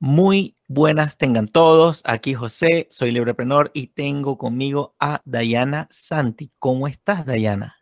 Muy 0.00 0.54
buenas 0.68 1.18
tengan 1.18 1.48
todos. 1.48 2.02
Aquí 2.06 2.32
José, 2.32 2.86
soy 2.88 3.10
libreprenor 3.10 3.72
y 3.74 3.88
tengo 3.88 4.38
conmigo 4.38 4.94
a 5.00 5.22
Dayana 5.24 5.88
Santi. 5.90 6.50
¿Cómo 6.60 6.86
estás, 6.86 7.26
Dayana? 7.26 7.78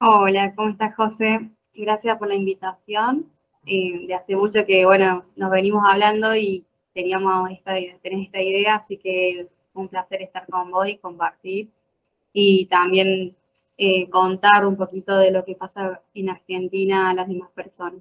Hola, 0.00 0.54
¿cómo 0.54 0.70
estás, 0.70 0.96
José? 0.96 1.50
Gracias 1.74 2.16
por 2.16 2.28
la 2.28 2.34
invitación. 2.34 3.30
Eh, 3.66 4.06
de 4.06 4.14
hace 4.14 4.34
mucho 4.34 4.64
que, 4.64 4.86
bueno, 4.86 5.26
nos 5.36 5.50
venimos 5.50 5.84
hablando 5.86 6.34
y 6.34 6.64
teníamos 6.94 7.50
esta, 7.50 7.74
tenés 8.02 8.26
esta 8.26 8.40
idea, 8.40 8.76
así 8.76 8.96
que 8.96 9.48
un 9.74 9.88
placer 9.88 10.22
estar 10.22 10.46
con 10.46 10.70
vos 10.70 10.88
y 10.88 10.96
compartir. 10.96 11.68
Y 12.32 12.64
también 12.66 13.36
eh, 13.76 14.08
contar 14.08 14.64
un 14.64 14.78
poquito 14.78 15.18
de 15.18 15.30
lo 15.30 15.44
que 15.44 15.56
pasa 15.56 16.00
en 16.14 16.30
Argentina 16.30 17.10
a 17.10 17.14
las 17.14 17.28
demás 17.28 17.50
personas. 17.50 18.00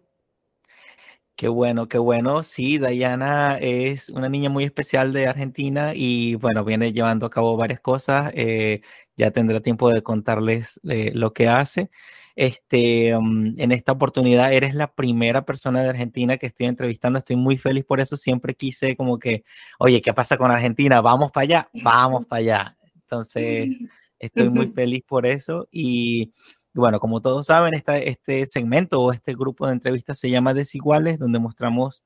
Qué 1.42 1.48
bueno, 1.48 1.88
qué 1.88 1.98
bueno. 1.98 2.44
Sí, 2.44 2.78
Dayana 2.78 3.58
es 3.58 4.10
una 4.10 4.30
niña 4.30 4.52
muy 4.52 4.64
especial 4.64 5.12
de 5.12 5.26
Argentina 5.26 5.94
y 5.96 6.36
bueno, 6.36 6.64
viene 6.64 6.94
llevando 6.94 7.26
a 7.26 7.32
cabo 7.32 7.58
varias 7.58 7.80
cosas. 7.80 8.32
Eh, 8.36 8.82
ya 9.18 9.32
tendrá 9.32 9.60
tiempo 9.60 9.90
de 9.90 10.04
contarles 10.04 10.80
eh, 10.88 11.10
lo 11.16 11.34
que 11.34 11.48
hace. 11.48 11.90
Este, 12.36 13.16
mm, 13.20 13.60
en 13.60 13.72
esta 13.72 13.92
oportunidad 13.92 14.54
eres 14.54 14.76
la 14.76 14.94
primera 14.94 15.44
persona 15.44 15.82
de 15.82 15.90
Argentina 15.90 16.38
que 16.38 16.46
estoy 16.46 16.68
entrevistando. 16.68 17.18
Estoy 17.18 17.38
muy 17.38 17.58
feliz 17.58 17.86
por 17.86 18.00
eso. 18.00 18.18
Siempre 18.18 18.54
quise 18.54 18.96
como 18.96 19.18
que, 19.18 19.44
oye, 19.80 20.00
¿qué 20.00 20.14
pasa 20.14 20.38
con 20.38 20.52
Argentina? 20.52 21.02
Vamos 21.02 21.32
para 21.32 21.44
allá, 21.46 21.70
vamos 21.74 22.28
para 22.28 22.40
allá. 22.40 22.78
Entonces, 22.94 23.68
estoy 24.20 24.48
muy 24.52 24.68
feliz 24.68 25.04
por 25.08 25.26
eso 25.26 25.68
y 25.72 26.34
bueno, 26.74 27.00
como 27.00 27.22
todos 27.22 27.48
saben, 27.48 27.74
este 27.76 28.46
segmento 28.46 29.02
o 29.02 29.12
este 29.12 29.34
grupo 29.34 29.68
de 29.68 29.74
entrevistas 29.74 30.20
se 30.20 30.30
llama 30.30 30.54
Desiguales, 30.54 31.20
donde 31.20 31.40
mostramos 31.40 32.04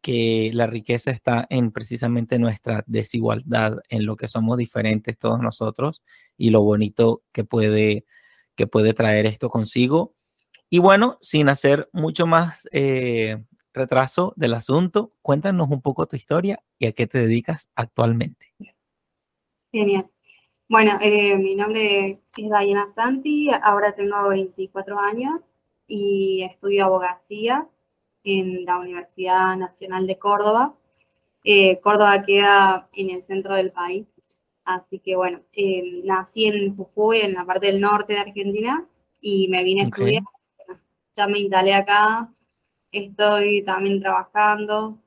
que 0.00 0.50
la 0.54 0.66
riqueza 0.66 1.10
está 1.10 1.46
en 1.50 1.72
precisamente 1.72 2.38
nuestra 2.38 2.84
desigualdad, 2.86 3.78
en 3.88 4.06
lo 4.06 4.16
que 4.16 4.28
somos 4.28 4.56
diferentes 4.56 5.18
todos 5.18 5.40
nosotros 5.40 6.02
y 6.36 6.50
lo 6.50 6.62
bonito 6.62 7.22
que 7.32 7.44
puede, 7.44 8.04
que 8.54 8.66
puede 8.66 8.94
traer 8.94 9.26
esto 9.26 9.48
consigo. 9.50 10.14
Y 10.70 10.78
bueno, 10.78 11.18
sin 11.20 11.48
hacer 11.48 11.88
mucho 11.92 12.26
más 12.26 12.68
eh, 12.72 13.42
retraso 13.72 14.32
del 14.36 14.54
asunto, 14.54 15.12
cuéntanos 15.22 15.68
un 15.70 15.82
poco 15.82 16.06
tu 16.06 16.16
historia 16.16 16.62
y 16.78 16.86
a 16.86 16.92
qué 16.92 17.06
te 17.06 17.18
dedicas 17.18 17.68
actualmente. 17.74 18.52
Genial. 19.72 20.10
Bueno, 20.68 20.98
eh, 21.00 21.38
mi 21.38 21.54
nombre 21.54 22.10
es 22.10 22.18
Diana 22.34 22.88
Santi, 22.88 23.48
ahora 23.62 23.94
tengo 23.94 24.28
24 24.28 24.98
años 24.98 25.40
y 25.86 26.42
estudio 26.42 26.86
abogacía 26.86 27.68
en 28.24 28.64
la 28.64 28.78
Universidad 28.78 29.56
Nacional 29.56 30.08
de 30.08 30.18
Córdoba. 30.18 30.74
Eh, 31.44 31.78
Córdoba 31.80 32.24
queda 32.24 32.88
en 32.94 33.10
el 33.10 33.22
centro 33.22 33.54
del 33.54 33.70
país, 33.70 34.08
así 34.64 34.98
que 34.98 35.14
bueno, 35.14 35.40
eh, 35.52 36.02
nací 36.02 36.46
en 36.46 36.76
Jujuy, 36.76 37.20
en 37.20 37.34
la 37.34 37.44
parte 37.44 37.66
del 37.66 37.80
norte 37.80 38.14
de 38.14 38.20
Argentina, 38.20 38.84
y 39.20 39.46
me 39.46 39.62
vine 39.62 39.82
a 39.82 39.84
estudiar. 39.84 40.24
Ya 41.16 41.28
me 41.28 41.38
instalé 41.38 41.74
acá, 41.74 42.28
estoy 42.90 43.62
también 43.62 44.00
trabajando 44.00 44.98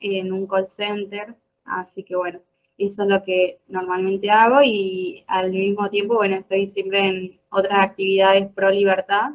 en 0.00 0.32
un 0.32 0.48
call 0.48 0.68
center, 0.68 1.36
así 1.64 2.02
que 2.02 2.16
bueno, 2.16 2.40
eso 2.78 3.02
es 3.02 3.08
lo 3.08 3.22
que 3.22 3.58
normalmente 3.68 4.30
hago 4.30 4.62
y 4.62 5.24
al 5.26 5.52
mismo 5.52 5.88
tiempo, 5.90 6.16
bueno, 6.16 6.36
estoy 6.36 6.68
siempre 6.68 7.00
en 7.06 7.40
otras 7.50 7.78
actividades 7.80 8.52
pro 8.52 8.70
libertad, 8.70 9.30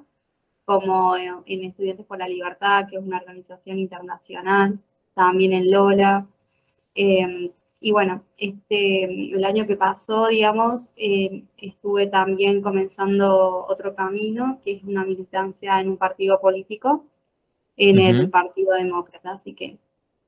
como 0.65 1.15
en 1.17 1.63
Estudiantes 1.63 2.05
por 2.05 2.19
la 2.19 2.27
Libertad, 2.27 2.87
que 2.89 2.97
es 2.97 3.03
una 3.03 3.17
organización 3.17 3.79
internacional, 3.79 4.79
también 5.13 5.53
en 5.53 5.71
Lola. 5.71 6.27
Em, 6.95 7.51
y 7.79 7.91
bueno, 7.91 8.23
este, 8.37 9.05
el 9.35 9.43
año 9.43 9.65
que 9.67 9.75
pasó, 9.75 10.27
digamos, 10.27 10.89
em, 10.95 11.47
estuve 11.57 12.07
también 12.07 12.61
comenzando 12.61 13.65
otro 13.67 13.95
camino, 13.95 14.59
que 14.63 14.73
es 14.73 14.83
una 14.83 15.03
militancia 15.03 15.79
en 15.81 15.89
un 15.89 15.97
partido 15.97 16.39
político, 16.39 17.05
en 17.77 17.99
el 17.99 18.29
Partido 18.29 18.75
Demócrata. 18.75 19.33
Así 19.33 19.53
que 19.53 19.77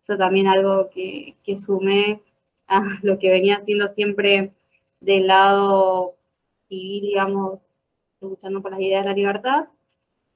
eso 0.02 0.18
también 0.18 0.48
algo 0.48 0.90
que, 0.90 1.36
que 1.44 1.58
sumé 1.58 2.22
lo 3.02 3.20
que 3.20 3.30
venía 3.30 3.58
haciendo 3.58 3.94
siempre 3.94 4.54
del 5.00 5.28
lado 5.28 6.16
civil, 6.70 7.02
digamos, 7.04 7.60
luchando 8.22 8.62
por 8.62 8.72
las 8.72 8.80
ideas 8.80 9.04
de 9.04 9.10
la 9.10 9.16
libertad. 9.16 9.68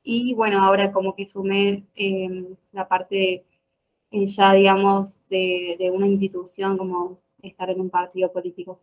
Y 0.04 0.34
bueno, 0.34 0.64
ahora 0.64 0.92
como 0.92 1.16
que 1.16 1.28
sumé 1.28 1.86
em, 1.96 2.56
la 2.72 2.88
parte 2.88 3.46
eh, 4.12 4.28
ya, 4.28 4.54
digamos, 4.54 5.20
de, 5.30 5.90
una 5.94 6.08
institución 6.08 6.78
como 6.78 7.20
estar 7.42 7.70
en 7.70 7.82
un 7.82 7.90
partido 7.90 8.32
político. 8.32 8.80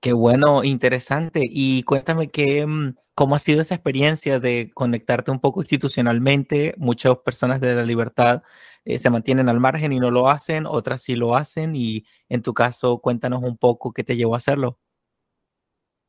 Qué 0.00 0.12
bueno, 0.12 0.62
interesante. 0.64 1.40
Y 1.44 1.82
cuéntame 1.82 2.28
qué, 2.28 2.66
mm, 2.66 2.94
cómo 3.14 3.34
ha 3.34 3.38
sido 3.38 3.62
esa 3.62 3.74
experiencia 3.74 4.38
de 4.38 4.70
conectarte 4.74 5.30
un 5.30 5.40
poco 5.40 5.60
institucionalmente. 5.60 6.74
Muchas 6.76 7.18
personas 7.18 7.60
de 7.60 7.74
la 7.74 7.84
libertad 7.84 8.42
eh, 8.84 8.98
se 8.98 9.10
mantienen 9.10 9.48
al 9.48 9.60
margen 9.60 9.92
y 9.92 10.00
no 10.00 10.10
lo 10.10 10.28
hacen, 10.28 10.66
otras 10.66 11.02
sí 11.02 11.14
lo 11.14 11.36
hacen. 11.36 11.74
Y 11.76 12.04
en 12.28 12.42
tu 12.42 12.54
caso, 12.54 12.98
cuéntanos 12.98 13.42
un 13.42 13.56
poco 13.56 13.92
qué 13.92 14.04
te 14.04 14.16
llevó 14.16 14.34
a 14.34 14.38
hacerlo. 14.38 14.78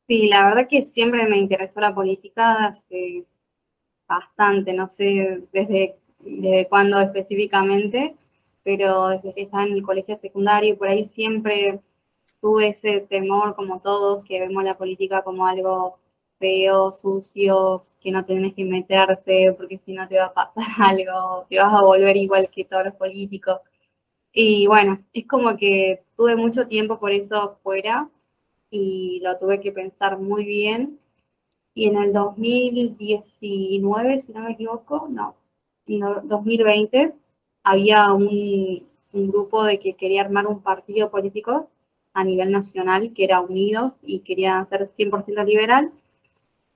Sí, 0.08 0.28
la 0.28 0.46
verdad 0.46 0.68
que 0.68 0.82
siempre 0.82 1.26
me 1.28 1.38
interesó 1.38 1.80
la 1.80 1.94
política 1.94 2.66
hace 2.66 3.24
bastante, 4.06 4.72
no 4.72 4.88
sé 4.88 5.42
desde, 5.52 5.96
desde 6.20 6.68
cuándo 6.68 7.00
específicamente, 7.00 8.14
pero 8.62 9.08
desde 9.08 9.34
que 9.34 9.42
estaba 9.42 9.64
en 9.64 9.72
el 9.72 9.82
colegio 9.82 10.16
secundario, 10.16 10.78
por 10.78 10.88
ahí 10.88 11.04
siempre 11.06 11.80
tuve 12.40 12.68
ese 12.68 13.00
temor, 13.00 13.56
como 13.56 13.80
todos, 13.80 14.24
que 14.24 14.38
vemos 14.40 14.62
la 14.62 14.78
política 14.78 15.22
como 15.22 15.46
algo 15.46 15.98
feo, 16.38 16.92
sucio, 16.92 17.86
que 18.00 18.10
no 18.12 18.24
tenés 18.24 18.54
que 18.54 18.64
meterte 18.64 19.52
porque 19.54 19.78
si 19.84 19.92
no 19.92 20.06
te 20.08 20.18
va 20.18 20.26
a 20.26 20.34
pasar 20.34 20.66
algo, 20.78 21.46
te 21.48 21.58
vas 21.58 21.72
a 21.74 21.82
volver 21.82 22.16
igual 22.16 22.50
que 22.50 22.64
todos 22.64 22.84
los 22.86 22.94
políticos. 22.94 23.60
Y 24.32 24.66
bueno, 24.66 25.02
es 25.12 25.26
como 25.26 25.56
que 25.56 26.04
tuve 26.16 26.36
mucho 26.36 26.68
tiempo 26.68 26.98
por 27.00 27.12
eso 27.12 27.58
fuera 27.62 28.08
y 28.70 29.20
lo 29.22 29.38
tuve 29.38 29.60
que 29.60 29.72
pensar 29.72 30.18
muy 30.18 30.44
bien. 30.44 30.98
Y 31.74 31.88
en 31.88 31.96
el 31.98 32.12
2019, 32.12 34.20
si 34.20 34.32
no 34.32 34.40
me 34.42 34.52
equivoco, 34.52 35.08
no, 35.10 35.36
en 35.86 36.00
2020, 36.28 37.14
había 37.64 38.12
un, 38.12 38.86
un 39.12 39.28
grupo 39.30 39.64
de 39.64 39.78
que 39.78 39.94
quería 39.94 40.22
armar 40.22 40.46
un 40.46 40.62
partido 40.62 41.10
político 41.10 41.68
a 42.14 42.24
nivel 42.24 42.50
nacional 42.52 43.12
que 43.14 43.24
era 43.24 43.40
unido 43.40 43.96
y 44.02 44.20
quería 44.20 44.64
ser 44.66 44.90
100% 44.96 45.44
liberal. 45.44 45.92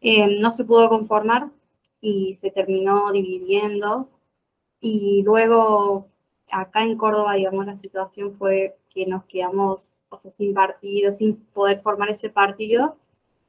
Eh, 0.01 0.39
no 0.41 0.53
se 0.53 0.65
pudo 0.65 0.89
conformar 0.89 1.51
y 2.01 2.37
se 2.37 2.51
terminó 2.51 3.13
dividiendo. 3.13 4.09
Y 4.81 5.23
luego 5.25 6.09
acá 6.51 6.83
en 6.83 6.97
Córdoba, 6.97 7.35
digamos, 7.35 7.67
la 7.67 7.77
situación 7.77 8.37
fue 8.37 8.77
que 8.91 9.07
nos 9.07 9.25
quedamos 9.25 9.87
sin 10.37 10.55
partido, 10.55 11.13
sin 11.13 11.37
poder 11.37 11.81
formar 11.83 12.11
ese 12.11 12.31
partido 12.31 12.97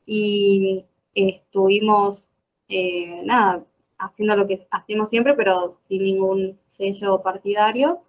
y 0.06 0.85
estuvimos, 1.16 2.28
eh, 2.67 3.22
nada, 3.25 3.66
haciendo 3.97 4.35
lo 4.35 4.47
que 4.47 4.67
hacemos 4.72 5.09
siempre, 5.09 5.34
pero 5.35 5.79
sin 5.84 6.03
ningún 6.03 6.59
sello 6.69 7.22
partidario. 7.22 8.01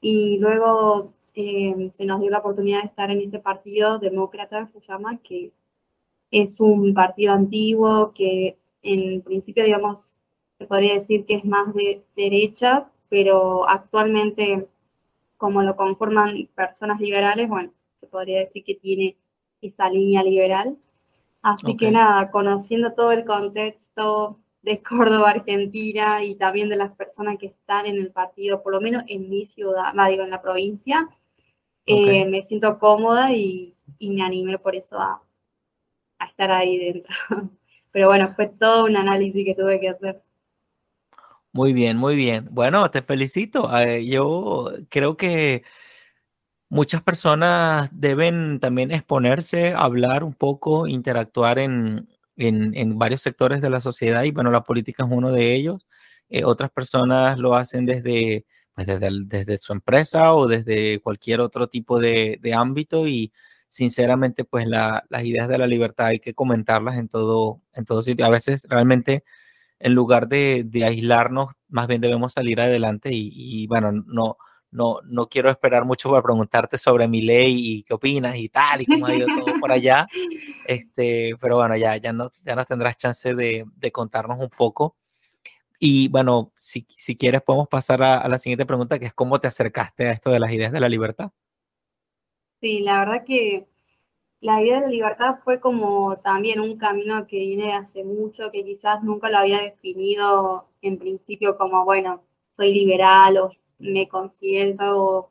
Y 0.00 0.38
luego 0.38 1.12
eh, 1.34 1.90
se 1.96 2.04
nos 2.06 2.20
dio 2.20 2.30
la 2.30 2.38
oportunidad 2.38 2.82
de 2.82 2.88
estar 2.88 3.10
en 3.10 3.20
este 3.20 3.38
partido 3.40 3.98
demócrata, 3.98 4.66
se 4.66 4.80
llama, 4.80 5.18
que 5.22 5.52
es 6.34 6.60
un 6.60 6.94
partido 6.94 7.32
antiguo 7.32 8.12
que 8.12 8.58
en 8.82 9.22
principio, 9.22 9.64
digamos, 9.64 10.14
se 10.58 10.66
podría 10.66 10.94
decir 10.94 11.24
que 11.26 11.36
es 11.36 11.44
más 11.44 11.72
de 11.74 12.02
derecha, 12.16 12.90
pero 13.08 13.68
actualmente, 13.68 14.66
como 15.36 15.62
lo 15.62 15.76
conforman 15.76 16.48
personas 16.56 17.00
liberales, 17.00 17.48
bueno, 17.48 17.72
se 18.00 18.08
podría 18.08 18.40
decir 18.40 18.64
que 18.64 18.74
tiene 18.74 19.16
esa 19.62 19.88
línea 19.88 20.24
liberal. 20.24 20.76
Así 21.40 21.76
que 21.76 21.92
nada, 21.92 22.30
conociendo 22.32 22.94
todo 22.94 23.12
el 23.12 23.24
contexto 23.24 24.40
de 24.62 24.82
Córdoba, 24.82 25.30
Argentina, 25.30 26.24
y 26.24 26.34
también 26.34 26.68
de 26.68 26.76
las 26.76 26.92
personas 26.96 27.38
que 27.38 27.46
están 27.46 27.86
en 27.86 27.96
el 27.96 28.10
partido, 28.10 28.60
por 28.62 28.72
lo 28.72 28.80
menos 28.80 29.04
en 29.06 29.30
mi 29.30 29.46
ciudad, 29.46 29.94
digo, 30.08 30.24
en 30.24 30.30
la 30.30 30.42
provincia, 30.42 31.08
eh, 31.86 32.26
me 32.26 32.42
siento 32.42 32.78
cómoda 32.78 33.32
y, 33.32 33.76
me 34.00 34.22
animé 34.22 34.58
por 34.58 34.74
eso 34.74 34.98
a, 34.98 35.22
estar 36.20 36.50
ahí 36.50 36.78
dentro. 36.78 37.14
Pero 37.92 38.08
bueno, 38.08 38.32
fue 38.34 38.48
todo 38.48 38.84
un 38.84 38.96
análisis 38.96 39.44
que 39.44 39.54
tuve 39.54 39.80
que 39.80 39.88
hacer. 39.88 40.22
Muy 41.52 41.72
bien, 41.72 41.96
muy 41.96 42.16
bien. 42.16 42.48
Bueno, 42.50 42.90
te 42.90 43.02
felicito. 43.02 43.70
Eh, 43.78 44.04
yo 44.04 44.72
creo 44.88 45.16
que 45.16 45.62
muchas 46.68 47.02
personas 47.02 47.88
deben 47.92 48.58
también 48.58 48.90
exponerse, 48.90 49.72
hablar 49.76 50.24
un 50.24 50.34
poco, 50.34 50.88
interactuar 50.88 51.60
en, 51.60 52.08
varios 52.98 53.22
sectores 53.22 53.60
de 53.60 53.70
la 53.70 53.80
sociedad 53.80 54.24
y 54.24 54.32
bueno, 54.32 54.50
la 54.50 54.64
política 54.64 55.04
es 55.04 55.12
uno 55.12 55.30
de 55.30 55.54
ellos. 55.54 55.86
Eh, 56.28 56.44
otras 56.44 56.70
personas 56.70 57.38
lo 57.38 57.54
hacen 57.54 57.86
desde 57.86 58.44
pues 58.74 58.86
desde, 58.88 59.08
desde 59.26 59.58
su 59.58 59.72
empresa 59.72 60.34
o 60.34 60.48
desde 60.48 61.00
cualquier 61.00 61.40
otro 61.40 61.68
tipo 61.68 62.00
de, 62.00 62.38
de 62.42 62.54
ámbito 62.54 63.06
y 63.06 63.32
sinceramente 63.74 64.44
pues 64.44 64.68
las 64.68 65.02
ideas 65.24 65.48
de 65.48 65.58
la 65.58 65.66
libertad 65.66 66.06
hay 66.06 66.20
que 66.20 66.32
comentarlas 66.32 66.96
en 66.96 67.08
todo, 67.08 67.60
en 67.72 67.84
todo 67.84 68.04
sitio. 68.04 68.24
A 68.24 68.30
veces 68.30 68.64
realmente 68.68 69.24
en 69.80 69.94
lugar 69.94 70.28
de, 70.28 70.62
de 70.64 70.84
aislarnos, 70.84 71.54
más 71.68 71.88
bien 71.88 72.00
debemos 72.00 72.34
salir 72.34 72.60
adelante 72.60 73.10
y, 73.12 73.32
y, 73.34 73.66
bueno, 73.66 73.90
no, 73.90 74.36
no, 74.70 75.00
no 75.04 75.28
quiero 75.28 75.50
esperar 75.50 75.84
mucho 75.84 76.08
para 76.08 76.22
preguntarte 76.22 76.78
sobre 76.78 77.08
mi 77.08 77.20
ley 77.22 77.78
y 77.78 77.82
qué 77.82 77.94
opinas 77.94 78.36
y 78.36 78.48
tal 78.48 78.82
y 78.82 78.86
cómo 78.86 79.06
ha 79.06 79.14
ido 79.16 79.26
todo 79.26 79.58
por 79.60 79.72
allá. 79.72 80.06
Este, 80.68 81.32
pero 81.40 81.56
bueno, 81.56 81.76
ya, 81.76 81.96
ya, 81.96 82.12
no, 82.12 82.30
ya 82.44 82.54
nos 82.54 82.66
tendrás 82.66 82.96
chance 82.96 83.34
de, 83.34 83.64
de 83.74 83.90
contarnos 83.90 84.38
un 84.38 84.50
poco. 84.50 84.94
Y 85.80 86.06
bueno, 86.08 86.52
si, 86.54 86.86
si 86.96 87.16
quieres 87.16 87.42
podemos 87.42 87.66
pasar 87.66 88.04
a, 88.04 88.18
a, 88.18 88.28
la 88.28 88.38
siguiente 88.38 88.66
pregunta, 88.66 89.00
que 89.00 89.06
es 89.06 89.14
cómo 89.14 89.40
te 89.40 89.48
acercaste 89.48 90.06
a 90.06 90.12
esto 90.12 90.30
de 90.30 90.38
las 90.38 90.52
ideas 90.52 90.70
de 90.70 90.80
la 90.80 90.88
libertad. 90.88 91.32
Sí, 92.64 92.80
la 92.80 93.00
verdad 93.00 93.24
que 93.26 93.66
la 94.40 94.62
idea 94.62 94.76
de 94.76 94.86
la 94.86 94.88
libertad 94.88 95.36
fue 95.44 95.60
como 95.60 96.16
también 96.18 96.60
un 96.60 96.78
camino 96.78 97.26
que 97.26 97.38
viene 97.38 97.66
de 97.66 97.72
hace 97.74 98.04
mucho, 98.04 98.50
que 98.52 98.64
quizás 98.64 99.02
nunca 99.04 99.28
lo 99.30 99.38
había 99.38 99.60
definido 99.62 100.68
en 100.82 100.98
principio 100.98 101.58
como, 101.58 101.84
bueno, 101.84 102.22
soy 102.56 102.72
liberal 102.74 103.36
o 103.38 103.50
me 103.78 104.08
considero 104.08 105.30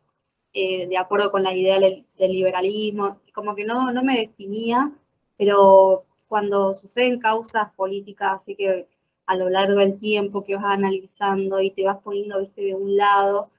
eh, 0.53 0.87
de 0.87 0.97
acuerdo 0.97 1.31
con 1.31 1.43
la 1.43 1.55
idea 1.55 1.79
del, 1.79 2.05
liberalismo, 2.19 3.19
como 3.33 3.55
que 3.55 3.65
no, 3.65 3.91
no 3.91 4.03
me 4.03 4.19
definía, 4.19 4.91
pero 5.37 6.05
cuando 6.27 6.75
suceden 6.75 7.19
causas 7.19 7.73
políticas, 7.75 8.41
así 8.41 8.55
que 8.55 8.87
a 9.25 9.35
lo 9.37 9.49
largo 9.49 9.79
del 9.79 9.99
tiempo 9.99 10.43
que 10.43 10.55
vas 10.55 10.65
analizando 10.65 11.61
y 11.61 11.71
te 11.71 11.85
vas 11.85 11.99
poniendo, 12.03 12.39
viste, 12.41 12.61
de 12.61 12.75
un 12.75 12.95
lado, 12.95 13.49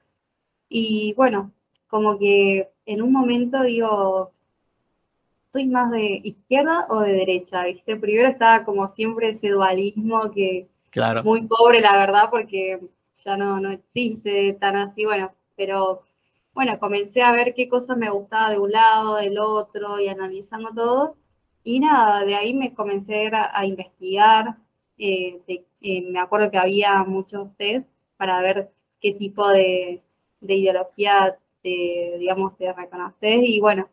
y 0.69 1.13
bueno, 1.15 1.51
como 1.87 2.17
que 2.19 2.69
en 2.85 3.01
un 3.01 3.11
momento 3.11 3.63
digo, 3.63 4.31
soy 5.51 5.67
más 5.67 5.91
de 5.91 6.21
izquierda 6.23 6.85
o 6.89 6.99
de 6.99 7.13
derecha, 7.13 7.63
¿viste? 7.65 7.95
Primero 7.95 8.29
estaba 8.29 8.65
como 8.65 8.89
siempre 8.89 9.29
ese 9.29 9.49
dualismo 9.49 10.31
que 10.31 10.67
claro. 10.91 11.23
muy 11.23 11.43
pobre, 11.47 11.79
la 11.81 11.97
verdad, 11.97 12.29
porque 12.29 12.79
ya 13.23 13.37
no, 13.37 13.59
no 13.59 13.71
existe 13.71 14.53
tan 14.59 14.75
así, 14.75 15.05
bueno, 15.05 15.33
pero 15.55 16.03
bueno, 16.53 16.79
comencé 16.79 17.21
a 17.21 17.31
ver 17.31 17.53
qué 17.53 17.67
cosas 17.69 17.97
me 17.97 18.09
gustaba 18.09 18.49
de 18.51 18.59
un 18.59 18.71
lado, 18.71 19.15
del 19.15 19.39
otro, 19.39 19.99
y 19.99 20.07
analizando 20.07 20.71
todo, 20.73 21.15
y 21.63 21.79
nada, 21.79 22.23
de 22.25 22.35
ahí 22.35 22.53
me 22.53 22.73
comencé 22.73 23.27
a, 23.27 23.57
a 23.57 23.65
investigar, 23.65 24.57
eh, 24.97 25.41
de, 25.47 25.65
eh, 25.81 26.01
me 26.03 26.19
acuerdo 26.19 26.51
que 26.51 26.57
había 26.57 27.03
muchos 27.03 27.55
test 27.57 27.87
para 28.17 28.41
ver 28.41 28.71
qué 29.01 29.13
tipo 29.13 29.47
de, 29.49 30.01
de 30.41 30.55
ideología, 30.55 31.37
te, 31.65 32.17
digamos, 32.19 32.55
te 32.57 32.71
reconoces, 32.71 33.39
y 33.41 33.59
bueno, 33.59 33.89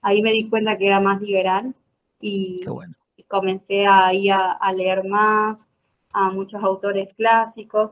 ahí 0.00 0.22
me 0.22 0.32
di 0.32 0.48
cuenta 0.48 0.78
que 0.78 0.86
era 0.86 1.00
más 1.00 1.20
liberal 1.20 1.74
y, 2.18 2.64
bueno. 2.66 2.94
y 3.14 3.24
comencé 3.24 3.86
ahí 3.86 4.30
a, 4.30 4.52
a, 4.52 4.72
leer 4.72 5.04
más 5.06 5.60
a 6.14 6.30
muchos 6.30 6.62
autores 6.62 7.12
clásicos 7.14 7.90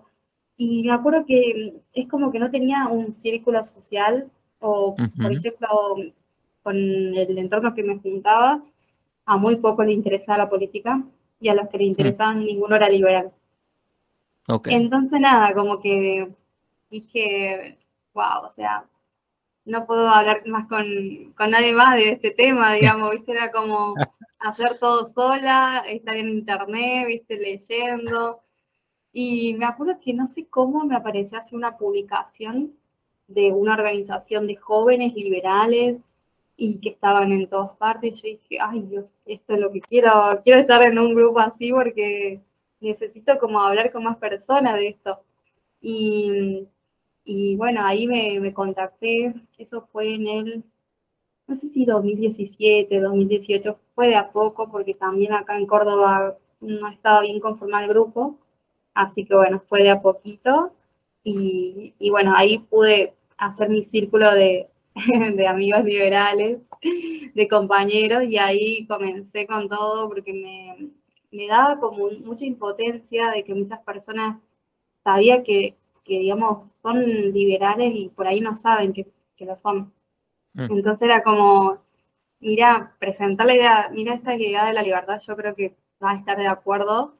y 0.57 0.83
me 0.83 0.93
acuerdo 0.93 1.27
que 1.27 1.83
es 1.93 2.09
como 2.09 2.33
que 2.33 2.39
no 2.39 2.51
tenía 2.51 2.89
un 2.89 3.13
círculo 3.13 3.63
social 3.65 4.31
o, 4.61 4.93
uh 4.93 4.97
-huh. 4.97 5.23
por 5.23 5.33
ejemplo, 5.33 5.69
con 6.63 6.77
el 6.77 7.39
entorno 7.39 7.75
que 7.75 7.83
me 7.83 7.99
juntaba, 7.99 8.63
a 9.27 9.37
muy 9.37 9.57
poco 9.57 9.85
le 9.85 9.93
interesaba 9.93 10.39
la 10.45 10.49
política 10.49 11.03
y 11.39 11.51
a 11.51 11.55
los 11.55 11.69
que 11.69 11.79
le 11.79 11.85
interesaban 11.85 12.39
uh 12.39 12.41
-huh. 12.41 12.47
ninguno 12.47 12.77
era 12.77 12.89
liberal. 12.89 13.31
Okay. 14.49 14.75
Entonces 14.75 15.21
nada, 15.21 15.53
como 15.53 15.79
que 15.81 16.29
dije, 16.91 17.77
wow, 18.15 18.47
o 18.49 18.53
sea, 18.57 18.85
no 19.69 19.87
puedo 19.87 20.09
hablar 20.09 20.47
más 20.47 20.67
con, 20.69 21.33
con, 21.37 21.51
nadie 21.51 21.73
más 21.75 21.95
de 21.97 22.13
este 22.13 22.31
tema, 22.31 22.73
digamos, 22.75 23.11
¿viste? 23.13 23.33
Era 23.33 23.53
como 23.53 23.95
hacer 24.39 24.79
todo 24.79 25.07
sola, 25.07 25.85
estar 25.87 26.17
en 26.17 26.31
internet, 26.31 27.07
¿viste? 27.07 27.37
Leyendo. 27.37 28.41
Y 29.13 29.55
me 29.55 29.67
acuerdo 29.67 29.99
que 30.01 30.15
no 30.15 30.27
sé 30.27 30.47
cómo 30.49 30.85
me 30.85 30.97
apareció 30.97 31.39
así 31.39 31.55
una 31.55 31.77
publicación 31.77 32.73
de 33.27 33.53
una 33.53 33.75
organización 33.75 34.47
de 34.47 34.57
jóvenes 34.57 35.15
liberales 35.15 35.99
y 36.57 36.81
que 36.81 36.91
estaban 36.91 37.33
en 37.33 37.49
todas 37.49 37.77
partes. 37.77 38.17
Yo 38.23 38.29
dije, 38.29 38.59
ay 38.61 38.81
Dios, 38.83 39.07
esto 39.27 39.55
es 39.55 39.61
lo 39.61 39.71
que 39.71 39.81
quiero, 39.83 40.41
quiero 40.45 40.61
estar 40.61 40.83
en 40.83 40.99
un 40.99 41.15
grupo 41.15 41.41
así 41.41 41.73
porque 41.73 42.41
necesito 42.81 43.39
como 43.39 43.61
hablar 43.61 43.93
con 43.93 44.05
más 44.05 44.17
personas 44.17 44.75
de 44.77 44.89
esto. 44.89 45.21
Y 45.81 46.67
y 47.29 47.57
bueno, 47.57 47.85
ahí 47.85 48.07
me, 48.07 48.41
me, 48.41 48.55
contacté, 48.55 49.35
eso 49.59 49.83
fue 49.93 50.15
en 50.15 50.27
el, 50.29 50.65
no 51.47 51.57
sé 51.57 51.69
si 51.69 51.85
2017, 51.85 53.01
2018, 53.01 53.79
fue 53.95 54.09
de 54.09 54.17
a 54.17 54.33
poco, 54.33 54.71
porque 54.71 54.95
también 54.95 55.35
acá 55.35 55.59
en 55.59 55.67
Córdoba 55.67 56.39
no 56.61 56.89
estaba 56.89 57.21
bien 57.23 57.41
conformado 57.41 57.85
el 57.85 57.91
grupo, 57.91 58.39
así 58.95 59.27
que 59.27 59.35
bueno, 59.37 59.63
fue 59.69 59.83
de 59.83 59.91
a 59.91 60.01
poquito, 60.01 60.73
y, 61.23 61.95
y 61.99 62.11
bueno, 62.11 62.33
ahí 62.35 62.61
pude 62.61 63.15
hacer 63.37 63.69
mi 63.69 63.85
círculo 63.85 64.33
de, 64.33 64.69
de 65.35 65.47
amigos 65.47 65.85
liberales, 65.85 66.61
de 67.35 67.49
compañeros, 67.49 68.25
y 68.25 68.39
ahí 68.39 68.87
comencé 68.87 69.47
con 69.47 69.69
todo, 69.69 70.09
porque 70.09 70.33
me, 70.33 70.91
me 71.31 71.47
daba 71.47 71.79
como 71.79 72.09
mucha 72.25 72.47
impotencia 72.47 73.31
de 73.33 73.45
que 73.45 73.55
muchas 73.55 73.81
personas 73.81 74.39
sabía 75.05 75.43
que 75.43 75.78
que, 76.09 76.19
digamos, 76.21 76.73
son 76.83 77.01
liberales 77.33 77.93
y 77.95 78.09
por 78.11 78.27
ahí 78.27 78.41
no 78.41 78.57
saben 78.57 78.93
que, 78.93 79.07
que 79.37 79.47
lo 79.47 79.57
son. 79.59 79.93
Mm. 80.55 80.73
Entonces 80.73 81.03
era 81.09 81.23
como, 81.23 81.79
mira, 82.41 82.97
presentar 82.99 83.47
la 83.47 83.55
idea, 83.55 83.91
mira 83.93 84.15
esta 84.15 84.35
idea 84.35 84.67
de 84.67 84.73
la 84.75 84.83
libertad, 84.83 85.21
yo 85.21 85.37
creo 85.37 85.55
que 85.55 85.77
vas 86.01 86.17
a 86.17 86.19
estar 86.19 86.39
de 86.39 86.49
acuerdo 86.49 87.15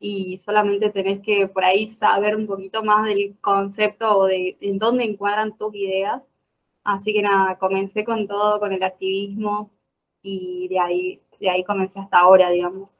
y 0.00 0.38
solamente 0.38 0.90
tenés 0.90 1.20
que 1.22 1.48
por 1.48 1.64
ahí 1.64 1.88
saber 1.90 2.36
un 2.36 2.46
poquito 2.46 2.82
más 2.82 3.04
del 3.06 3.36
concepto 3.40 4.18
o 4.18 4.26
de 4.26 4.56
en 4.60 4.78
dónde 4.78 5.04
encuadran 5.04 5.56
tus 5.56 5.74
ideas. 5.74 6.22
Así 6.84 7.12
que 7.12 7.22
nada, 7.22 7.58
comencé 7.58 8.04
con 8.04 8.26
todo, 8.26 8.60
con 8.60 8.72
el 8.72 8.82
activismo 8.82 9.70
y 10.22 10.68
de 10.68 10.78
ahí, 10.80 11.22
de 11.40 11.50
ahí 11.50 11.64
comencé 11.64 12.00
hasta 12.00 12.18
ahora, 12.20 12.50
digamos. 12.50 12.90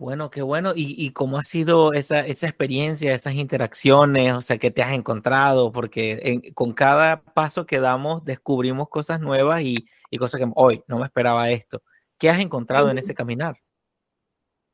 Bueno, 0.00 0.30
qué 0.30 0.40
bueno. 0.40 0.72
¿Y, 0.74 0.94
y 0.96 1.10
cómo 1.10 1.36
ha 1.36 1.44
sido 1.44 1.92
esa, 1.92 2.20
esa, 2.26 2.46
experiencia, 2.46 3.14
esas 3.14 3.34
interacciones? 3.34 4.32
O 4.32 4.40
sea, 4.40 4.56
¿qué 4.56 4.70
te 4.70 4.82
has 4.82 4.94
encontrado? 4.94 5.72
Porque 5.72 6.18
en, 6.22 6.54
con 6.54 6.72
cada 6.72 7.20
paso 7.20 7.66
que 7.66 7.80
damos 7.80 8.24
descubrimos 8.24 8.88
cosas 8.88 9.20
nuevas 9.20 9.60
y, 9.60 9.84
y 10.10 10.16
cosas 10.16 10.40
que 10.40 10.50
hoy 10.56 10.82
no 10.88 10.98
me 10.98 11.04
esperaba 11.04 11.50
esto. 11.50 11.82
¿Qué 12.16 12.30
has 12.30 12.40
encontrado 12.40 12.90
en 12.90 12.96
ese 12.96 13.12
caminar? 13.12 13.58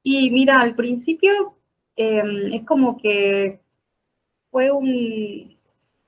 Y 0.04 0.30
mira, 0.30 0.61
al 0.61 0.76
principio 0.76 1.56
eh, 1.97 2.23
es 2.52 2.64
como 2.64 2.97
que 2.97 3.59
fue 4.52 4.71
un, 4.71 5.59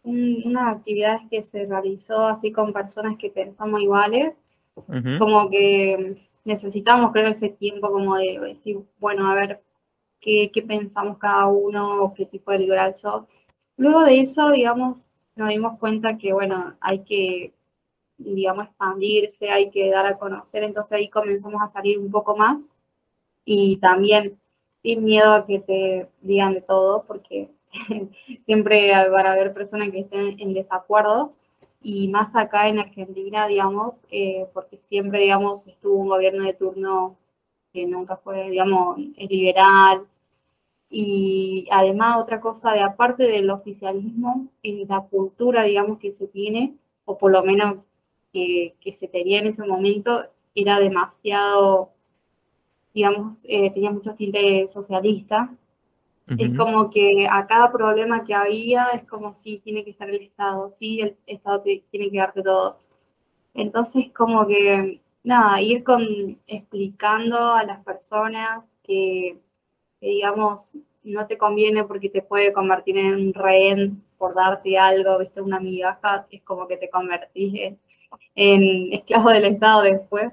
un, 0.04 0.42
una 0.44 0.70
actividad 0.70 1.28
que 1.28 1.42
se 1.42 1.66
realizó 1.66 2.28
así 2.28 2.52
con 2.52 2.72
personas 2.72 3.18
que 3.18 3.30
pensamos 3.30 3.82
iguales, 3.82 4.32
uh 4.76 4.82
-huh. 4.82 5.18
como 5.18 5.50
que 5.50 6.27
necesitamos, 6.48 7.12
creo, 7.12 7.28
ese 7.28 7.50
tiempo 7.50 7.90
como 7.90 8.16
de 8.16 8.38
decir, 8.40 8.78
bueno, 8.98 9.30
a 9.30 9.34
ver 9.34 9.62
qué, 10.20 10.50
qué 10.52 10.62
pensamos 10.62 11.18
cada 11.18 11.46
uno, 11.46 12.12
qué 12.16 12.26
tipo 12.26 12.50
de 12.50 12.58
liberal 12.60 12.96
sos. 12.96 13.24
Luego 13.76 14.02
de 14.04 14.20
eso, 14.20 14.50
digamos, 14.50 14.98
nos 15.36 15.50
dimos 15.50 15.78
cuenta 15.78 16.18
que, 16.18 16.32
bueno, 16.32 16.76
hay 16.80 17.04
que, 17.04 17.54
digamos, 18.16 18.66
expandirse, 18.66 19.50
hay 19.50 19.70
que 19.70 19.90
dar 19.90 20.06
a 20.06 20.18
conocer, 20.18 20.64
entonces 20.64 20.92
ahí 20.92 21.08
comenzamos 21.10 21.60
a 21.62 21.68
salir 21.68 21.98
un 21.98 22.10
poco 22.10 22.36
más 22.36 22.60
y 23.44 23.76
también 23.78 24.38
sin 24.82 25.04
miedo 25.04 25.32
a 25.34 25.46
que 25.46 25.60
te 25.60 26.08
digan 26.22 26.54
de 26.54 26.62
todo, 26.62 27.04
porque 27.06 27.50
siempre 28.46 28.90
van 29.10 29.26
a 29.26 29.32
haber 29.32 29.52
personas 29.52 29.90
que 29.90 30.00
estén 30.00 30.40
en 30.40 30.54
desacuerdo, 30.54 31.34
y 31.80 32.08
más 32.08 32.34
acá 32.36 32.68
en 32.68 32.78
Argentina, 32.78 33.46
digamos, 33.46 33.96
eh, 34.10 34.46
porque 34.52 34.78
siempre, 34.78 35.20
digamos, 35.20 35.66
estuvo 35.66 35.94
un 35.94 36.08
gobierno 36.08 36.44
de 36.44 36.54
turno 36.54 37.16
que 37.72 37.86
nunca 37.86 38.16
fue, 38.16 38.50
digamos, 38.50 38.98
liberal. 38.98 40.06
Y 40.90 41.68
además 41.70 42.18
otra 42.18 42.40
cosa, 42.40 42.72
de 42.72 42.82
aparte 42.82 43.24
del 43.24 43.50
oficialismo, 43.50 44.48
en 44.62 44.88
la 44.88 45.00
cultura, 45.02 45.62
digamos, 45.64 45.98
que 45.98 46.12
se 46.12 46.26
tiene, 46.28 46.74
o 47.04 47.18
por 47.18 47.32
lo 47.32 47.42
menos 47.44 47.78
que, 48.32 48.74
se 48.98 49.08
tenía 49.08 49.40
en 49.40 49.48
ese 49.48 49.64
momento, 49.66 50.24
era 50.54 50.80
demasiado, 50.80 51.90
digamos, 52.94 53.44
eh, 53.48 53.70
tenía 53.72 53.90
muchos 53.90 54.16
tintes 54.16 54.72
socialistas, 54.72 55.50
Uh 56.28 56.34
-huh. 56.34 56.44
Es 56.44 56.58
como 56.58 56.90
que 56.90 57.26
a 57.30 57.46
cada 57.46 57.72
problema 57.72 58.24
que 58.24 58.34
había 58.34 58.86
es 58.94 59.04
como 59.04 59.34
si 59.34 59.54
sí, 59.54 59.60
tiene 59.64 59.84
que 59.84 59.90
estar 59.90 60.08
el 60.10 60.22
Estado, 60.22 60.74
sí, 60.78 61.00
el 61.00 61.16
Estado 61.26 61.62
tiene 61.62 62.10
que 62.10 62.18
darte 62.18 62.42
todo. 62.42 62.80
Entonces, 63.54 64.12
como 64.16 64.46
que, 64.46 65.00
nada, 65.24 65.60
ir 65.60 65.82
con, 65.84 66.02
explicando 66.46 67.54
a 67.54 67.64
las 67.64 67.84
personas 67.84 68.64
que, 68.84 69.38
digamos, 70.00 70.70
no 71.02 71.26
te 71.26 71.38
conviene 71.38 71.84
porque 71.84 72.08
te 72.10 72.22
puede 72.22 72.52
convertir 72.52 72.98
en 72.98 73.14
un 73.14 73.34
rehén 73.34 74.04
por 74.18 74.34
darte 74.34 74.78
algo, 74.78 75.18
viste, 75.18 75.40
una 75.40 75.60
migaja, 75.60 76.26
es 76.30 76.42
como 76.42 76.68
que 76.68 76.76
te 76.76 76.90
convertís 76.90 77.78
en, 78.34 78.92
esclavo 78.92 79.30
del 79.30 79.46
Estado 79.46 79.82
después. 79.82 80.32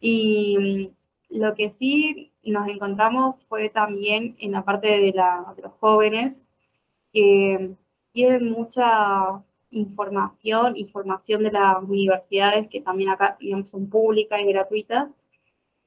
Y 0.00 0.90
mm, 1.30 1.38
lo 1.38 1.54
que 1.54 1.70
sí 1.70 2.32
nos 2.52 2.68
encontramos 2.68 3.36
fue 3.48 3.70
también 3.70 4.36
en 4.38 4.52
la 4.52 4.64
parte 4.64 4.88
de, 4.88 5.12
la, 5.12 5.52
de 5.56 5.62
los 5.62 5.72
jóvenes, 5.80 6.42
que 7.12 7.74
tienen 8.12 8.50
mucha 8.50 9.42
información, 9.70 10.76
información 10.76 11.42
de 11.44 11.52
las 11.52 11.82
universidades, 11.82 12.68
que 12.68 12.80
también 12.80 13.10
acá 13.10 13.36
digamos, 13.40 13.70
son 13.70 13.88
públicas 13.88 14.40
y 14.40 14.46
gratuitas, 14.46 15.08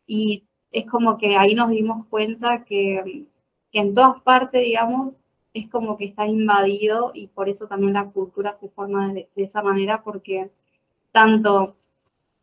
y 0.06 0.44
es 0.72 0.86
como 0.86 1.18
que 1.18 1.38
ahí 1.38 1.56
nos 1.56 1.70
dimos 1.70 2.06
cuenta 2.08 2.64
que, 2.66 3.28
en 3.74 3.94
todas 3.96 4.22
partes, 4.24 4.64
digamos, 4.64 5.14
es 5.54 5.70
como 5.70 5.98
que 5.98 6.06
está 6.06 6.26
invadido 6.28 7.12
y 7.14 7.28
por 7.28 7.50
eso 7.50 7.68
también 7.68 7.94
la 7.94 8.06
cultura 8.06 8.58
se 8.58 8.70
forma 8.70 9.14
de, 9.14 9.30
esa 9.36 9.62
manera, 9.62 10.04
porque 10.04 10.50
tanto 11.12 11.76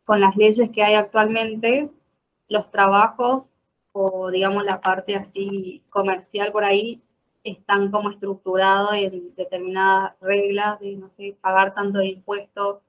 con 0.05 0.21
las 0.21 0.35
leyes 0.37 0.69
que 0.71 0.83
hay 0.83 0.95
actualmente, 0.95 1.89
los 2.47 2.71
trabajos 2.71 3.54
o 3.95 4.31
digamos 4.31 4.65
la 4.65 4.81
parte 4.81 5.15
así 5.15 5.81
comercial 5.89 6.51
por 6.51 6.63
ahí 6.65 7.01
están 7.43 7.91
como 7.91 8.11
estructurados 8.11 8.93
en 8.95 9.33
determinadas 9.35 10.13
reglas 10.21 10.79
de, 10.79 10.97
no 10.97 11.09
sé, 11.11 11.37
pagar 11.41 11.73
tanto 11.75 11.99
de 11.99 12.07
impuestos. 12.07 12.79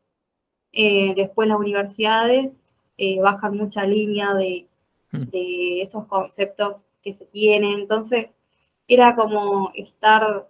Eh, 0.72 1.14
después 1.16 1.48
las 1.48 1.58
universidades 1.58 2.60
eh, 2.98 3.20
bajan 3.20 3.56
mucha 3.56 3.84
línea 3.84 4.34
de 4.34 4.66
Mm. 5.12 5.30
de 5.30 5.82
esos 5.82 6.06
conceptos 6.06 6.86
que 7.02 7.14
se 7.14 7.26
tienen. 7.26 7.72
Entonces, 7.80 8.28
era 8.88 9.14
como 9.16 9.70
estar, 9.74 10.48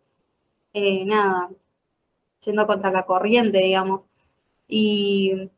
eh, 0.75 1.05
nada, 1.05 1.51
yendo 2.43 2.67
contra 2.67 2.91
la 2.91 3.05
corriente, 3.07 3.59
digamos. 3.59 4.03
Y 4.69 5.51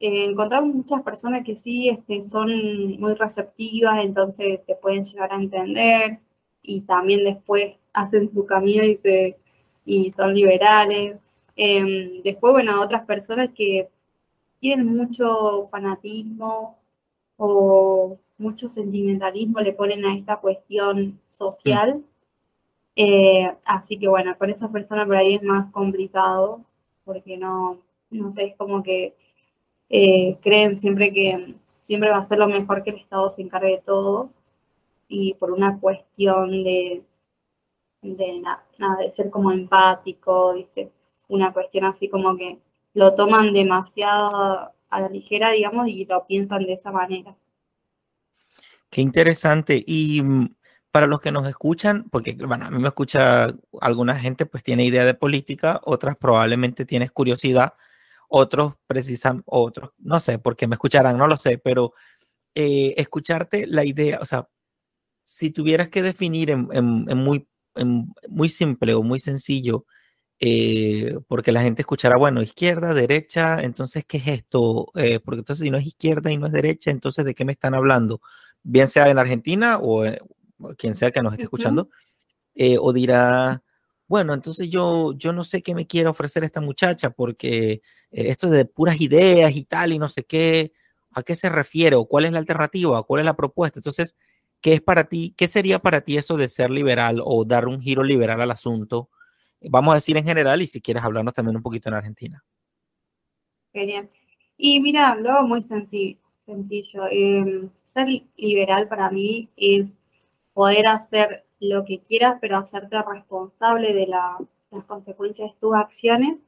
eh, 0.00 0.24
encontramos 0.24 0.74
muchas 0.74 1.02
personas 1.02 1.44
que 1.44 1.56
sí 1.56 1.90
este, 1.90 2.22
son 2.22 2.98
muy 2.98 3.14
receptivas, 3.14 4.02
entonces 4.02 4.64
te 4.66 4.74
pueden 4.74 5.04
llegar 5.04 5.32
a 5.32 5.36
entender 5.36 6.20
y 6.62 6.80
también 6.82 7.24
después 7.24 7.74
hacen 7.92 8.32
su 8.32 8.46
camino 8.46 8.82
y, 8.84 8.96
se, 8.96 9.38
y 9.84 10.12
son 10.12 10.34
liberales. 10.34 11.18
Em, 11.56 12.22
después, 12.22 12.52
bueno, 12.52 12.80
otras 12.80 13.04
personas 13.04 13.50
que 13.54 13.88
tienen 14.60 14.86
mucho 14.86 15.68
fanatismo 15.70 16.78
o 17.36 18.18
mucho 18.38 18.68
sentimentalismo 18.68 19.60
le 19.60 19.72
ponen 19.74 20.04
a 20.06 20.16
esta 20.16 20.36
cuestión 20.38 21.20
social. 21.30 22.02
Eh, 22.96 23.52
así 23.64 23.98
que 23.98 24.08
bueno, 24.08 24.36
con 24.38 24.50
esa 24.50 24.70
persona 24.70 25.06
por 25.06 25.16
ahí 25.16 25.34
es 25.36 25.42
más 25.42 25.70
complicado, 25.72 26.64
porque 27.04 27.36
no, 27.36 27.78
no 28.10 28.32
sé, 28.32 28.44
es 28.46 28.56
como 28.56 28.82
que 28.82 29.14
eh, 29.90 30.38
creen 30.42 30.76
siempre 30.76 31.12
que 31.12 31.54
siempre 31.80 32.10
va 32.10 32.18
a 32.18 32.26
ser 32.26 32.38
lo 32.38 32.48
mejor 32.48 32.82
que 32.82 32.90
el 32.90 32.96
Estado 32.96 33.28
se 33.30 33.42
encargue 33.42 33.72
de 33.72 33.82
todo, 33.84 34.30
y 35.08 35.34
por 35.34 35.50
una 35.50 35.78
cuestión 35.80 36.50
de, 36.64 37.02
de, 38.00 38.42
de 39.00 39.12
ser 39.12 39.28
como 39.28 39.52
empático, 39.52 40.54
¿viste? 40.54 40.92
una 41.28 41.52
cuestión 41.52 41.84
así 41.84 42.08
como 42.08 42.36
que 42.36 42.58
lo 42.94 43.14
toman 43.14 43.52
demasiado 43.52 44.72
a 44.90 45.00
la 45.00 45.08
ligera, 45.08 45.50
digamos, 45.50 45.88
y 45.88 46.04
lo 46.04 46.26
piensan 46.26 46.64
de 46.64 46.72
esa 46.74 46.90
manera. 46.90 47.34
Qué 48.90 49.00
interesante. 49.00 49.82
Y 49.86 50.20
mm, 50.22 50.54
para 50.90 51.06
los 51.06 51.20
que 51.20 51.30
nos 51.30 51.46
escuchan, 51.48 52.08
porque 52.10 52.34
bueno, 52.34 52.66
a 52.66 52.70
mí 52.70 52.78
me 52.80 52.88
escucha 52.88 53.54
alguna 53.80 54.16
gente, 54.16 54.46
pues 54.46 54.64
tiene 54.64 54.84
idea 54.84 55.04
de 55.04 55.14
política, 55.14 55.80
otras 55.84 56.16
probablemente 56.16 56.84
tienes 56.84 57.12
curiosidad, 57.12 57.74
otros 58.30 58.74
precisan, 58.86 59.42
otros, 59.46 59.90
no 59.98 60.20
sé, 60.20 60.38
porque 60.38 60.66
me 60.66 60.76
escucharán, 60.76 61.18
no 61.18 61.26
lo 61.26 61.36
sé, 61.36 61.58
pero 61.58 61.92
eh, 62.54 62.94
escucharte 62.96 63.66
la 63.66 63.84
idea, 63.84 64.18
o 64.22 64.24
sea, 64.24 64.48
si 65.24 65.50
tuvieras 65.50 65.90
que 65.90 66.02
definir 66.02 66.50
en, 66.50 66.64
muy, 67.16 67.48
muy 68.28 68.48
simple 68.48 68.94
o 68.94 69.02
muy 69.02 69.20
sencillo, 69.20 69.86
eh, 70.40 71.18
porque 71.28 71.52
la 71.52 71.62
gente 71.62 71.82
escuchará, 71.82 72.16
bueno, 72.16 72.42
izquierda, 72.42 72.94
derecha, 72.94 73.60
entonces, 73.62 74.04
¿qué 74.06 74.18
es 74.18 74.28
esto? 74.28 74.90
Eh, 74.94 75.20
porque 75.20 75.40
entonces 75.40 75.64
si 75.64 75.70
no 75.70 75.78
es 75.78 75.86
izquierda 75.86 76.32
y 76.32 76.38
no 76.38 76.46
es 76.46 76.52
derecha, 76.52 76.90
entonces, 76.90 77.24
¿de 77.24 77.34
qué 77.34 77.44
me 77.44 77.52
están 77.52 77.74
hablando? 77.74 78.20
bien 78.62 78.88
sea 78.88 79.08
en 79.08 79.18
Argentina 79.18 79.78
o, 79.80 80.04
quien 80.76 80.94
sea 80.94 81.10
que 81.10 81.22
nos 81.22 81.32
esté 81.32 81.44
escuchando, 81.44 81.88
eh, 82.54 82.76
o 82.78 82.92
dirá, 82.92 83.62
bueno, 84.10 84.34
entonces 84.34 84.68
yo, 84.68 85.12
yo 85.16 85.32
no 85.32 85.44
sé 85.44 85.62
qué 85.62 85.72
me 85.72 85.86
quiere 85.86 86.08
ofrecer 86.08 86.42
esta 86.42 86.60
muchacha 86.60 87.10
porque 87.10 87.74
eh, 87.74 87.80
esto 88.10 88.48
es 88.48 88.54
de 88.54 88.64
puras 88.64 89.00
ideas 89.00 89.54
y 89.54 89.62
tal 89.62 89.92
y 89.92 90.00
no 90.00 90.08
sé 90.08 90.24
qué, 90.24 90.72
¿a 91.12 91.22
qué 91.22 91.36
se 91.36 91.48
refiere 91.48 91.94
o 91.94 92.06
cuál 92.06 92.24
es 92.24 92.32
la 92.32 92.40
alternativa, 92.40 93.04
cuál 93.04 93.20
es 93.20 93.24
la 93.24 93.36
propuesta? 93.36 93.78
Entonces, 93.78 94.16
¿qué 94.60 94.72
es 94.72 94.80
para 94.80 95.04
ti, 95.04 95.32
qué 95.38 95.46
sería 95.46 95.78
para 95.78 96.00
ti 96.00 96.16
eso 96.16 96.36
de 96.36 96.48
ser 96.48 96.72
liberal 96.72 97.22
o 97.24 97.44
dar 97.44 97.68
un 97.68 97.80
giro 97.80 98.02
liberal 98.02 98.40
al 98.40 98.50
asunto? 98.50 99.10
Vamos 99.60 99.92
a 99.92 99.94
decir 99.94 100.16
en 100.16 100.24
general 100.24 100.60
y 100.60 100.66
si 100.66 100.80
quieres 100.80 101.04
hablarnos 101.04 101.32
también 101.32 101.54
un 101.54 101.62
poquito 101.62 101.88
en 101.88 101.94
Argentina. 101.94 102.42
Genial. 103.72 104.10
Y 104.56 104.80
mira, 104.80 105.14
lo 105.14 105.44
muy 105.44 105.62
sencillo. 105.62 106.18
sencillo. 106.46 107.04
Em, 107.12 107.70
ser 107.84 108.08
liberal 108.36 108.88
para 108.88 109.08
mí 109.08 109.48
es 109.56 109.92
poder 110.52 110.88
hacer 110.88 111.44
lo 111.60 111.84
que 111.84 112.00
quieras, 112.00 112.38
pero 112.40 112.56
hacerte 112.56 113.00
responsable 113.02 113.92
de 113.94 114.06
las 114.06 114.86
consecuencias 114.86 115.52
de 115.52 115.56
tus 115.60 115.74
acciones 115.74 116.38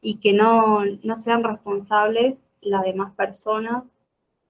y 0.00 0.18
que 0.18 0.32
no, 0.32 0.84
no 1.02 1.18
sean 1.18 1.44
responsables 1.44 2.42
las 2.60 2.82
demás 2.82 3.14
personas, 3.14 3.84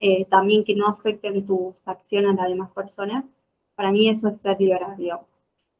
eh, 0.01 0.25
también 0.27 0.65
que 0.65 0.75
no 0.75 0.89
afecten 0.89 1.47
tus 1.47 1.75
acciones 1.85 2.33
a 2.33 2.43
las 2.43 2.49
demás 2.49 2.71
personas. 2.73 3.25
Para 3.75 3.91
mí 3.93 4.09
eso 4.09 4.29
es 4.29 4.39
ser 4.39 4.61
liberal. 4.61 4.97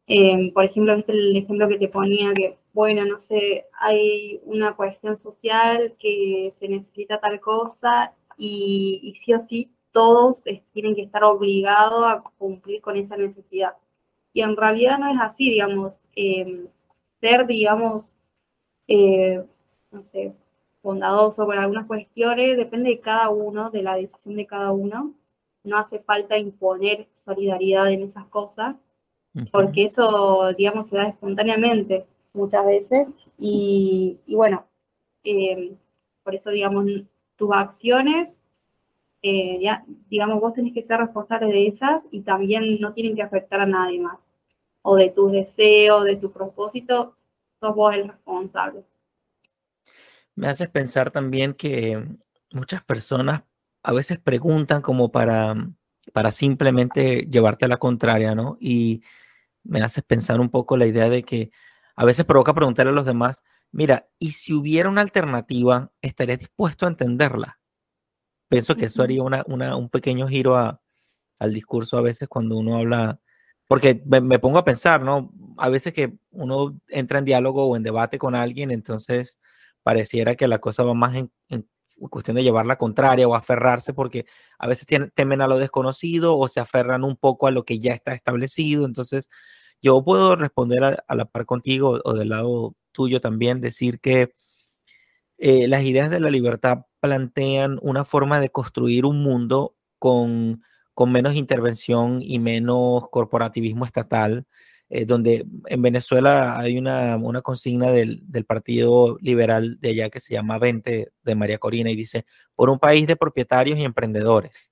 Eh, 0.07 0.53
por 0.53 0.65
ejemplo, 0.65 0.97
¿viste 0.97 1.13
el 1.13 1.37
ejemplo 1.37 1.69
que 1.69 1.79
te 1.79 1.89
ponía 1.89 2.35
que, 2.35 2.59
bueno, 2.73 3.05
no 3.05 3.21
sé, 3.21 3.67
hay 3.79 4.41
una 4.45 4.75
cuestión 4.77 5.17
social 5.17 5.95
que 5.99 6.53
se 6.57 6.69
necesita 6.69 7.21
tal 7.21 7.41
cosa 7.41 8.13
y, 8.37 9.01
y 9.03 9.15
sí 9.15 9.33
o 9.33 9.41
sí 9.41 9.71
todos 9.93 10.43
tienen 10.73 10.95
que 10.97 11.03
estar 11.03 11.23
obligados 11.25 12.05
a 12.05 12.23
cumplir 12.37 12.81
con 12.81 12.97
esa 12.97 13.17
necesidad. 13.17 13.75
Y 14.35 14.43
en 14.43 14.57
realidad 14.57 14.99
no 14.99 15.11
es 15.11 15.19
así, 15.21 15.51
digamos, 15.51 15.95
em, 16.17 16.69
ser, 17.21 17.47
digamos, 17.47 18.13
eh, 18.89 19.45
no 19.93 20.05
sé, 20.05 20.35
bondadoso 20.83 21.47
con 21.47 21.59
algunas 21.59 21.87
cuestiones, 21.87 22.57
depende 22.57 22.91
de 22.91 23.01
cada 23.01 23.31
uno, 23.31 23.71
de 23.71 23.83
la 23.83 23.97
decisión 23.97 24.37
de 24.37 24.47
cada 24.47 24.73
uno. 24.73 25.15
No 25.65 25.79
hace 25.79 26.01
falta 26.01 26.37
imponer 26.39 27.09
solidaridad 27.15 27.91
en 27.93 28.03
esas 28.03 28.27
cosas, 28.27 28.77
porque 29.53 29.87
eso, 29.87 30.53
digamos, 30.55 30.89
se 30.89 30.97
da 30.97 31.09
espontáneamente 31.09 32.07
muchas 32.35 32.67
veces. 32.67 33.09
Y, 33.39 34.19
bueno, 34.29 34.67
em, 35.25 35.77
por 36.25 36.35
eso, 36.35 36.51
digamos, 36.51 36.87
tus 37.37 37.51
acciones 37.53 38.39
eh, 39.23 39.59
ya, 39.63 39.85
digamos, 40.11 40.41
vos 40.41 40.53
tenés 40.55 40.75
que 40.75 40.83
ser 40.83 41.01
responsable 41.01 41.47
de 41.49 41.67
esas 41.67 42.03
y 42.11 42.21
también 42.21 42.79
no 42.81 42.93
tienen 42.93 43.17
que 43.17 43.23
afectar 43.23 43.59
a 43.61 43.67
nadie 43.67 43.99
más. 44.01 44.19
O 44.87 44.97
de 44.97 45.09
tus 45.09 45.33
deseos, 45.33 46.05
de 46.05 46.17
tu 46.17 46.31
propósito, 46.31 47.17
sos 47.59 47.75
vos 47.75 47.95
el 47.95 48.09
responsable. 48.09 48.85
Me 50.35 50.47
haces 50.47 50.69
pensar 50.69 51.11
también 51.11 51.55
que 51.55 52.07
muchas 52.53 52.85
personas 52.85 53.45
a 53.83 53.93
veces 53.93 54.19
preguntan 54.19 54.83
como 54.83 55.11
para, 55.11 55.55
para 56.13 56.31
simplemente 56.33 57.27
llevarte 57.31 57.65
a 57.65 57.69
la 57.69 57.79
contraria, 57.79 58.35
¿no? 58.35 58.59
Y 58.61 59.03
me 59.63 59.81
haces 59.81 60.05
pensar 60.05 60.41
un 60.41 60.51
poco 60.51 60.77
la 60.77 60.87
idea 60.87 61.09
de 61.09 61.23
que 61.23 61.51
a 61.97 62.05
veces 62.05 62.25
provoca 62.25 62.53
preguntarle 62.53 62.93
a 62.93 62.95
los 62.95 63.07
demás, 63.07 63.43
mira, 63.73 64.09
¿y 64.19 64.33
si 64.33 64.53
hubiera 64.53 64.91
una 64.91 65.01
alternativa, 65.01 65.93
estarías 66.03 66.41
dispuesto 66.41 66.85
a 66.85 66.91
entenderla? 66.91 67.59
Pienso 68.49 68.77
que 68.77 68.87
eso 68.87 69.03
haría 69.03 69.23
un 69.23 69.89
pequeño 69.89 70.29
giro 70.29 70.57
al 70.57 71.55
discurso 71.55 71.97
a 71.97 72.03
veces 72.03 72.29
cuando 72.29 72.57
uno 72.57 72.77
habla, 72.77 73.21
porque 73.67 74.03
me, 74.07 74.39
pongo 74.39 74.59
a 74.59 74.65
pensar, 74.65 75.03
¿no? 75.03 75.33
A 75.57 75.69
veces 75.69 75.93
que 75.93 76.19
uno 76.31 76.79
entra 76.89 77.19
en 77.19 77.25
diálogo 77.25 77.67
o 77.67 77.77
en 77.77 77.83
debate 77.83 78.19
con 78.19 78.35
alguien, 78.35 78.71
entonces 78.71 79.39
pareciera 79.83 80.35
que 80.37 80.49
la 80.49 80.59
cosa 80.59 80.83
va 80.83 80.95
más 80.95 81.15
en, 81.17 81.31
cuestión 82.11 82.37
de 82.37 82.43
llevar 82.43 82.67
la 82.67 82.77
contraria 82.77 83.29
o 83.29 83.35
aferrarse, 83.35 83.95
porque 83.95 84.27
a 84.59 84.67
veces 84.67 84.87
temen 85.15 85.41
a 85.41 85.47
lo 85.47 85.59
desconocido 85.59 86.37
o 86.37 86.49
se 86.49 86.61
aferran 86.61 87.05
un 87.05 87.17
poco 87.17 87.47
a 87.47 87.53
lo 87.53 87.65
que 87.65 87.79
ya 87.79 87.93
está 87.93 88.15
establecido. 88.15 88.85
Entonces, 88.85 89.29
yo 89.81 90.03
puedo 90.05 90.37
responder 90.37 90.85
a, 90.85 91.05
a 91.07 91.15
la 91.15 91.27
par 91.27 91.47
contigo 91.47 92.01
o 92.05 92.15
del 92.15 92.31
lado 92.31 92.75
tuyo 92.93 93.21
también, 93.21 93.61
decir 93.61 94.01
que 94.01 94.33
eh, 95.39 95.69
las 95.69 95.83
ideas 95.83 96.11
de 96.11 96.21
la 96.21 96.31
libertad 96.31 96.87
plantean 97.01 97.79
una 97.83 98.05
forma 98.05 98.41
de 98.41 98.51
construir 98.51 99.05
un 99.05 99.23
mundo 99.23 99.77
con, 99.99 100.63
con 100.95 101.13
menos 101.13 101.35
intervención 101.35 102.21
y 102.23 102.39
menos 102.39 103.09
corporativismo 103.11 103.85
estatal, 103.85 104.47
eh, 104.89 105.05
donde 105.07 105.47
en 105.67 105.83
Venezuela 105.83 106.59
hay 106.59 106.79
una, 106.79 107.17
una 107.17 107.43
consigna 107.43 107.91
del, 107.91 108.23
del, 108.31 108.45
Partido 108.45 109.19
Liberal 109.21 109.79
de 109.81 109.91
allá 109.91 110.11
que 110.11 110.21
se 110.21 110.35
llama 110.35 110.59
20 110.59 111.13
de 111.23 111.35
María 111.35 111.59
Corina 111.59 111.91
y 111.91 111.97
dice, 111.97 112.27
por 112.55 112.71
un 112.71 112.79
país 112.79 113.07
de 113.07 113.17
propietarios 113.17 113.79
y 113.79 113.85
emprendedores. 113.85 114.71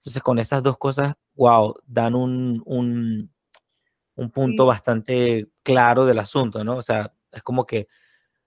Entonces, 0.00 0.22
con 0.22 0.38
esas 0.38 0.62
dos 0.62 0.76
cosas, 0.76 1.14
wow, 1.34 1.74
dan 1.86 2.14
un, 2.14 2.62
un, 2.66 3.32
un 4.16 4.30
punto 4.30 4.66
bastante 4.66 5.48
claro 5.62 6.04
del 6.04 6.18
asunto, 6.18 6.62
¿no? 6.64 6.76
O 6.76 6.82
sea, 6.82 7.14
es 7.32 7.42
como 7.42 7.64
que 7.64 7.88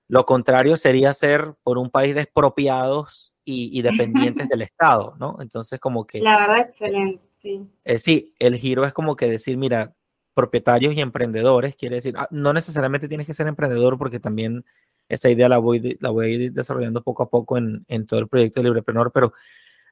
lo 0.08 0.26
contrario 0.26 0.78
sería 0.78 1.14
ser 1.14 1.56
por 1.64 1.78
un 1.78 1.90
país 1.90 2.16
de 2.16 2.22
expropiados 2.22 3.34
y, 3.50 3.82
dependientes 3.82 4.50
del 4.50 4.62
Estado, 4.62 5.16
¿no? 5.20 5.38
Entonces, 5.40 5.80
como 5.80 6.06
que... 6.06 6.20
La 6.20 6.38
verdad, 6.38 6.60
excelente, 6.68 7.24
sí. 7.42 7.66
Eh, 7.86 7.98
sí, 7.98 8.34
el 8.40 8.58
giro 8.58 8.86
es 8.86 8.92
como 8.92 9.16
que 9.16 9.30
decir, 9.30 9.56
mira, 9.56 9.96
propietarios 10.34 10.94
y 10.96 11.00
emprendedores, 11.00 11.76
quiere 11.78 11.96
decir, 11.96 12.14
ah, 12.18 12.28
no 12.30 12.52
necesariamente 12.52 13.08
tienes 13.08 13.26
que 13.26 13.34
ser 13.34 13.48
emprendedor 13.48 13.98
porque 13.98 14.20
también 14.20 14.66
esa 15.08 15.30
idea 15.30 15.48
la 15.48 15.60
voy, 15.60 15.98
la 16.02 16.10
voy 16.10 16.26
a 16.26 16.30
ir 16.30 16.52
desarrollando 16.52 17.02
poco 17.04 17.24
a 17.24 17.30
poco 17.30 17.58
en, 17.58 17.86
en 17.88 18.06
todo 18.06 18.20
el 18.20 18.28
proyecto 18.28 18.60
de 18.60 18.66
Librepreneur, 18.66 19.14
pero 19.14 19.32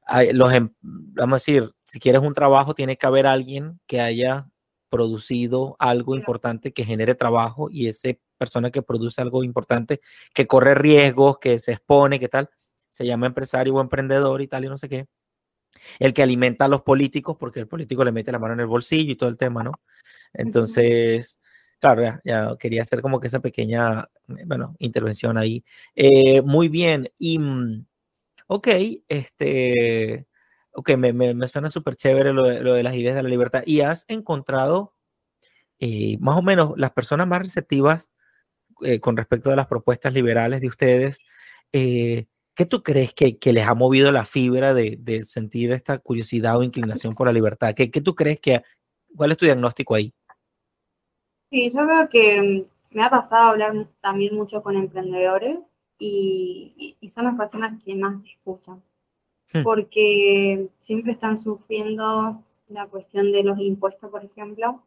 hay, 0.05 0.33
los, 0.33 0.51
em, 0.51 0.69
vamos 0.81 1.33
a 1.33 1.37
decir, 1.37 1.73
si 1.85 1.99
quieres 1.99 2.21
un 2.21 2.33
trabajo, 2.33 2.75
tiene 2.75 2.97
que 2.97 3.07
haber 3.07 3.25
alguien 3.25 3.79
que 3.87 4.01
haya 4.01 4.49
producido 4.89 5.77
algo 5.79 6.15
importante 6.15 6.73
que 6.73 6.83
genere 6.83 7.15
trabajo 7.15 7.69
y 7.71 7.87
esa 7.87 8.09
persona 8.37 8.69
que 8.69 8.81
produce 8.81 9.21
algo 9.21 9.43
importante, 9.45 10.01
que 10.33 10.45
corre 10.45 10.75
riesgos, 10.75 11.39
que 11.39 11.57
se 11.57 11.71
expone, 11.71 12.19
que 12.19 12.27
tal, 12.27 12.49
se 12.95 13.05
llama 13.05 13.27
empresario 13.27 13.75
o 13.75 13.81
emprendedor 13.81 14.41
y 14.41 14.47
tal 14.47 14.63
y 14.63 14.69
no 14.69 14.77
sé 14.77 14.87
qué. 14.87 15.07
El 15.99 16.13
que 16.13 16.23
alimenta 16.23 16.63
a 16.65 16.67
los 16.69 16.83
políticos, 16.83 17.35
porque 17.37 17.59
el 17.59 17.67
político 17.67 18.05
le 18.05 18.13
mete 18.13 18.31
la 18.31 18.39
mano 18.39 18.53
en 18.53 18.61
el 18.61 18.67
bolsillo 18.67 19.11
y 19.11 19.17
todo 19.17 19.29
el 19.29 19.37
tema, 19.37 19.63
¿no? 19.63 19.73
Entonces, 20.33 21.39
claro, 21.79 22.21
ya, 22.23 22.55
quería 22.57 22.83
hacer 22.83 23.01
como 23.01 23.19
que 23.19 23.27
esa 23.27 23.41
pequeña, 23.41 24.09
bueno, 24.45 24.75
intervención 24.79 25.37
ahí. 25.37 25.65
Eh, 25.93 26.41
muy 26.41 26.69
bien, 26.69 27.09
y, 27.19 27.37
mm, 27.37 27.85
ok, 28.47 28.67
este, 29.09 30.25
ok, 30.71 30.91
me, 30.97 31.11
me, 31.11 31.47
suena 31.49 31.69
súper 31.69 31.97
chévere 31.97 32.31
lo, 32.31 32.49
lo, 32.61 32.75
de 32.75 32.83
las 32.83 32.95
ideas 32.95 33.15
de 33.15 33.23
la 33.23 33.29
libertad. 33.29 33.63
¿Y 33.65 33.81
has 33.81 34.05
encontrado 34.07 34.95
eh, 35.79 36.17
más 36.21 36.37
o 36.37 36.41
menos 36.41 36.73
las 36.77 36.91
personas 36.93 37.27
más 37.27 37.39
receptivas 37.39 38.13
eh, 38.83 39.01
con 39.01 39.17
respecto 39.17 39.51
a 39.51 39.57
las 39.57 39.67
propuestas 39.67 40.13
liberales 40.13 40.61
de 40.61 40.67
ustedes? 40.67 41.25
Eh, 41.73 42.27
¿Qué 42.55 42.65
tú 42.65 42.81
crees 42.81 43.13
que, 43.13 43.37
que, 43.37 43.51
les 43.51 43.67
ha 43.67 43.75
movido 43.75 44.11
la 44.11 44.23
fibra 44.23 44.73
de, 44.73 44.97
de, 44.99 45.23
sentir 45.23 45.73
esta 45.73 45.97
curiosidad 45.97 46.57
o 46.57 46.63
inclinación 46.63 47.13
por 47.13 47.27
la 47.27 47.33
libertad? 47.33 47.73
¿Qué, 47.75 47.91
¿Qué, 47.91 47.99
tú 47.99 48.15
crees 48.15 48.39
que, 48.39 48.63
cuál 49.15 49.31
es 49.31 49.37
tu 49.37 49.45
diagnóstico 49.45 49.95
ahí? 49.95 50.13
Sí, 51.51 51.69
yo 51.73 51.85
veo 51.85 52.09
que 52.09 52.65
me 52.91 53.03
ha 53.03 53.09
pasado 53.09 53.49
hablar 53.49 53.87
también 54.01 54.35
mucho 54.35 54.63
con 54.63 54.77
emprendedores 54.77 55.59
y, 55.99 56.95
y, 56.99 57.09
son 57.09 57.25
las 57.25 57.35
personas 57.35 57.81
que 57.83 57.93
más 57.95 58.23
escuchan, 58.25 58.81
hmm. 59.53 59.63
porque 59.63 60.69
siempre 60.79 61.11
están 61.11 61.37
sufriendo 61.37 62.41
la 62.69 62.87
cuestión 62.87 63.31
de 63.33 63.43
los 63.43 63.59
impuestos, 63.59 64.09
por 64.09 64.23
ejemplo. 64.23 64.81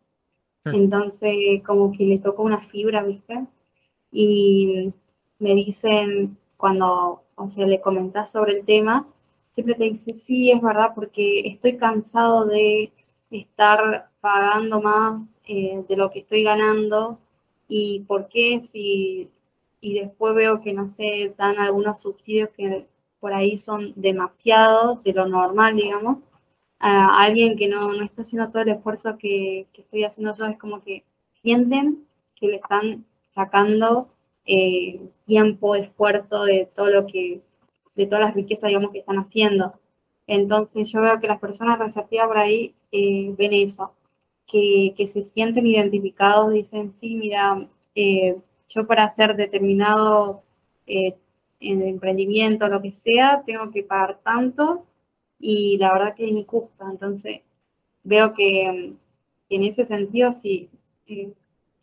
Hmm. 0.65 0.75
Entonces, 0.75 1.63
como 1.67 1.93
que 1.93 2.05
le 2.05 2.19
toca 2.19 2.43
una 2.43 2.61
fibra, 2.67 3.03
¿viste? 3.03 3.47
Y 4.11 4.93
me 5.39 5.55
dicen, 5.55 6.39
cuando, 6.59 7.25
o 7.37 7.50
sea, 7.50 7.67
le 7.67 7.81
comentas 7.81 8.33
sobre 8.33 8.59
el 8.59 8.67
tema, 8.67 9.07
siempre 9.55 9.75
te 9.77 9.85
dice, 9.85 10.15
sí, 10.15 10.50
es 10.50 10.61
verdad, 10.61 10.93
porque 10.95 11.49
estoy 11.49 11.79
cansado 11.79 12.45
de 12.45 12.93
estar 13.30 14.11
pagando 14.21 14.80
más 14.82 15.23
eh, 15.47 15.82
de 15.89 15.97
lo 15.97 16.11
que 16.11 16.21
estoy 16.21 16.43
ganando 16.43 17.19
y 17.69 18.00
por 18.00 18.28
qué 18.28 18.61
si 18.63 19.30
y 19.80 19.95
después 20.00 20.35
veo 20.35 20.61
que 20.61 20.73
no 20.73 20.91
sé 20.91 21.35
dan 21.37 21.59
algunos 21.59 22.00
subsidios 22.00 22.50
que 22.50 22.87
por 23.21 23.32
ahí 23.32 23.56
son 23.59 23.93
demasiados 23.97 25.02
de 25.04 25.13
lo 25.13 25.26
normal 25.26 25.76
digamos 25.76 26.19
a 26.80 27.23
alguien 27.23 27.56
que 27.56 27.69
no, 27.69 27.93
no 27.93 28.04
está 28.04 28.23
haciendo 28.23 28.50
todo 28.50 28.63
el 28.63 28.71
esfuerzo 28.71 29.19
que, 29.19 29.67
que, 29.73 29.82
estoy 29.82 30.04
haciendo 30.04 30.35
yo 30.35 30.47
es 30.47 30.59
como 30.59 30.82
que 30.82 31.04
sienten 31.35 32.06
que 32.37 32.49
le 32.49 32.56
están 32.56 33.04
sacando 33.35 34.09
eh, 34.49 35.00
tiempo 35.26 35.76
esfuerzo 35.76 36.45
de 36.45 36.69
todo 36.75 36.91
lo 36.91 37.06
que 37.06 37.41
de 37.95 38.06
todas 38.06 38.25
las 38.25 38.34
riquezas 38.34 38.69
digamos 38.69 38.91
que 38.91 39.00
están 39.00 39.19
haciendo 39.19 39.75
entonces 40.26 40.91
yo 40.91 41.00
veo 41.00 41.21
que 41.21 41.28
las 41.28 41.41
personas 41.41 41.78
receptivas 41.78 42.28
por 42.28 42.39
ahí 42.39 42.75
eh, 42.93 43.34
ven 43.37 43.52
eso 43.54 43.95
que, 44.49 45.08
se 45.08 45.25
sienten 45.25 45.67
identificados, 45.67 46.52
dicen, 46.52 46.93
sí, 46.93 47.17
mira, 47.17 47.69
eh, 47.95 48.37
yo 48.69 48.87
para 48.87 49.04
hacer 49.04 49.37
determinado 49.37 50.43
eh, 50.87 51.17
emprendimiento, 51.61 52.69
lo 52.69 52.80
que 52.82 52.93
sea, 52.93 53.43
tengo 53.47 53.71
que 53.71 53.82
pagar 53.82 54.21
tanto 54.23 54.87
y 55.39 55.76
la 55.78 55.93
verdad 55.93 56.15
que 56.15 56.25
es 56.26 56.32
injusto. 56.32 56.84
Entonces, 56.91 57.43
veo 58.04 58.34
que, 58.34 58.95
en 59.50 59.63
ese 59.63 59.87
sentido 59.87 60.32
sí 60.34 60.69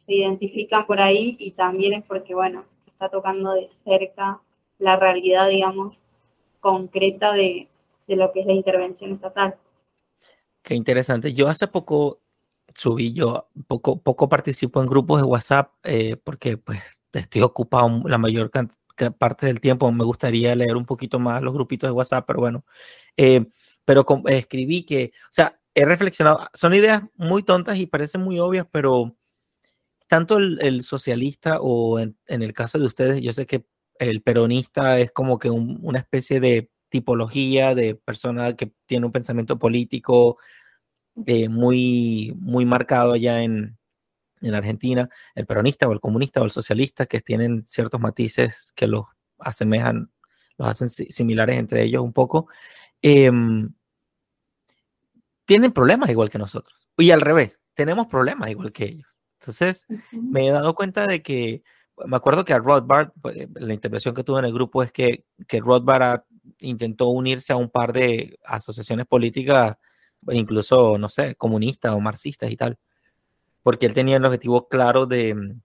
se 0.06 0.14
identifican 0.14 0.86
por 0.86 1.00
ahí 1.00 1.36
y 1.40 1.52
también 1.52 1.94
es 1.94 2.04
porque, 2.06 2.36
bueno, 2.36 2.66
está 2.86 3.10
tocando 3.10 3.54
de 3.54 3.70
cerca 3.72 4.42
la 4.78 4.98
realidad, 4.98 5.50
digamos, 5.50 5.98
concreta 6.60 7.34
de, 7.34 7.70
de 8.08 8.16
lo 8.16 8.32
que 8.32 8.42
es 8.42 8.46
la 8.46 8.54
intervención 8.54 9.14
estatal. 9.14 9.56
Qué 10.62 10.76
interesante. 10.76 11.34
Yo 11.34 11.48
hace 11.48 11.68
poco 11.68 12.20
subí 12.76 13.14
yo, 13.14 13.48
poco, 13.68 14.02
poco 14.02 14.30
participo 14.30 14.82
en 14.82 14.88
grupos 14.88 15.22
de 15.22 15.28
WhatsApp 15.28 15.72
eh, 15.84 16.18
porque 16.18 16.58
pues 16.58 16.82
estoy 17.14 17.42
ocupado 17.42 18.02
la 18.06 18.18
mayor 18.18 18.52
parte 19.18 19.48
del 19.48 19.62
tiempo. 19.62 19.92
Me 19.92 20.04
gustaría 20.04 20.56
leer 20.56 20.76
un 20.76 20.86
poquito 20.86 21.20
más 21.20 21.42
los 21.42 21.54
grupitos 21.54 21.88
de 21.88 21.94
WhatsApp, 21.94 22.26
pero 22.28 22.40
bueno, 22.40 22.66
eh, 23.18 23.46
pero 23.86 24.06
escribí 24.28 24.84
que, 24.84 25.12
o 25.26 25.32
sea, 25.32 25.60
he 25.74 25.86
reflexionado, 25.86 26.48
son 26.54 26.74
ideas 26.74 27.04
muy 27.16 27.44
tontas 27.44 27.78
y 27.78 27.86
parecen 27.86 28.22
muy 28.22 28.40
obvias, 28.40 28.68
pero 28.72 29.16
tanto 30.08 30.38
el, 30.38 30.82
socialista 30.84 31.60
o 31.62 32.00
en, 32.00 32.16
el 32.28 32.54
caso 32.54 32.80
de 32.80 32.86
ustedes, 32.88 33.22
yo 33.22 33.34
sé 33.34 33.46
que 33.46 33.66
el 34.00 34.22
peronista 34.22 35.00
es 35.00 35.12
como 35.12 35.40
que 35.40 35.50
una 35.50 36.00
especie 36.00 36.40
de 36.40 36.70
tipología 36.90 37.76
de 37.76 37.96
persona 37.96 38.56
que 38.56 38.72
tiene 38.86 39.06
un 39.06 39.12
pensamiento 39.12 39.58
político 39.58 40.38
eh, 41.26 41.50
muy, 41.50 42.34
muy 42.38 42.66
marcado 42.66 43.14
allá 43.14 43.42
en, 43.42 43.78
en 44.42 44.56
Argentina, 44.56 45.10
el 45.34 45.46
peronista 45.46 45.88
o 45.88 45.94
el 45.94 46.00
comunista 46.00 46.42
o 46.42 46.46
el 46.46 46.52
socialista, 46.52 47.06
que 47.06 47.22
tienen 47.22 47.66
ciertos 47.66 48.00
matices 48.00 48.74
que 48.76 48.88
los 48.88 49.06
asemejan, 49.40 50.12
los 50.58 50.70
hacen 50.70 50.90
similares 50.90 51.58
entre 51.58 51.84
ellos 51.84 52.04
un 52.04 52.14
poco, 52.14 52.48
em, 53.02 53.74
tienen 55.46 55.72
problemas 55.72 56.10
igual 56.10 56.30
que 56.30 56.38
nosotros. 56.38 56.88
Y 56.98 57.12
al 57.12 57.22
revés, 57.22 57.62
tenemos 57.74 58.08
problemas 58.08 58.50
igual 58.50 58.72
que 58.72 58.86
ellos. 58.86 59.15
Entonces, 59.40 59.86
me 60.12 60.48
he 60.48 60.52
dado 60.52 60.76
cuenta 60.76 61.08
de 61.08 61.22
que, 61.22 61.64
me 62.06 62.18
acuerdo 62.18 62.46
que 62.46 62.54
a 62.54 62.60
Rothbard, 62.60 63.12
pues, 63.22 63.48
la 63.54 63.74
intervención 63.74 64.16
que 64.16 64.24
tuve 64.24 64.40
en 64.40 64.46
el 64.46 64.54
grupo 64.54 64.84
es 64.84 64.92
que, 64.92 65.26
que 65.48 65.60
Rothbard 65.60 66.24
intentó 66.60 67.10
unirse 67.10 67.54
a 67.54 67.58
un 67.58 67.70
par 67.70 67.94
de 67.94 68.40
asociaciones 68.44 69.06
políticas 69.06 69.78
incluso, 70.32 70.98
no 70.98 71.10
sé, 71.10 71.36
comunistas 71.36 71.94
o 71.94 72.00
marxistas 72.00 72.52
y 72.52 72.58
tal, 72.58 72.80
porque 73.64 73.86
él 73.86 73.94
tenía 73.94 74.18
el 74.18 74.26
objetivo 74.26 74.68
claro 74.68 75.06
de, 75.06 75.36
mm, 75.36 75.62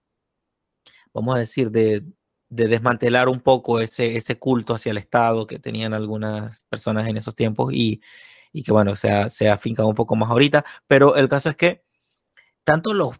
vamos 1.13 1.35
a 1.35 1.39
decir, 1.39 1.71
de, 1.71 2.03
de 2.49 2.67
desmantelar 2.67 3.29
un 3.29 3.41
poco 3.41 3.79
ese, 3.79 4.17
ese 4.17 4.37
culto 4.37 4.73
hacia 4.75 4.91
el 4.91 4.97
Estado 4.97 5.47
que 5.47 5.59
tenían 5.59 5.93
algunas 5.93 6.63
personas 6.69 7.07
en 7.07 7.17
esos 7.17 7.35
tiempos 7.35 7.73
y, 7.73 8.01
y 8.53 8.63
que, 8.63 8.71
bueno, 8.71 8.95
se 8.95 9.09
ha, 9.11 9.29
se 9.29 9.49
ha 9.49 9.53
afincado 9.53 9.87
un 9.89 9.95
poco 9.95 10.15
más 10.15 10.29
ahorita, 10.29 10.65
pero 10.87 11.15
el 11.15 11.29
caso 11.29 11.49
es 11.49 11.55
que 11.55 11.83
tanto 12.63 12.93
los, 12.93 13.17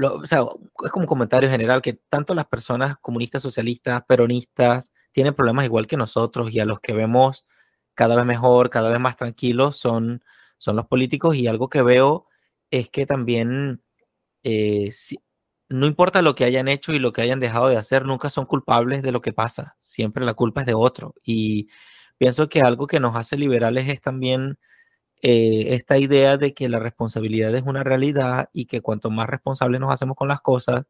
o 0.00 0.26
sea, 0.26 0.44
es 0.84 0.90
como 0.90 1.04
un 1.04 1.06
comentario 1.08 1.50
general 1.50 1.82
que 1.82 1.94
tanto 1.94 2.34
las 2.34 2.46
personas 2.46 2.96
comunistas, 3.00 3.42
socialistas, 3.42 4.02
peronistas, 4.06 4.92
tienen 5.12 5.34
problemas 5.34 5.64
igual 5.66 5.86
que 5.86 5.96
nosotros 5.96 6.50
y 6.52 6.60
a 6.60 6.64
los 6.66 6.80
que 6.80 6.94
vemos 6.94 7.44
cada 7.94 8.16
vez 8.16 8.24
mejor, 8.26 8.70
cada 8.70 8.90
vez 8.90 9.00
más 9.00 9.16
tranquilos, 9.16 9.76
son 9.76 10.22
son 10.58 10.76
los 10.76 10.86
políticos 10.86 11.34
y 11.36 11.48
algo 11.48 11.68
que 11.68 11.82
veo 11.82 12.26
es 12.70 12.88
que 12.88 13.04
también 13.04 13.82
eh, 14.44 14.90
no 15.68 15.86
importa 15.86 16.22
lo 16.22 16.34
que 16.34 16.44
hayan 16.44 16.68
hecho 16.68 16.92
y 16.92 16.98
lo 16.98 17.12
que 17.12 17.22
hayan 17.22 17.40
dejado 17.40 17.68
de 17.68 17.76
hacer, 17.76 18.04
nunca 18.06 18.30
son 18.30 18.46
culpables 18.46 19.02
de 19.02 19.12
lo 19.12 19.20
que 19.22 19.32
pasa, 19.32 19.74
siempre 19.78 20.24
la 20.24 20.34
culpa 20.34 20.60
es 20.62 20.66
de 20.66 20.74
otro. 20.74 21.14
Y 21.24 21.68
pienso 22.18 22.48
que 22.48 22.60
algo 22.60 22.86
que 22.86 23.00
nos 23.00 23.16
hace 23.16 23.36
liberales 23.38 23.88
es 23.88 24.00
también 24.00 24.58
eh, 25.22 25.74
esta 25.74 25.98
idea 25.98 26.36
de 26.36 26.52
que 26.52 26.68
la 26.68 26.80
responsabilidad 26.80 27.54
es 27.54 27.62
una 27.62 27.84
realidad 27.84 28.50
y 28.52 28.66
que 28.66 28.80
cuanto 28.80 29.08
más 29.08 29.28
responsables 29.28 29.80
nos 29.80 29.92
hacemos 29.92 30.16
con 30.16 30.28
las 30.28 30.40
cosas, 30.40 30.84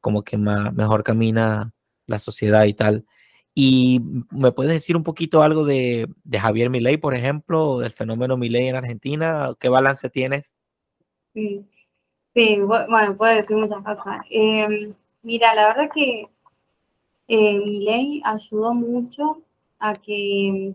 como 0.00 0.22
que 0.22 0.36
más, 0.36 0.74
mejor 0.74 1.02
camina 1.02 1.72
la 2.06 2.18
sociedad 2.18 2.64
y 2.64 2.74
tal. 2.74 3.06
Y 3.54 4.00
me 4.30 4.52
puedes 4.52 4.72
decir 4.72 4.96
un 4.96 5.04
poquito 5.04 5.42
algo 5.42 5.64
de, 5.64 6.06
de 6.22 6.38
Javier 6.38 6.70
Milei, 6.70 6.98
por 6.98 7.14
ejemplo, 7.14 7.78
del 7.78 7.92
fenómeno 7.92 8.36
Milei 8.36 8.68
en 8.68 8.76
Argentina. 8.76 9.54
¿Qué 9.58 9.68
balance 9.68 10.10
tienes? 10.10 10.54
Sí, 11.34 11.66
sí 12.34 12.58
bueno, 12.60 13.16
puedo 13.16 13.34
decir 13.34 13.56
muchas 13.56 13.82
cosas. 13.82 14.20
Em, 14.30 14.94
mira, 15.22 15.54
la 15.54 15.68
verdad 15.68 15.90
que 15.94 16.28
eh, 17.26 17.58
Milei 17.58 18.20
ayudó 18.24 18.74
mucho 18.74 19.42
a 19.78 19.94
que, 19.94 20.74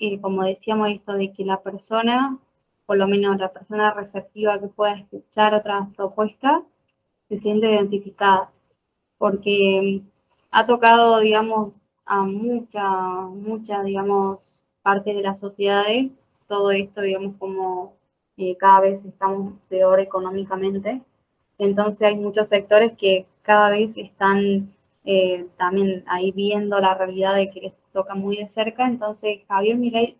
eh, 0.00 0.20
como 0.20 0.42
decíamos, 0.44 0.90
esto 0.90 1.14
de 1.14 1.32
que 1.32 1.44
la 1.44 1.62
persona, 1.62 2.38
por 2.86 2.96
lo 2.98 3.06
menos 3.06 3.38
la 3.38 3.52
persona 3.52 3.92
receptiva 3.94 4.58
que 4.60 4.68
pueda 4.68 4.94
escuchar 4.94 5.54
otras 5.54 5.88
propuestas, 5.96 6.62
se 7.28 7.36
siente 7.38 7.70
identificada. 7.70 8.50
Porque 9.18 10.02
ha 10.50 10.66
tocado, 10.66 11.20
digamos, 11.20 11.74
a 12.06 12.22
mucha, 12.24 12.88
mucha, 12.88 13.82
digamos, 13.82 14.64
parte 14.82 15.14
de 15.14 15.22
la 15.22 15.34
sociedad, 15.34 15.84
todo 16.48 16.70
esto, 16.72 17.02
digamos, 17.02 17.36
como 17.38 17.94
eh, 18.36 18.56
cada 18.56 18.80
vez 18.80 19.04
estamos 19.04 19.54
peor 19.68 20.00
económicamente. 20.00 21.02
Entonces 21.58 22.02
hay 22.02 22.16
muchos 22.16 22.48
sectores 22.48 22.92
que 22.96 23.26
cada 23.42 23.70
vez 23.70 23.96
están 23.96 24.74
eh, 25.04 25.46
también 25.58 26.04
ahí 26.06 26.32
viendo 26.32 26.78
la 26.80 26.94
realidad 26.94 27.34
de 27.34 27.50
que 27.50 27.72
toca 27.92 28.14
muy 28.14 28.36
de 28.38 28.48
cerca. 28.48 28.86
Entonces 28.86 29.40
Javier 29.48 29.76
Milei 29.76 30.16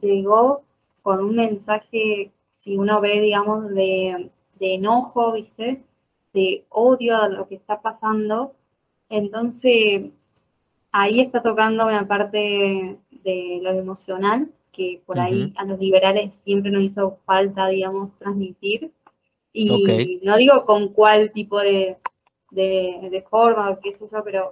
llegó 0.00 0.62
con 1.02 1.20
un 1.20 1.36
mensaje, 1.36 2.32
si 2.56 2.76
uno 2.76 3.00
ve, 3.00 3.20
digamos, 3.20 3.68
de, 3.70 4.30
de 4.58 4.74
enojo, 4.74 5.32
¿viste? 5.32 5.82
De 6.32 6.64
odio 6.70 7.16
a 7.16 7.28
lo 7.28 7.48
que 7.48 7.56
está 7.56 7.80
pasando. 7.82 8.54
Entonces 9.08 10.10
ahí 10.92 11.20
está 11.20 11.42
tocando 11.42 11.86
una 11.86 12.06
parte 12.06 12.98
de 13.10 13.60
lo 13.62 13.70
emocional 13.70 14.48
que 14.72 15.00
por 15.06 15.18
ahí 15.20 15.52
a 15.56 15.64
los 15.64 15.78
liberales 15.78 16.34
siempre 16.44 16.70
nos 16.70 16.82
hizo 16.82 17.18
falta, 17.24 17.68
digamos, 17.68 18.16
transmitir. 18.18 18.92
Y 19.52 20.20
no 20.24 20.36
digo 20.36 20.64
con 20.66 20.88
cuál 20.88 21.30
tipo 21.32 21.60
de, 21.60 21.96
de, 22.50 23.24
forma 23.30 23.70
o 23.70 23.80
qué 23.80 23.90
es 23.90 24.02
eso, 24.02 24.22
pero 24.24 24.50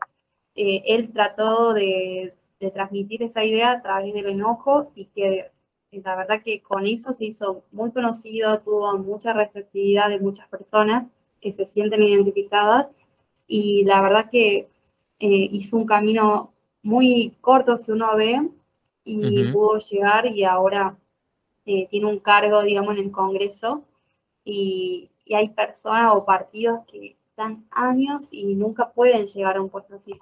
eh, 0.54 0.82
él 0.86 1.12
trató 1.12 1.72
de, 1.74 2.34
de, 2.62 2.70
transmitir 2.70 3.22
esa 3.22 3.44
idea 3.44 3.72
a 3.72 3.82
través 3.82 4.14
del 4.14 4.26
enojo 4.26 4.92
y 4.94 5.06
que 5.06 5.50
la 5.90 6.16
verdad 6.16 6.42
que 6.42 6.62
con 6.62 6.86
eso 6.86 7.12
se 7.12 7.26
hizo 7.26 7.64
muy 7.72 7.92
conocido, 7.92 8.60
tuvo 8.60 8.96
mucha 8.98 9.32
receptividad 9.32 10.08
de 10.08 10.20
muchas 10.20 10.48
personas 10.48 11.06
que 11.40 11.52
se 11.52 11.66
sienten 11.66 12.02
identificadas 12.02 12.86
y 13.46 13.84
la 13.84 14.00
verdad 14.00 14.30
que 14.30 14.68
eh, 15.18 15.48
hizo 15.52 15.76
un 15.76 15.86
camino 15.86 16.52
muy 16.82 17.36
corto, 17.40 17.78
si 17.78 17.90
uno 17.90 18.16
ve, 18.16 18.48
y 19.04 19.52
pudo 19.52 19.78
llegar 19.78 20.26
y 20.26 20.44
ahora 20.44 20.96
eh, 21.64 21.86
tiene 21.90 22.06
un 22.06 22.18
cargo, 22.18 22.62
digamos, 22.62 22.96
en 22.96 23.04
el 23.04 23.10
Congreso 23.10 23.84
y, 24.44 25.08
hay 25.34 25.48
personas 25.48 26.12
o 26.14 26.26
partidos 26.26 26.84
que 26.86 27.16
están 27.30 27.64
años 27.70 28.28
y 28.32 28.54
nunca 28.54 28.90
pueden 28.90 29.26
llegar 29.26 29.56
a 29.56 29.62
un 29.62 29.70
puesto 29.70 29.94
así. 29.94 30.20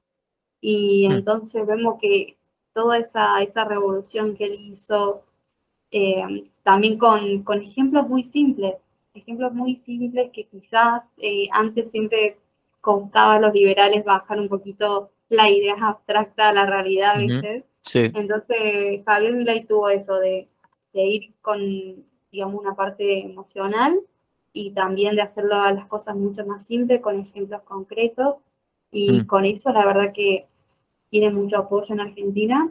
Y 0.61 1.09
mm. 1.09 1.12
entonces 1.12 1.66
vemos 1.66 1.99
que 2.01 2.37
toda 2.73 2.99
esa, 2.99 3.42
esa 3.42 3.64
revolución 3.64 4.37
que 4.37 4.44
él 4.44 4.59
hizo, 4.61 5.23
eh, 5.90 6.51
también 6.62 6.99
con, 6.99 7.42
con, 7.42 7.61
ejemplos 7.62 8.09
muy 8.09 8.25
simples, 8.25 8.75
ejemplos 9.14 9.53
muy 9.53 9.77
simples 9.77 10.31
que 10.33 10.44
quizás 10.44 11.12
antes 11.53 11.90
siempre 11.90 12.38
costaba 12.81 13.35
a 13.35 13.40
los 13.40 13.53
liberales 13.53 14.05
bajar 14.05 14.38
un 14.38 14.49
poquito 14.49 15.11
la 15.29 15.49
idea 15.49 15.77
abstracta 15.81 16.49
a 16.49 16.53
la 16.53 16.66
realidad, 16.66 17.18
¿viste? 17.18 17.64
Sí. 17.83 18.11
Entonces, 18.14 19.03
Javier 19.07 19.33
Milay 19.35 19.64
tuvo 19.64 19.88
eso 19.88 20.16
de, 20.16 20.49
ir 20.92 21.33
con, 21.40 21.61
digamos, 22.31 22.61
una 22.61 22.75
parte 22.75 23.20
emocional 23.25 24.01
y 24.53 24.73
también 24.73 25.14
de 25.14 25.23
hacerlo 25.23 25.55
a 25.57 25.73
las 25.73 25.87
cosas 25.87 26.16
mucho 26.16 26.44
más 26.44 26.64
simples, 26.66 27.01
con 27.01 27.20
ejemplos 27.20 27.62
concretos. 27.62 28.37
Y 28.92 29.20
mm. 29.20 29.26
con 29.26 29.44
eso, 29.44 29.72
la 29.72 29.87
verdad 29.87 30.12
que 30.12 30.46
tiene 31.11 31.31
mucho 31.31 31.59
apoyo 31.59 31.94
en 31.94 32.00
Argentina. 32.00 32.70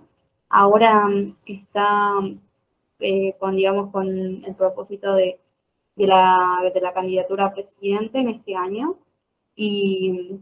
Ahora 0.49 1.07
mm, 1.07 1.35
está 1.45 2.13
eh, 2.99 3.35
con, 3.39 3.55
digamos, 3.55 3.91
con 3.91 4.07
el 4.07 4.55
propósito 4.55 5.13
de, 5.13 5.39
de, 5.95 6.07
la, 6.07 6.57
de 6.73 6.81
la 6.81 6.93
candidatura 6.93 7.45
a 7.45 7.53
presidente 7.53 8.19
en 8.19 8.29
este 8.29 8.55
año. 8.55 8.97
Y, 9.55 10.39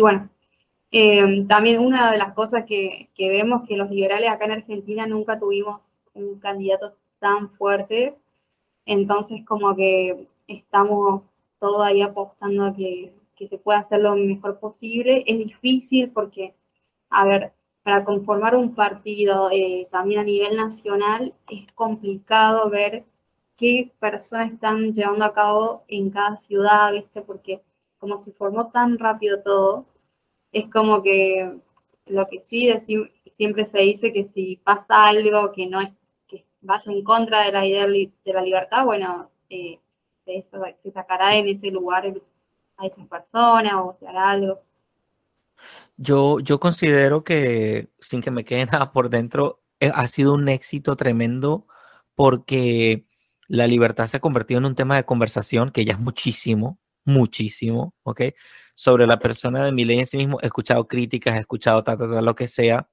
bueno, 0.00 0.28
eh, 0.90 1.44
también 1.48 1.80
una 1.80 2.10
de 2.10 2.18
las 2.18 2.34
cosas 2.34 2.64
que, 2.66 3.08
vemos 3.16 3.62
que 3.68 3.76
los 3.76 3.90
liberales 3.90 4.30
acá 4.30 4.46
en 4.46 4.52
Argentina 4.52 5.06
nunca 5.06 5.38
tuvimos 5.38 5.80
un 6.14 6.38
candidato 6.40 6.96
tan 7.20 7.50
fuerte, 7.52 8.16
entonces 8.84 9.44
como 9.46 9.76
que 9.76 10.26
estamos 10.48 11.22
todos 11.60 11.84
ahí 11.84 12.02
apostando 12.02 12.64
a 12.64 12.74
que, 12.74 13.14
se 13.36 13.58
pueda 13.58 13.80
hacer 13.80 14.00
lo 14.00 14.14
mejor 14.16 14.58
posible. 14.60 15.24
Es 15.26 15.38
difícil 15.38 16.10
porque, 16.10 16.54
a 17.10 17.24
ver, 17.26 17.52
para 17.82 18.04
conformar 18.04 18.56
un 18.56 18.74
partido 18.74 19.50
eh, 19.50 19.88
también 19.90 20.20
a 20.20 20.24
nivel 20.24 20.56
nacional 20.56 21.34
es 21.50 21.70
complicado 21.72 22.70
ver 22.70 23.04
qué 23.56 23.92
personas 24.00 24.52
están 24.52 24.92
llevando 24.92 25.24
a 25.24 25.34
cabo 25.34 25.84
en 25.88 26.10
cada 26.10 26.36
ciudad, 26.38 26.92
¿viste? 26.92 27.22
Porque 27.22 27.60
como 27.98 28.22
se 28.24 28.32
formó 28.32 28.70
tan 28.70 28.98
rápido 28.98 29.42
todo, 29.42 29.86
es 30.52 30.70
como 30.70 31.02
que 31.02 31.58
lo 32.06 32.26
que 32.28 32.40
sí 32.44 32.70
siempre 33.34 33.66
se 33.66 33.78
dice 33.80 34.12
que 34.12 34.24
si 34.26 34.56
pasa 34.56 35.06
algo 35.06 35.52
que 35.52 35.66
no 35.66 35.80
es 35.80 35.90
que 36.28 36.44
vaya 36.60 36.92
en 36.92 37.04
contra 37.04 37.42
de 37.46 37.52
la 37.52 37.66
idea 37.66 37.86
de 37.86 38.32
la 38.32 38.42
libertad, 38.42 38.84
bueno, 38.84 39.30
eh, 39.50 39.78
eso 40.26 40.62
se 40.82 40.90
sacará 40.92 41.36
en 41.36 41.48
ese 41.48 41.70
lugar 41.70 42.12
a 42.82 42.86
esas 42.86 43.06
personas 43.06 43.72
o 43.76 43.96
se 43.98 44.06
hará 44.06 44.30
algo. 44.30 44.62
Yo, 45.96 46.40
yo 46.40 46.58
considero 46.58 47.24
que, 47.24 47.88
sin 48.00 48.22
que 48.22 48.30
me 48.30 48.44
quede 48.44 48.66
nada 48.72 48.92
por 48.92 49.10
dentro, 49.10 49.62
eh, 49.80 49.90
ha 49.94 50.08
sido 50.08 50.34
un 50.34 50.48
éxito 50.48 50.96
tremendo 50.96 51.66
porque 52.14 53.06
la 53.48 53.66
libertad 53.66 54.06
se 54.06 54.16
ha 54.18 54.20
convertido 54.20 54.58
en 54.58 54.66
un 54.66 54.74
tema 54.74 54.96
de 54.96 55.04
conversación 55.04 55.70
que 55.70 55.84
ya 55.84 55.94
es 55.94 55.98
muchísimo, 55.98 56.78
muchísimo, 57.04 57.94
¿ok? 58.02 58.22
Sobre 58.74 59.06
la 59.06 59.18
persona 59.18 59.64
de 59.64 59.72
Milei 59.72 59.98
en 59.98 60.06
sí 60.06 60.16
mismo, 60.16 60.38
he 60.42 60.46
escuchado 60.46 60.88
críticas, 60.88 61.36
he 61.36 61.40
escuchado 61.40 61.84
ta, 61.84 61.96
lo 61.96 62.34
que 62.34 62.48
sea. 62.48 62.88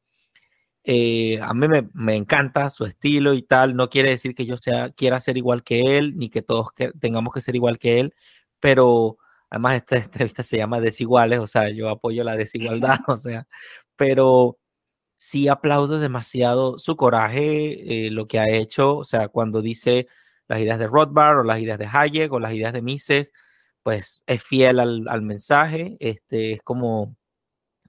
Eh, 0.83 1.39
a 1.41 1.53
mí 1.53 1.67
me, 1.93 2.15
encanta 2.15 2.69
su 2.69 2.85
estilo 2.85 3.33
y 3.33 3.43
tal, 3.43 3.75
no 3.75 3.89
quiere 3.89 4.09
decir 4.09 4.33
que 4.33 4.45
yo 4.45 4.57
sea, 4.57 4.89
quiera 4.91 5.19
ser 5.19 5.37
igual 5.37 5.63
que 5.63 5.97
él, 5.97 6.15
ni 6.15 6.29
que 6.29 6.41
todos 6.41 6.71
que, 6.71 6.91
tengamos 6.93 7.33
que 7.33 7.41
ser 7.41 7.55
igual 7.55 7.77
que 7.77 7.99
él, 7.99 8.15
pero 8.59 9.17
además 9.49 9.75
esta 9.75 9.97
entrevista 9.97 10.43
se 10.43 10.57
llama 10.57 10.79
Desiguales, 10.79 11.39
o 11.39 11.47
sea, 11.47 11.69
yo 11.69 11.89
apoyo 11.89 12.23
la 12.23 12.35
desigualdad, 12.35 12.99
o 13.07 13.17
sea, 13.17 13.47
pero 13.95 14.57
sí 15.15 15.47
aplaudo 15.49 15.99
demasiado 15.99 16.79
su 16.79 16.95
coraje, 16.95 18.07
eh, 18.07 18.11
lo 18.11 18.27
que 18.27 18.39
ha 18.39 18.49
hecho, 18.49 18.97
o 18.97 19.03
sea, 19.05 19.27
cuando 19.27 19.61
dice 19.61 20.07
las 20.47 20.59
ideas 20.59 20.79
de 20.79 20.87
Rothbard 20.87 21.39
o 21.39 21.43
las 21.43 21.59
ideas 21.59 21.79
de 21.79 21.89
Hayek 21.91 22.31
o 22.33 22.39
las 22.39 22.53
ideas 22.53 22.73
de 22.73 22.81
Mises, 22.81 23.33
pues 23.83 24.23
es 24.27 24.43
fiel 24.43 24.79
al, 24.79 25.21
mensaje, 25.21 25.97
este, 25.99 26.53
es 26.53 26.63
como 26.63 27.15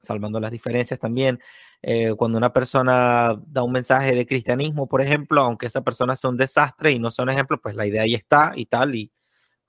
salvando 0.03 0.40
las 0.40 0.51
diferencias 0.51 0.99
también. 0.99 1.40
Eh, 1.83 2.14
cuando 2.16 2.38
una 2.38 2.53
persona 2.53 3.40
da 3.46 3.62
un 3.62 3.73
mensaje 3.73 4.14
de 4.14 4.27
cristianismo, 4.27 4.88
por 4.88 5.01
ejemplo, 5.01 5.42
aunque 5.42 5.66
esa 5.66 5.83
persona 5.83 6.16
sea 6.16 6.31
un 6.31 6.37
desastre 6.37 6.92
y 6.92 6.99
no 6.99 7.11
sea 7.11 7.23
un 7.25 7.31
ejemplo, 7.31 7.61
pues 7.61 7.75
la 7.77 7.87
idea 7.87 8.03
ahí 8.03 8.14
está 8.14 8.53
y 8.57 8.66
tal, 8.66 8.94
y 8.94 9.12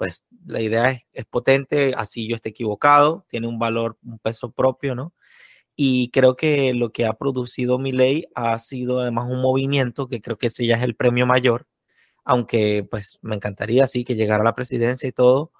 pues 0.02 0.26
la 0.48 0.62
idea 0.62 1.00
es, 1.14 1.26
potente, 1.26 1.94
así 1.96 2.28
yo 2.28 2.36
esté 2.36 2.50
equivocado, 2.50 3.24
tiene 3.30 3.46
un 3.48 3.60
valor, 3.60 4.00
un 4.04 4.18
peso 4.18 4.52
propio, 4.52 4.96
¿no? 4.96 5.14
Y 5.76 6.10
creo 6.10 6.36
que 6.36 6.74
lo 6.74 6.92
que 6.92 7.06
ha 7.06 7.14
producido 7.14 7.78
mi 7.78 7.92
ley 7.92 8.26
ha 8.34 8.58
sido 8.58 9.00
además 9.02 9.28
un 9.30 9.44
movimiento 9.44 10.08
que 10.08 10.20
creo 10.20 10.40
que 10.40 10.48
ese 10.48 10.66
ya 10.66 10.78
es 10.78 10.82
el 10.82 10.96
premio 10.96 11.28
mayor, 11.28 11.68
aunque 12.24 12.84
pues 12.90 13.20
me 13.22 13.36
encantaría 13.36 13.84
así 13.84 14.04
que 14.04 14.16
llegara 14.16 14.42
a 14.42 14.46
la 14.46 14.56
presidencia 14.56 15.08
y 15.08 15.12
todo, 15.12 15.52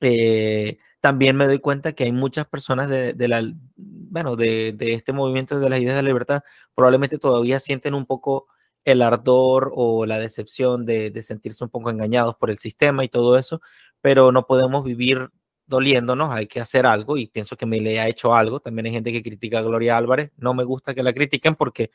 eh, 0.00 0.78
también 1.00 1.36
me 1.36 1.48
doy 1.48 1.58
cuenta 1.58 1.94
que 1.94 2.04
hay 2.04 2.12
muchas 2.12 2.46
personas 2.46 2.88
de, 2.88 3.16
la, 3.28 3.42
bueno, 3.74 4.36
de, 4.36 4.76
este 4.78 5.12
movimiento 5.12 5.58
de 5.58 5.68
las 5.68 5.80
ideas 5.80 5.96
de 5.96 6.02
la 6.02 6.08
libertad, 6.10 6.44
probablemente 6.76 7.18
todavía 7.18 7.58
sienten 7.58 7.94
un 7.94 8.06
poco 8.06 8.46
el 8.84 9.02
ardor 9.02 9.72
o 9.74 10.06
la 10.06 10.18
decepción 10.18 10.84
de, 10.86 11.22
sentirse 11.22 11.64
un 11.64 11.70
poco 11.70 11.90
engañados 11.90 12.36
por 12.36 12.50
el 12.50 12.58
sistema 12.58 13.04
y 13.04 13.08
todo 13.08 13.38
eso, 13.38 13.60
pero 14.00 14.32
no 14.32 14.46
podemos 14.46 14.84
vivir 14.84 15.30
doliéndonos, 15.66 16.30
hay 16.30 16.46
que 16.46 16.60
hacer 16.60 16.86
algo 16.86 17.16
y 17.16 17.26
pienso 17.26 17.56
que 17.56 17.66
me 17.66 17.80
le 17.80 18.00
ha 18.00 18.08
hecho 18.08 18.34
algo. 18.34 18.60
También 18.60 18.86
hay 18.86 18.92
gente 18.92 19.12
que 19.12 19.22
critica 19.22 19.58
a 19.58 19.62
Gloria 19.62 19.96
Álvarez, 19.96 20.32
no 20.36 20.54
me 20.54 20.64
gusta 20.64 20.94
que 20.94 21.02
la 21.02 21.12
critiquen 21.12 21.54
porque 21.54 21.90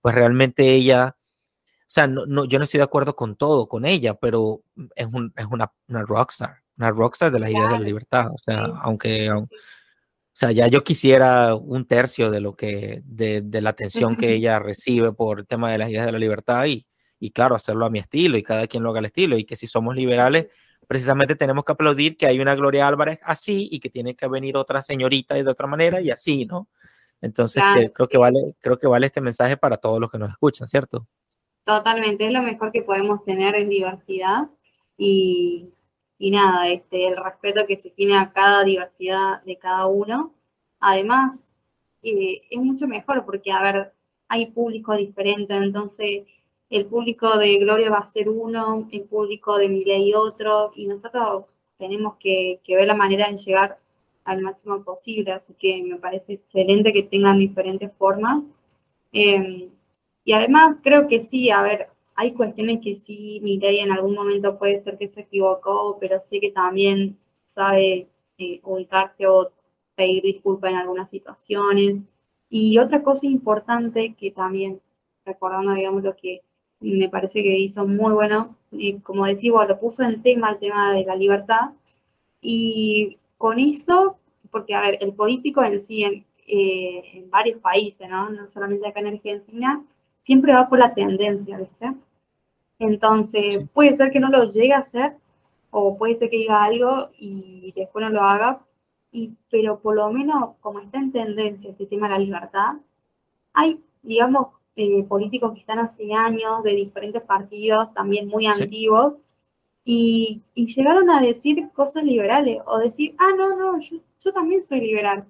pues 0.00 0.14
realmente 0.14 0.72
ella, 0.72 1.16
o 1.18 1.90
sea, 1.90 2.06
no, 2.06 2.44
yo 2.44 2.58
no 2.58 2.64
estoy 2.64 2.78
de 2.78 2.84
acuerdo 2.84 3.16
con 3.16 3.36
todo, 3.36 3.68
con 3.68 3.84
ella, 3.84 4.14
pero 4.14 4.62
es, 4.94 5.06
un, 5.12 5.32
es 5.36 5.46
una, 5.46 5.72
una 5.88 6.02
rockstar 6.02 6.62
una 6.78 6.90
rockstar 6.92 7.30
de 7.32 7.40
las 7.40 7.50
ideas 7.50 7.70
de 7.72 7.78
la 7.78 7.84
libertad. 7.84 8.28
O 8.32 8.38
sea, 8.38 8.60
aunque, 8.82 9.30
sea, 10.38 10.52
ya 10.52 10.68
yo 10.68 10.84
quisiera 10.84 11.54
un 11.54 11.84
tercio 11.84 12.30
de 12.30 12.40
lo 12.40 12.54
que, 12.54 13.02
de, 13.04 13.40
de 13.40 13.60
la 13.60 13.70
atención 13.70 14.16
que 14.16 14.34
ella 14.34 14.58
recibe 14.58 15.12
por 15.12 15.40
el 15.40 15.46
tema 15.46 15.72
de 15.72 15.78
las 15.78 15.90
ideas 15.90 16.06
de 16.06 16.12
la 16.12 16.18
libertad 16.18 16.66
y, 16.66 16.86
y 17.18 17.30
claro, 17.30 17.54
hacerlo 17.54 17.86
a 17.86 17.90
mi 17.90 17.98
estilo 17.98 18.38
y 18.38 18.42
cada 18.42 18.66
quien 18.66 18.82
lo 18.82 18.90
haga 18.90 19.00
al 19.00 19.06
estilo 19.06 19.36
y 19.36 19.44
que 19.44 19.56
si 19.56 19.66
somos 19.66 19.96
liberales, 19.96 20.46
precisamente 20.86 21.34
tenemos 21.34 21.64
que 21.64 21.72
aplaudir 21.72 22.16
que 22.16 22.26
hay 22.26 22.40
una 22.40 22.54
Gloria 22.54 22.86
Álvarez 22.86 23.18
así 23.22 23.68
y 23.70 23.80
que 23.80 23.90
tiene 23.90 24.14
que 24.14 24.28
venir 24.28 24.56
otra 24.56 24.82
señorita 24.82 25.34
de 25.34 25.48
otra 25.48 25.66
manera 25.66 26.00
y 26.00 26.10
así, 26.10 26.46
¿no? 26.46 26.68
Entonces, 27.20 27.62
creo, 27.92 28.08
que 28.08 28.16
vale, 28.16 28.38
creo 28.60 28.78
que 28.78 28.86
vale 28.86 29.06
este 29.06 29.20
mensaje 29.20 29.56
para 29.56 29.76
todos 29.76 30.00
los 30.00 30.08
que 30.08 30.18
nos 30.18 30.30
escuchan, 30.30 30.68
¿cierto? 30.68 31.08
Totalmente, 31.64 32.26
es 32.26 32.32
lo 32.32 32.42
mejor 32.42 32.70
que 32.70 32.82
podemos 32.82 33.24
tener 33.24 33.56
en 33.56 33.68
diversidad 33.68 34.48
y, 34.96 35.68
y 36.18 36.30
nada, 36.30 36.68
este, 36.68 37.06
el 37.08 37.16
respeto 37.16 37.66
que 37.66 37.76
se 37.78 37.90
tiene 37.90 38.16
a 38.16 38.32
cada 38.32 38.64
diversidad 38.64 39.42
de 39.44 39.56
cada 39.56 39.86
uno. 39.86 40.34
Además, 40.80 41.48
eh, 42.02 42.42
es 42.50 42.60
mucho 42.60 42.86
mejor 42.86 43.24
porque, 43.24 43.52
a 43.52 43.62
ver, 43.62 43.92
hay 44.28 44.46
público 44.46 44.94
diferente, 44.96 45.54
entonces 45.56 46.26
el 46.70 46.86
público 46.86 47.38
de 47.38 47.58
Gloria 47.58 47.90
va 47.90 47.98
a 47.98 48.06
ser 48.06 48.28
uno, 48.28 48.88
el 48.92 49.02
público 49.04 49.56
de 49.58 49.68
Miley 49.68 50.14
otro, 50.14 50.72
y 50.76 50.86
nosotros 50.86 51.46
tenemos 51.78 52.16
que, 52.18 52.60
ver 52.68 52.86
la 52.86 52.94
manera 52.94 53.30
de 53.30 53.38
llegar 53.38 53.78
al 54.24 54.42
máximo 54.42 54.82
posible, 54.84 55.32
así 55.32 55.54
que 55.54 55.82
me 55.82 55.96
parece 55.96 56.34
excelente 56.34 56.92
que 56.92 57.04
tengan 57.04 57.38
diferentes 57.38 57.90
formas. 57.96 58.42
Em, 59.12 59.70
y 60.24 60.32
además 60.32 60.76
creo 60.82 61.08
que 61.08 61.22
sí, 61.22 61.50
a 61.50 61.62
ver, 61.62 61.88
hay 62.18 62.32
cuestiones 62.32 62.80
que 62.82 62.96
sí, 62.96 63.38
Miley 63.44 63.78
en 63.78 63.92
algún 63.92 64.16
momento 64.16 64.58
puede 64.58 64.80
ser 64.80 64.98
que 64.98 65.06
se 65.06 65.20
equivocó, 65.20 65.98
pero 66.00 66.20
sé 66.20 66.40
que 66.40 66.50
también 66.50 67.16
sabe 67.54 68.08
eh, 68.38 68.60
ubicarse 68.64 69.28
o 69.28 69.52
pedir 69.94 70.24
disculpas 70.24 70.72
en 70.72 70.78
algunas 70.78 71.08
situaciones. 71.08 71.98
Y 72.50 72.76
otra 72.78 73.04
cosa 73.04 73.24
importante 73.24 74.14
que 74.18 74.32
también, 74.32 74.80
recordando, 75.24 75.74
digamos, 75.74 76.02
lo 76.02 76.16
que 76.16 76.42
me 76.80 77.08
parece 77.08 77.40
que 77.40 77.56
hizo 77.56 77.86
muy 77.86 78.12
bueno. 78.12 78.56
Y 78.72 78.94
como 78.98 79.24
decimos, 79.24 79.68
lo 79.68 79.78
puso 79.78 80.02
en 80.02 80.20
tema 80.20 80.50
el 80.50 80.58
tema 80.58 80.92
de 80.94 81.04
la 81.04 81.14
libertad. 81.14 81.70
Y 82.40 83.18
con 83.36 83.60
eso, 83.60 84.16
porque 84.50 84.74
a 84.74 84.80
ver, 84.80 84.98
el 85.00 85.12
político 85.12 85.62
en 85.62 85.80
sí, 85.84 86.02
en, 86.02 86.24
eh, 86.48 87.24
varios 87.30 87.60
países, 87.60 88.08
¿no? 88.10 88.28
no 88.30 88.48
solamente 88.48 88.88
acá 88.88 88.98
en 88.98 89.06
Argentina, 89.06 89.84
siempre 90.24 90.52
va 90.52 90.68
por 90.68 90.80
la 90.80 90.94
tendencia, 90.94 91.58
¿viste? 91.58 91.94
Entonces, 92.78 93.68
puede 93.72 93.96
ser 93.96 94.10
que 94.12 94.20
no 94.20 94.28
lo 94.28 94.50
llegue 94.50 94.72
a 94.72 94.78
hacer, 94.78 95.16
o 95.70 95.96
puede 95.98 96.14
ser 96.14 96.30
que 96.30 96.38
diga 96.38 96.64
algo 96.64 97.10
y 97.18 97.72
después 97.76 98.04
no 98.04 98.10
lo 98.10 98.22
haga, 98.22 98.60
y, 99.12 99.32
pero 99.50 99.80
por 99.80 99.96
lo 99.96 100.10
menos, 100.10 100.56
como 100.60 100.80
está 100.80 100.98
en 100.98 101.12
tendencia 101.12 101.70
este 101.70 101.86
tema 101.86 102.08
de 102.08 102.14
la 102.14 102.20
libertad, 102.20 102.76
hay, 103.52 103.80
digamos, 104.02 104.48
eh, 104.76 105.02
políticos 105.04 105.54
que 105.54 105.60
están 105.60 105.80
hace 105.80 106.12
años, 106.14 106.62
de 106.62 106.76
diferentes 106.76 107.22
partidos, 107.22 107.92
también 107.94 108.28
muy 108.28 108.46
antiguos, 108.46 109.14
y, 109.84 110.42
llegaron 110.54 111.10
a 111.10 111.20
decir 111.20 111.70
cosas 111.74 112.04
liberales, 112.04 112.60
o 112.66 112.78
decir, 112.78 113.14
ah, 113.18 113.32
no, 113.36 113.56
no, 113.56 113.78
yo, 113.80 114.32
también 114.32 114.62
soy 114.62 114.80
liberal. 114.80 115.24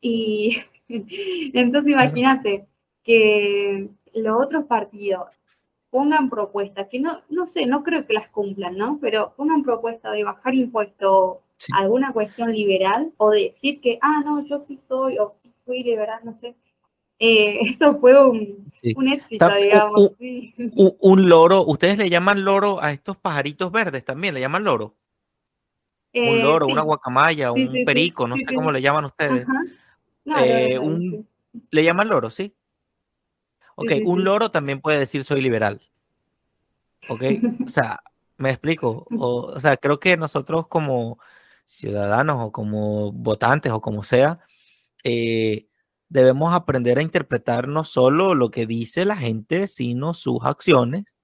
Y 0.00 0.58
entonces 0.88 1.92
imagínate 1.92 2.66
que 3.02 3.88
los 4.14 4.40
otros 4.40 4.64
partidos 4.66 5.28
pongan 5.90 6.28
propuestas, 6.30 6.88
que 6.88 7.00
no, 7.00 7.20
no 7.28 7.46
sé, 7.46 7.66
no 7.66 7.82
creo 7.82 8.06
que 8.06 8.12
las 8.12 8.28
cumplan, 8.28 8.76
¿no? 8.76 8.98
Pero 9.00 9.32
pongan 9.36 9.62
propuestas 9.62 10.12
de 10.12 10.24
bajar 10.24 10.54
impuestos 10.54 11.38
alguna 11.72 12.12
cuestión 12.12 12.52
liberal, 12.52 13.12
o 13.16 13.30
decir 13.30 13.80
que, 13.80 13.98
ah, 14.00 14.22
no, 14.24 14.44
yo 14.46 14.60
sí 14.60 14.78
soy, 14.78 15.18
o 15.18 15.34
sí 15.36 15.52
fui 15.64 15.82
liberal, 15.82 16.20
no 16.24 16.34
sé 16.38 16.54
eh, 17.18 17.58
eso 17.68 17.98
fue 17.98 18.14
un, 18.24 18.72
éxito, 19.12 19.48
digamos. 19.54 20.12
Un, 21.00 21.28
loro, 21.28 21.64
¿ustedes 21.66 21.98
le 21.98 22.10
llaman 22.10 22.44
loro 22.44 22.82
a 22.82 22.92
estos 22.92 23.16
pajaritos 23.16 23.72
verdes 23.72 24.04
también? 24.04 24.34
¿Le 24.34 24.40
llaman 24.40 24.64
loro? 24.64 24.94
un 26.14 26.24
eh, 26.24 26.42
loro, 26.42 26.66
una 26.66 26.82
guacamaya, 26.82 27.52
un 27.52 27.84
perico, 27.84 28.26
no 28.26 28.36
sé 28.36 28.46
cómo 28.54 28.72
le 28.72 28.80
llaman 28.80 29.04
ustedes. 29.04 29.46
Eh, 30.40 30.80
¿Le 31.70 31.84
llaman 31.84 32.08
loro, 32.08 32.30
sí? 32.30 32.54
Ok, 33.80 33.92
un 34.04 34.24
loro 34.24 34.50
también 34.50 34.80
puede 34.80 34.98
decir 34.98 35.22
soy 35.22 35.40
liberal. 35.40 35.80
Ok, 37.08 37.22
o 37.64 37.68
sea, 37.68 38.00
me 38.36 38.50
explico. 38.50 39.06
O, 39.16 39.52
o 39.54 39.60
sea, 39.60 39.76
creo 39.76 40.00
que 40.00 40.16
nosotros 40.16 40.66
como 40.66 41.20
ciudadanos 41.64 42.38
o 42.40 42.50
como 42.50 43.12
votantes 43.12 43.70
o 43.70 43.80
como 43.80 44.02
sea, 44.02 44.40
eh, 45.04 45.68
debemos 46.08 46.54
aprender 46.54 46.98
a 46.98 47.02
interpretar 47.02 47.68
no 47.68 47.84
solo 47.84 48.34
lo 48.34 48.50
que 48.50 48.66
dice 48.66 49.04
la 49.04 49.16
gente, 49.16 49.68
sino 49.68 50.12
sus 50.12 50.40
acciones. 50.42 51.16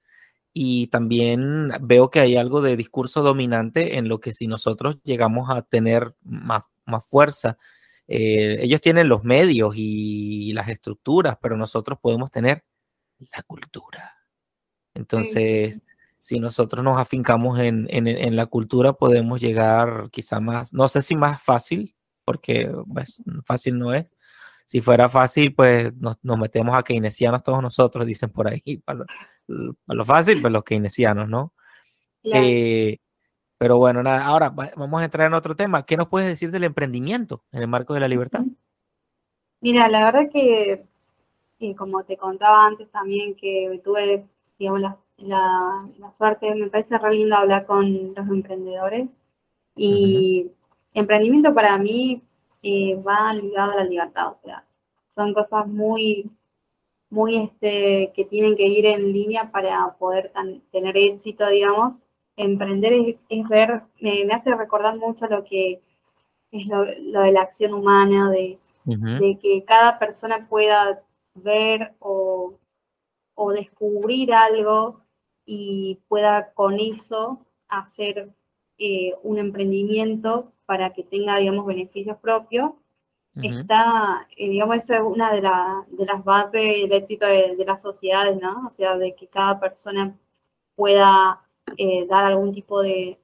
Y 0.52 0.86
también 0.88 1.72
veo 1.80 2.08
que 2.10 2.20
hay 2.20 2.36
algo 2.36 2.62
de 2.62 2.76
discurso 2.76 3.22
dominante 3.22 3.98
en 3.98 4.08
lo 4.08 4.20
que 4.20 4.32
si 4.32 4.46
nosotros 4.46 4.98
llegamos 5.02 5.50
a 5.50 5.62
tener 5.62 6.14
más, 6.22 6.62
más 6.86 7.04
fuerza, 7.04 7.58
eh, 8.06 8.58
ellos 8.60 8.80
tienen 8.80 9.08
los 9.08 9.24
medios 9.24 9.74
y 9.76 10.52
las 10.52 10.68
estructuras, 10.68 11.36
pero 11.40 11.56
nosotros 11.56 11.98
podemos 12.00 12.30
tener 12.30 12.64
la 13.18 13.42
cultura. 13.42 14.12
Entonces, 14.94 15.82
si 16.18 16.38
nosotros 16.38 16.84
nos 16.84 16.98
afincamos 16.98 17.58
en, 17.58 17.86
en, 17.90 18.06
en, 18.06 18.36
la 18.36 18.46
cultura, 18.46 18.94
podemos 18.94 19.40
llegar 19.40 20.08
quizá 20.10 20.40
más, 20.40 20.72
no 20.72 20.88
sé 20.88 21.02
si 21.02 21.14
más 21.16 21.42
fácil, 21.42 21.94
porque 22.24 22.70
pues, 22.92 23.22
fácil 23.44 23.78
no 23.78 23.92
es, 23.92 24.14
si 24.66 24.80
fuera 24.80 25.08
fácil, 25.08 25.54
pues 25.54 25.92
nos, 25.96 26.16
metemos 26.38 26.74
a 26.74 26.82
keynesianos 26.82 27.42
todos 27.42 27.60
nosotros, 27.60 28.06
dicen 28.06 28.30
por 28.30 28.48
ahí. 28.48 28.78
Para 28.84 29.04
lo, 29.46 30.04
fácil, 30.04 30.40
pues 30.40 30.52
los 30.52 30.64
keynesianos, 30.64 31.28
¿no? 31.28 31.52
Eh, 32.22 32.98
pero 33.58 33.78
bueno, 33.78 34.02
nada, 34.02 34.26
ahora 34.26 34.50
vamos 34.50 35.00
a 35.00 35.04
entrar 35.04 35.26
en 35.26 35.34
otro 35.34 35.54
tema. 35.54 35.84
¿Qué 35.84 35.96
nos 35.96 36.08
puedes 36.08 36.26
decir 36.26 36.50
del 36.50 36.64
emprendimiento 36.64 37.42
en 37.52 37.62
el 37.62 37.68
marco 37.68 37.94
de 37.94 38.00
la 38.00 38.08
libertad? 38.08 38.42
Mira, 39.60 39.88
la 39.88 40.04
verdad 40.04 40.30
que, 40.30 40.84
eh, 41.60 41.74
como 41.74 42.04
te 42.04 42.16
contaba 42.16 42.66
antes 42.66 42.90
también, 42.90 43.34
que 43.34 43.80
tuve, 43.82 44.26
digamos, 44.58 44.80
la, 44.82 44.98
la, 45.18 46.12
suerte, 46.12 46.54
me 46.54 46.68
parece 46.68 46.98
re 46.98 47.14
lindo 47.14 47.36
hablar 47.36 47.64
con 47.64 48.14
los 48.14 48.28
emprendedores. 48.28 49.08
Y 49.76 50.50
emprendimiento 50.92 51.54
para 51.54 51.78
mí 51.78 52.22
eh, 52.62 52.96
va 52.96 53.32
ligado 53.32 53.72
a 53.72 53.76
la 53.76 53.84
libertad, 53.84 54.32
o 54.32 54.36
sea, 54.36 54.64
son 55.14 55.34
cosas 55.34 55.66
muy, 55.66 56.30
muy 57.10 57.36
este, 57.36 58.12
que 58.14 58.24
tienen 58.24 58.56
que 58.56 58.66
ir 58.66 58.86
en 58.86 59.12
línea 59.12 59.50
para 59.50 59.94
poder 59.98 60.32
tener 60.70 60.96
éxito, 60.96 61.46
digamos. 61.48 62.04
Emprender 62.36 63.16
es, 63.28 63.48
ver, 63.48 63.82
me, 64.00 64.22
hace 64.32 64.54
recordar 64.54 64.96
mucho 64.96 65.26
lo 65.26 65.44
que 65.44 65.80
es 66.50 66.66
lo, 66.66 66.84
de 66.84 67.32
la 67.32 67.42
acción 67.42 67.74
humana, 67.74 68.30
de, 68.30 68.58
de, 68.84 69.38
que 69.40 69.64
cada 69.64 69.98
persona 69.98 70.46
pueda 70.48 71.02
ver 71.34 71.94
o, 72.00 72.54
o 73.34 73.52
descubrir 73.52 74.32
algo 74.32 75.00
y 75.46 76.00
pueda 76.08 76.52
con 76.52 76.78
eso 76.80 77.40
hacer 77.68 78.30
eh, 78.78 79.14
un 79.22 79.38
emprendimiento 79.38 80.52
para 80.66 80.92
que 80.92 81.02
tenga, 81.02 81.36
digamos, 81.36 81.66
beneficios 81.66 82.16
propios, 82.18 82.72
está, 83.42 84.28
eh, 84.36 84.48
digamos, 84.48 84.76
esa 84.76 84.96
es 84.96 85.02
una 85.02 85.32
de, 85.32 85.40
de, 85.40 86.06
las 86.06 86.24
bases 86.24 86.52
del 86.52 86.92
éxito 86.92 87.26
de, 87.26 87.64
las 87.66 87.82
sociedades, 87.82 88.40
¿no? 88.40 88.68
O 88.68 88.70
sea, 88.70 88.96
de 88.96 89.14
que 89.14 89.26
cada 89.26 89.58
persona 89.58 90.16
pueda 90.76 91.43
eh, 91.76 92.06
dar 92.06 92.24
algún 92.24 92.52
tipo 92.52 92.82
de, 92.82 93.18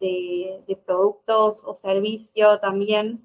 de, 0.00 0.78
productos 0.86 1.58
o 1.64 1.74
servicio 1.74 2.58
también. 2.60 3.24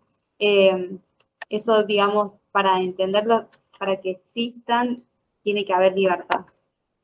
eso, 1.50 1.84
digamos, 1.84 2.34
para 2.52 2.82
entenderlo, 2.82 3.48
para 3.80 4.00
que 4.00 4.12
existan, 4.12 5.04
tiene 5.44 5.66
que 5.66 5.74
haber 5.74 5.94
libertad. 5.96 6.46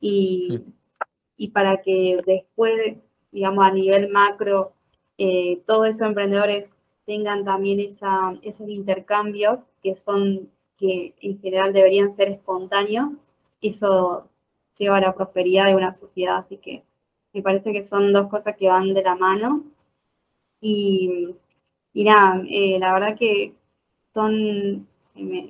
Y, 0.00 0.60
y 1.36 1.48
para 1.48 1.82
que 1.82 2.20
después 2.26 2.96
digamos, 3.36 3.66
a 3.66 3.70
nivel 3.70 4.08
macro, 4.08 4.72
eh, 5.18 5.60
todos 5.66 5.88
esos 5.88 6.08
emprendedores 6.08 6.74
tengan 7.04 7.44
también 7.44 7.80
esa, 7.80 8.34
esos 8.40 8.66
intercambios 8.70 9.58
que 9.82 9.94
son, 9.98 10.50
que 10.78 11.14
en 11.20 11.38
general 11.40 11.74
deberían 11.74 12.14
ser 12.14 12.28
espontáneos, 12.30 13.10
eso 13.60 14.26
lleva 14.78 14.96
a 14.96 15.02
la 15.02 15.14
prosperidad 15.14 15.66
de 15.66 15.74
una 15.74 15.92
sociedad, 15.92 16.38
así 16.38 16.56
que 16.56 16.82
me 17.36 17.42
parece 17.42 17.70
que 17.72 17.84
son 17.84 18.12
dos 18.14 18.28
cosas 18.28 18.56
que 18.56 18.68
van 18.68 18.94
de 18.94 19.02
la 19.02 19.14
mano. 19.14 19.62
Y, 20.60 21.34
y 21.92 22.04
nada, 22.04 22.42
eh, 22.48 22.78
la 22.78 22.94
verdad 22.94 23.16
que 23.18 23.54
son, 24.14 24.88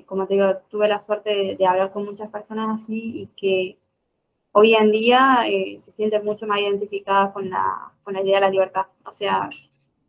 como 0.06 0.26
te 0.26 0.34
digo, 0.34 0.46
tuve 0.68 0.88
la 0.88 1.00
suerte 1.00 1.56
de 1.56 1.66
hablar 1.66 1.92
con 1.92 2.04
muchas 2.04 2.28
personas 2.30 2.82
así 2.82 3.22
y 3.22 3.26
que 3.36 3.78
hoy 4.52 4.74
en 4.74 4.90
día 4.90 5.42
eh, 5.46 5.80
se 5.82 5.92
sienten 5.92 6.24
mucho 6.24 6.46
más 6.46 6.60
identificadas 6.60 7.32
con 7.32 7.50
la, 7.50 7.92
con 8.02 8.14
la 8.14 8.22
idea 8.22 8.36
de 8.36 8.40
la 8.42 8.50
libertad. 8.50 8.86
O 9.04 9.12
sea, 9.12 9.48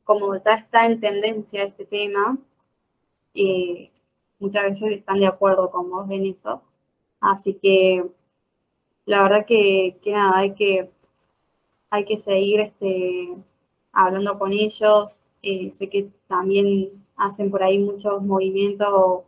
como 0.03 0.35
ya 0.35 0.55
está 0.55 0.85
en 0.87 0.99
tendencia 0.99 1.63
este 1.63 1.85
tema, 1.85 2.37
eh, 3.35 3.91
muchas 4.39 4.63
veces 4.63 4.93
están 4.93 5.19
de 5.19 5.27
acuerdo 5.27 5.69
con 5.71 5.89
vos 5.91 6.09
en 6.09 6.25
eso. 6.27 6.63
Así 7.19 7.53
que 7.55 8.03
la 9.05 9.23
verdad 9.23 9.45
que, 9.45 9.97
que 10.03 10.11
nada, 10.11 10.39
hay 10.39 10.53
que, 10.55 10.91
hay 11.89 12.05
que 12.05 12.17
seguir 12.17 12.59
este, 12.59 13.35
hablando 13.91 14.37
con 14.37 14.53
ellos. 14.53 15.13
Eh, 15.41 15.71
sé 15.77 15.89
que 15.89 16.09
también 16.27 17.05
hacen 17.15 17.51
por 17.51 17.63
ahí 17.63 17.79
muchos 17.79 18.21
movimientos 18.21 19.23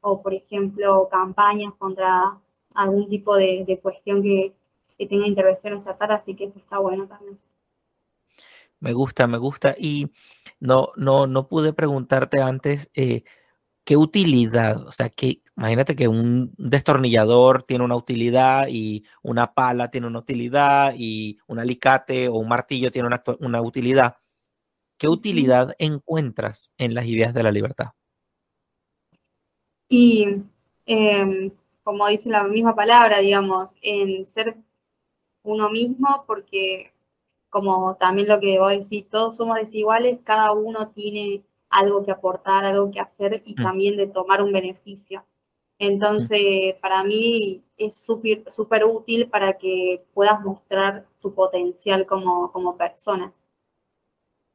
o, 0.00 0.22
por 0.22 0.34
ejemplo, 0.34 1.08
campañas 1.10 1.72
contra 1.78 2.38
algún 2.74 3.08
tipo 3.08 3.36
de, 3.36 3.78
cuestión 3.82 4.22
que, 4.22 4.52
que, 4.98 5.06
tenga 5.06 5.26
intervención 5.26 5.78
estatal, 5.78 6.10
así 6.12 6.34
que 6.34 6.44
eso 6.44 6.58
está 6.58 6.78
bueno 6.78 7.06
también. 7.06 7.38
Me 8.80 8.92
gusta, 8.92 9.26
me 9.28 9.38
gusta. 9.38 9.76
Y 9.78 10.10
no, 10.58 10.88
no, 10.96 11.26
no 11.26 11.46
pude 11.46 11.72
preguntarte 11.72 12.40
antes 12.40 12.90
eh, 12.94 13.22
qué 13.84 13.96
utilidad, 13.96 14.86
o 14.86 14.92
sea, 14.92 15.08
que 15.08 15.42
imagínate 15.56 15.96
que 15.96 16.08
un 16.08 16.54
destornillador 16.56 17.64
tiene 17.64 17.84
una 17.84 17.96
utilidad 17.96 18.66
y 18.68 19.04
una 19.22 19.52
pala 19.54 19.90
tiene 19.90 20.06
una 20.06 20.20
utilidad 20.20 20.94
y 20.96 21.38
un 21.46 21.58
alicate 21.58 22.28
o 22.28 22.34
un 22.34 22.48
martillo 22.48 22.90
tiene 22.92 23.08
una, 23.08 23.22
una 23.40 23.60
utilidad. 23.60 24.16
¿Qué 24.98 25.08
utilidad 25.08 25.74
encuentras 25.78 26.72
en 26.78 26.94
las 26.94 27.06
ideas 27.06 27.34
de 27.34 27.42
la 27.42 27.50
libertad? 27.50 27.88
Y 29.88 30.42
em, 30.86 31.50
como 31.82 32.06
dice 32.08 32.30
la 32.30 32.44
misma 32.44 32.74
palabra, 32.74 33.18
digamos, 33.18 33.70
en 33.82 34.26
ser 34.28 34.56
uno 35.42 35.70
mismo, 35.70 36.24
porque 36.26 36.92
como 37.50 37.96
también 37.96 38.28
lo 38.28 38.40
que 38.40 38.58
vos 38.58 38.70
decís, 38.70 39.08
todos 39.10 39.36
somos 39.36 39.56
desiguales, 39.56 40.20
cada 40.24 40.52
uno 40.52 40.88
tiene 40.88 41.42
algo 41.72 42.04
que 42.04 42.12
aportar, 42.12 42.64
algo 42.64 42.90
que 42.90 43.00
hacer 43.00 43.42
y 43.44 43.54
mm. 43.54 43.62
también 43.62 43.96
de 43.96 44.06
tomar 44.06 44.42
un 44.42 44.52
beneficio. 44.52 45.24
Entonces, 45.78 46.76
para 46.80 47.02
mí 47.02 47.64
es 47.76 48.00
súper 48.00 48.44
super 48.52 48.84
útil 48.84 49.28
para 49.28 49.58
que 49.58 50.04
puedas 50.14 50.40
mostrar 50.40 51.06
tu 51.20 51.34
potencial 51.34 52.06
como, 52.06 52.52
como 52.52 52.76
persona. 52.76 53.32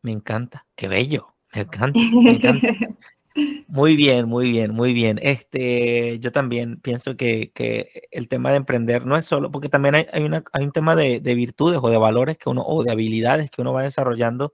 Me 0.04 0.12
encanta, 0.14 0.66
qué 0.76 0.88
bello, 0.88 1.34
me 1.54 1.62
encanta, 1.62 2.00
me 2.00 2.32
encanta. 2.32 2.68
Muy 3.68 3.96
bien, 3.96 4.28
muy 4.28 4.50
bien, 4.50 4.74
muy 4.74 4.94
bien. 4.94 5.20
Este, 5.22 6.18
yo 6.20 6.32
también 6.32 6.80
pienso 6.80 7.16
que, 7.16 7.52
que, 7.52 8.08
el 8.10 8.28
tema 8.28 8.50
de 8.50 8.58
emprender 8.58 9.06
no 9.06 9.16
es 9.16 9.26
solo, 9.28 9.52
porque 9.52 9.70
también 9.70 9.94
hay, 9.94 10.08
hay, 10.12 10.24
una, 10.24 10.44
hay 10.54 10.66
un 10.66 10.72
tema 10.72 10.96
de, 10.96 11.20
de, 11.20 11.36
virtudes 11.36 11.80
o 11.84 11.90
de 11.92 11.98
valores 11.98 12.40
que 12.40 12.50
uno, 12.50 12.64
o 12.66 12.84
de 12.84 12.92
habilidades 12.92 13.52
que 13.52 13.62
uno 13.62 13.74
va 13.74 13.84
desarrollando 13.84 14.54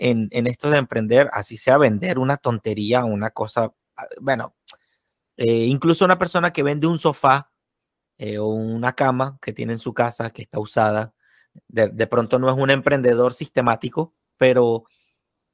en, 0.00 0.28
en 0.32 0.46
esto 0.46 0.70
de 0.70 0.78
emprender, 0.78 1.28
así 1.32 1.56
sea 1.58 1.78
vender 1.78 2.18
una 2.18 2.38
tontería, 2.38 3.04
una 3.04 3.30
cosa, 3.30 3.72
ah, 3.96 4.06
bueno, 4.20 4.56
eh, 5.36 5.66
incluso 5.66 6.04
una 6.04 6.18
persona 6.18 6.52
que 6.52 6.62
vende 6.62 6.86
un 6.86 6.98
sofá 6.98 7.50
eh, 8.18 8.38
o 8.38 8.46
una 8.48 8.94
cama 8.94 9.38
que 9.42 9.52
tiene 9.52 9.74
en 9.74 9.78
su 9.78 9.94
casa 9.94 10.30
que 10.30 10.42
está 10.42 10.58
usada, 10.58 11.14
de, 11.68 11.88
de 11.88 12.06
pronto 12.06 12.38
no 12.38 12.50
es 12.50 12.56
un 12.56 12.70
emprendedor 12.70 13.34
sistemático, 13.34 14.14
pero 14.38 14.84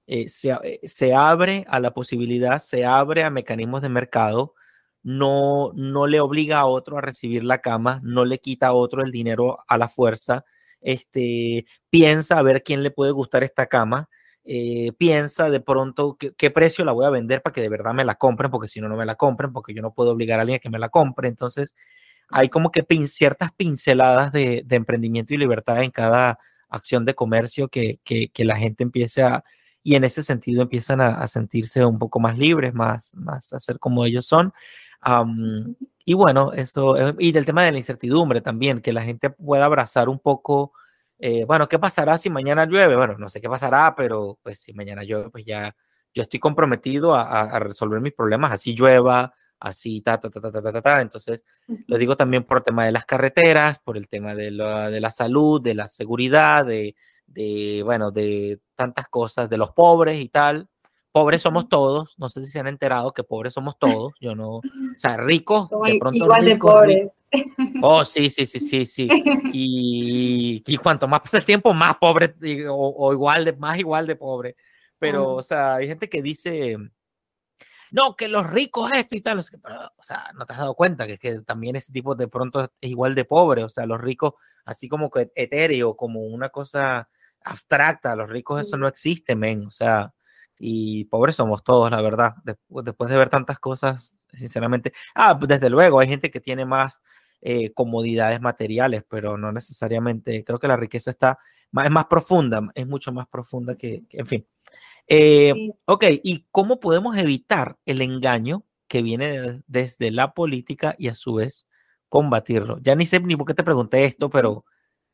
eh, 0.07 0.27
eh, 0.63 0.81
se, 0.85 1.15
abre 1.15 1.65
a 1.69 1.81
la 1.81 1.93
posibilidad, 1.93 2.61
se 2.61 2.85
abre 2.85 3.25
a 3.25 3.31
mecanismos 3.31 3.83
de 3.83 3.89
mercado, 3.89 4.55
no, 5.03 5.73
no 5.75 6.07
le 6.07 6.21
obliga 6.21 6.61
a 6.61 6.67
otro 6.67 6.99
a 6.99 7.01
recibir 7.01 7.43
la 7.45 7.61
cama, 7.61 8.01
no 8.05 8.25
le 8.25 8.39
quita 8.39 8.69
a 8.69 8.73
otro 8.73 9.03
el 9.03 9.11
dinero 9.11 9.59
a 9.67 9.79
la 9.79 9.89
fuerza, 9.89 10.45
este, 10.81 11.67
piensa 11.91 12.39
a 12.39 12.43
ver 12.43 12.63
quién 12.63 12.85
le 12.85 12.93
puede 12.93 13.11
gustar 13.13 13.43
esta 13.43 13.67
cama, 13.67 14.09
eh, 14.47 14.93
piensa 14.99 15.51
de 15.51 15.61
pronto 15.61 16.17
qué, 16.17 16.51
precio 16.51 16.85
la 16.85 16.93
voy 16.93 17.05
a 17.07 17.11
vender 17.11 17.43
para 17.43 17.53
que 17.53 17.61
de 17.61 17.69
verdad 17.69 17.95
me 17.95 18.05
la 18.05 18.15
compren, 18.17 18.51
porque 18.51 18.69
si 18.69 18.81
no, 18.81 18.89
no 18.89 18.97
me 18.97 19.07
la 19.07 19.17
compren, 19.17 19.53
porque 19.53 19.75
yo 19.75 19.83
no 19.83 19.93
puedo 19.93 20.13
obligar 20.13 20.39
a 20.39 20.43
alguien 20.43 20.57
a 20.57 20.61
que 20.61 20.71
me 20.71 20.79
la 20.79 20.89
compre. 20.89 21.29
Entonces, 21.29 21.75
hay 22.29 22.49
como 22.49 22.71
que 22.71 22.85
ciertas 23.07 23.53
pinceladas 23.53 24.33
de, 24.33 24.65
emprendimiento 24.71 25.35
y 25.35 25.39
libertad 25.39 25.83
en 25.83 25.91
cada 25.91 26.39
acción 26.69 27.05
de 27.05 27.15
comercio 27.15 27.69
que, 27.69 28.01
que, 28.05 28.29
que 28.29 28.45
la 28.45 28.57
gente 28.57 28.83
empiece 28.85 29.23
a, 29.23 29.45
y 29.87 29.95
en 29.95 30.03
ese 30.03 30.25
sentido 30.25 30.63
empiezan 30.63 31.01
a, 31.01 31.25
sentirse 31.29 31.85
un 31.85 32.01
poco 32.01 32.19
más 32.19 32.37
libres, 32.37 32.75
más, 32.75 33.15
más 33.15 33.53
a 33.53 33.61
ser 33.61 33.79
como 33.79 34.05
ellos 34.05 34.27
son. 34.27 34.53
y 36.05 36.15
bueno, 36.15 36.53
eso, 36.55 36.97
eh, 36.97 37.15
y 37.21 37.31
del 37.31 37.47
tema 37.47 37.65
de 37.65 37.71
la 37.71 37.79
incertidumbre 37.79 38.41
también, 38.41 38.81
que 38.81 38.93
la 38.93 39.03
gente 39.03 39.31
pueda 39.31 39.65
abrazar 39.67 40.09
un 40.09 40.19
poco, 40.19 40.73
eh, 41.18 41.44
bueno, 41.44 41.68
¿qué 41.68 41.79
pasará 41.79 42.18
si 42.18 42.31
mañana 42.31 42.66
llueve? 42.66 42.96
Bueno, 42.96 43.16
no 43.18 43.29
sé 43.29 43.40
qué 43.40 43.48
pasará, 43.48 43.94
pero 43.96 44.38
pues 44.42 44.61
si 44.61 44.72
mañana 44.72 45.02
llueve, 45.02 45.31
pues 45.31 45.44
ya 45.44 45.74
yo 46.14 46.22
estoy 46.22 46.40
comprometido 46.40 47.14
a, 47.14 47.59
resolver 47.59 48.00
mis 48.00 48.14
problemas, 48.14 48.52
así 48.52 48.74
llueva, 48.74 49.35
así, 49.61 50.00
ta, 50.00 50.18
ta, 50.18 50.31
ta, 50.31 50.40
ta, 50.40 50.50
ta, 50.50 50.72
ta, 50.72 50.83
ta. 50.83 51.00
Entonces, 51.02 51.44
lo 51.87 51.98
digo 51.98 52.16
también 52.16 52.44
por 52.44 52.59
el 52.59 52.64
tema 52.64 52.87
de 52.87 52.92
las 52.92 53.05
carreteras, 53.05 53.79
por 53.81 53.98
el 53.98 54.09
tema 54.09 54.35
de 54.35 54.50
la, 54.50 54.88
de 54.88 55.00
la 55.00 55.11
salud, 55.11 55.61
de 55.61 55.74
la 55.74 55.88
seguridad, 55.88 56.64
de, 56.64 56.96
de, 57.26 57.83
bueno, 57.85 58.11
de 58.11 58.61
tantas 58.74 59.09
cosas, 59.09 59.50
de 59.50 59.59
los 59.59 59.72
pobres 59.72 60.18
y 60.18 60.29
tal. 60.29 60.68
Pobres 61.12 61.42
somos 61.42 61.68
todos, 61.68 62.14
no 62.18 62.29
sé 62.31 62.42
si 62.44 62.50
se 62.50 62.61
han 62.61 62.66
enterado 62.66 63.12
que 63.12 63.24
pobres 63.24 63.55
somos 63.55 63.79
todos, 63.79 64.14
yo 64.20 64.35
no, 64.35 64.57
o 64.57 64.62
sea, 64.96 65.16
ricos, 65.16 65.68
de 65.70 65.98
pronto 65.98 66.24
igual 66.24 66.44
de 66.44 66.57
pobres. 66.57 67.11
Oh, 67.83 68.05
sí, 68.05 68.31
sí, 68.31 68.47
sí, 68.47 68.61
sí, 68.61 68.87
sí. 68.87 69.09
Y, 69.53 70.62
y 70.67 70.77
cuanto 70.77 71.09
más 71.09 71.21
pasa 71.21 71.39
el 71.39 71.45
tiempo, 71.45 71.73
más 71.73 71.97
pobre 71.97 72.35
o, 72.69 73.12
igual 73.12 73.45
de, 73.45 73.53
más 73.55 73.79
igual 73.79 74.07
de 74.07 74.17
pobre. 74.17 74.57
Pero, 74.99 75.35
o 75.35 75.43
sea, 75.43 75.77
hay 75.77 75.89
gente 75.89 76.09
que 76.09 76.23
dice, 76.23 76.77
no, 77.91 78.17
que 78.17 78.29
los 78.29 78.49
ricos 78.49 78.91
esto 78.93 79.15
y 79.15 79.21
tal, 79.21 79.39
o 79.39 79.43
sea, 79.43 80.31
no 80.35 80.47
te 80.47 80.53
has 80.53 80.59
dado 80.59 80.75
cuenta 80.75 81.07
que, 81.07 81.19
que 81.19 81.41
también 81.43 81.77
ese 81.77 81.93
tipo 81.93 82.15
de 82.15 82.29
pronto 82.29 82.65
es 82.81 82.91
igual 82.91 83.15
de 83.15 83.25
pobre, 83.25 83.65
o 83.65 83.71
sea, 83.71 83.87
los 83.87 84.01
ricos, 84.01 84.35
así 84.65 84.89
como 84.89 85.11
que 85.11 85.31
etéreo, 85.35 85.97
como 85.97 86.21
una 86.21 86.49
cosa 86.49 87.09
abstracta, 87.45 88.17
los 88.17 88.29
ricos 88.29 88.61
eso 88.61 88.77
no 88.77 88.89
existe, 88.89 89.37
men, 89.37 89.67
o 89.67 89.71
sea, 89.71 90.12
y 90.59 91.05
pobres 91.07 91.37
somos 91.37 91.62
todos, 91.62 91.91
la 91.91 92.01
verdad, 92.01 92.35
después, 92.45 93.11
de 93.11 93.19
ver 93.19 93.29
tantas 93.29 93.59
cosas, 93.59 94.15
sinceramente, 94.33 94.93
ah, 95.15 95.39
desde 95.41 95.71
luego, 95.71 96.01
hay 96.01 96.09
gente 96.09 96.31
que 96.31 96.41
tiene 96.41 96.65
más 96.65 97.03
eh, 97.49 97.73
comodidades 97.75 98.41
materiales, 98.41 99.05
pero 99.09 99.39
no 99.39 99.53
necesariamente, 99.53 100.43
creo 100.43 100.59
que 100.59 100.67
la 100.67 100.77
riqueza 100.77 101.13
está, 101.13 101.39
más, 101.71 101.85
es 101.85 101.93
más 101.93 102.07
profunda, 102.07 102.61
es 102.75 102.89
mucho 102.89 103.13
más 103.13 103.29
profunda 103.29 103.77
que, 103.77 104.03
en 104.11 104.27
fin. 104.27 104.47
Eh, 105.07 105.55
ok, 105.85 106.07
¿y 106.25 106.45
cómo 106.51 106.81
podemos 106.81 107.17
evitar 107.17 107.79
el 107.87 108.03
engaño 108.03 108.65
que 108.89 109.01
viene 109.01 109.63
desde 109.69 110.11
la 110.11 110.35
política 110.35 110.97
y 110.99 111.07
a 111.07 111.15
su 111.15 111.35
vez 111.35 111.69
combatirlo? 112.09 112.81
Ya 112.83 112.97
ni 112.97 113.07
sé 113.07 113.21
ni 113.21 113.37
por 113.37 113.47
qué 113.47 113.55
te 113.55 113.63
pregunté 113.63 114.05
esto, 114.07 114.29
pero 114.29 114.65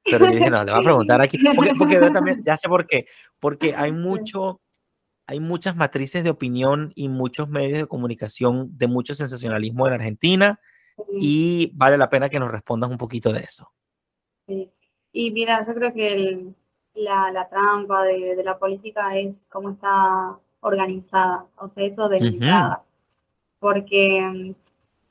pero 0.02 0.24
yo 0.24 0.32
dije, 0.32 0.48
no, 0.48 0.64
le 0.64 0.72
voy 0.72 0.80
a 0.80 0.84
preguntar 0.84 1.20
aquí. 1.20 1.38
Porque, 1.54 1.74
porque 1.76 1.94
yo 1.96 2.10
también, 2.12 2.42
ya 2.46 2.56
sé 2.56 2.66
por 2.66 2.86
qué. 2.86 3.04
Porque 3.40 3.74
hay 3.76 3.92
mucho, 3.92 4.62
hay 5.26 5.38
muchas 5.38 5.76
matrices 5.76 6.24
de 6.24 6.30
opinión 6.30 6.92
y 6.94 7.10
muchos 7.10 7.50
medios 7.50 7.78
de 7.78 7.86
comunicación 7.86 8.70
de 8.78 8.86
mucho 8.86 9.14
sensacionalismo 9.14 9.86
en 9.86 9.92
Argentina 9.92 10.60
y 11.18 11.72
vale 11.74 11.98
la 11.98 12.08
pena 12.08 12.28
que 12.28 12.38
nos 12.38 12.50
respondas 12.50 12.90
un 12.90 12.98
poquito 12.98 13.32
de 13.32 13.40
eso. 13.40 13.70
Sí. 14.46 14.70
Y 15.12 15.30
mira, 15.30 15.64
yo 15.66 15.74
creo 15.74 15.92
que 15.92 16.46
la, 16.94 17.30
la, 17.30 17.48
trampa 17.48 18.04
de, 18.04 18.34
de, 18.36 18.44
la 18.44 18.58
política 18.58 19.16
es 19.18 19.46
cómo 19.50 19.70
está 19.70 20.38
organizada, 20.60 21.46
o 21.56 21.68
sea, 21.68 21.84
eso 21.84 22.08
delimitada. 22.08 22.84
Porque 23.58 24.54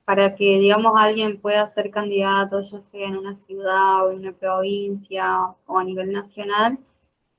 para 0.05 0.35
que, 0.35 0.59
digamos, 0.59 0.93
alguien 0.97 1.39
pueda 1.39 1.67
ser 1.69 1.91
candidato, 1.91 2.61
ya 2.61 2.81
sea 2.81 3.07
en 3.07 3.17
una 3.17 3.35
ciudad 3.35 4.05
o 4.05 4.11
en 4.11 4.19
una 4.19 4.33
provincia 4.33 5.53
o 5.65 5.77
a 5.77 5.83
nivel 5.83 6.11
nacional, 6.11 6.77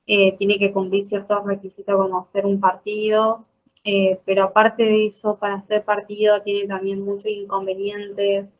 eh, 0.07 0.35
tiene 0.37 0.57
que 0.57 0.71
cumplir 0.73 1.03
ciertos 1.03 1.45
requisitos 1.45 1.95
como 1.95 2.27
ser 2.29 2.45
un 2.45 2.59
partido, 2.59 3.45
eh, 3.83 4.19
pero 4.25 4.43
aparte 4.45 4.83
de 4.83 5.07
eso, 5.07 5.37
para 5.37 5.61
ser 5.63 5.83
partido 5.83 6.41
tiene 6.41 6.67
también 6.67 7.01
muchos 7.03 7.27
inconvenientes. 7.27 8.51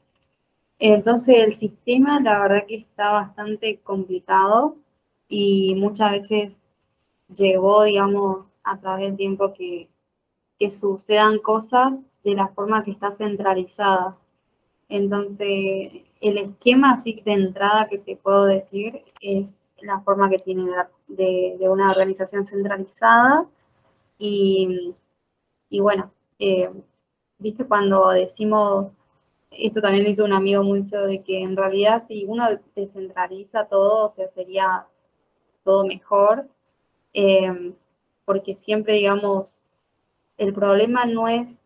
Entonces 0.80 1.38
el 1.40 1.56
sistema 1.56 2.20
la 2.20 2.40
verdad 2.40 2.66
que 2.68 2.76
está 2.76 3.12
bastante 3.14 3.80
complicado 3.82 4.78
y 5.30 5.76
muchas 5.76 6.12
veces 6.12 6.54
llegó, 7.34 7.84
digamos, 7.84 8.48
a 8.64 8.80
través 8.80 9.08
del 9.10 9.18
tiempo 9.18 9.54
que, 9.54 9.90
que 10.60 10.72
sucedan 10.72 11.40
cosas 11.40 11.94
de 12.24 12.36
la 12.36 12.48
forma 12.50 12.84
que 12.84 12.92
está 12.92 13.12
centralizada. 13.14 14.18
Entonces, 14.90 16.04
el 16.22 16.38
esquema 16.38 16.94
así 16.94 17.22
de 17.26 17.34
entrada 17.34 17.88
que 17.90 17.98
te 17.98 18.16
puedo 18.16 18.46
decir 18.46 19.04
es 19.22 19.64
la 19.82 20.02
forma 20.02 20.30
que 20.30 20.38
tiene 20.38 20.70
de, 21.08 21.58
una 21.62 21.92
organización 21.92 22.46
centralizada. 22.46 23.48
Y, 24.18 24.94
bueno, 25.80 26.12
eh, 26.40 26.70
viste 27.40 27.66
cuando 27.66 28.10
decimos, 28.10 28.92
esto 29.52 29.82
también 29.82 30.06
dice 30.06 30.24
un 30.24 30.34
amigo 30.34 30.64
mucho, 30.64 30.98
de 31.02 31.24
que 31.24 31.42
en 31.42 31.56
realidad 31.56 32.04
si 32.08 32.26
uno 32.26 32.48
descentraliza 32.76 33.66
todo, 33.66 34.08
o 34.08 34.12
sea, 34.12 34.28
sería 34.30 34.86
todo 35.64 35.86
mejor, 35.86 36.48
eh, 37.14 37.74
porque 38.26 38.56
siempre, 38.56 38.96
digamos, 38.96 39.60
el 40.38 40.54
problema 40.54 41.06
no 41.06 41.28
es 41.28 41.62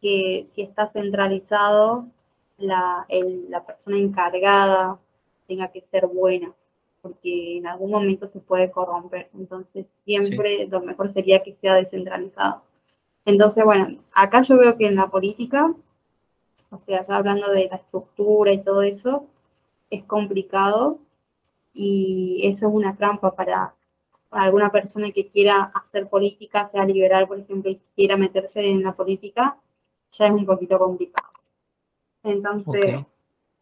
que 0.00 0.46
si 0.52 0.62
está 0.62 0.88
centralizado, 0.88 2.06
la, 2.58 3.06
la 3.48 3.64
persona 3.64 3.98
encargada 3.98 4.98
tenga 5.46 5.68
que 5.68 5.80
ser 5.80 6.06
buena, 6.06 6.52
porque 7.02 7.58
en 7.58 7.66
algún 7.66 7.90
momento 7.90 8.28
se 8.28 8.40
puede 8.40 8.70
corromper. 8.70 9.30
Entonces, 9.34 9.86
siempre 10.04 10.66
lo 10.68 10.80
mejor 10.80 11.10
sería 11.10 11.42
que 11.42 11.54
sea 11.54 11.74
descentralizado. 11.74 12.62
Entonces, 13.24 13.64
bueno, 13.64 13.98
acá 14.12 14.42
yo 14.42 14.58
veo 14.58 14.76
que 14.76 14.86
en 14.86 14.96
la 14.96 15.08
política, 15.08 15.72
o 16.70 16.78
sea, 16.78 17.02
ya 17.04 17.16
hablando 17.16 17.50
de 17.50 17.68
la 17.68 17.76
estructura 17.76 18.52
y 18.52 18.62
todo 18.62 18.82
eso, 18.82 19.26
es 19.90 20.04
complicado 20.04 20.98
y 21.72 22.42
eso 22.44 22.68
es 22.68 22.74
una 22.74 22.96
trampa 22.96 23.34
para, 23.34 23.74
alguna 24.30 24.70
persona 24.70 25.10
que 25.10 25.28
quiera 25.28 25.72
hacer 25.74 26.08
política, 26.08 26.66
sea 26.66 26.84
liberal, 26.84 27.26
por 27.26 27.38
ejemplo, 27.38 27.70
y 27.70 27.80
quiera 27.96 28.16
meterse 28.16 28.60
en 28.68 28.82
la 28.82 28.92
política, 28.92 29.56
ya 30.12 30.26
es 30.26 30.32
un 30.32 30.46
poquito 30.46 30.78
complicado. 30.78 31.28
Entonces, 32.22 33.00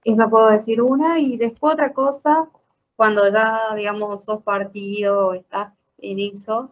esa 0.05 0.29
puedo 0.29 0.49
decir 0.49 0.83
una. 0.83 1.19
Y 1.19 1.37
después 1.37 1.75
otra 1.75 1.93
cosa, 1.93 2.49
cuando 2.97 3.31
ya, 3.31 3.75
digamos, 3.77 4.25
sos 4.25 4.43
partido, 4.43 5.33
estás 5.35 5.83
en 5.99 6.19
eso, 6.21 6.71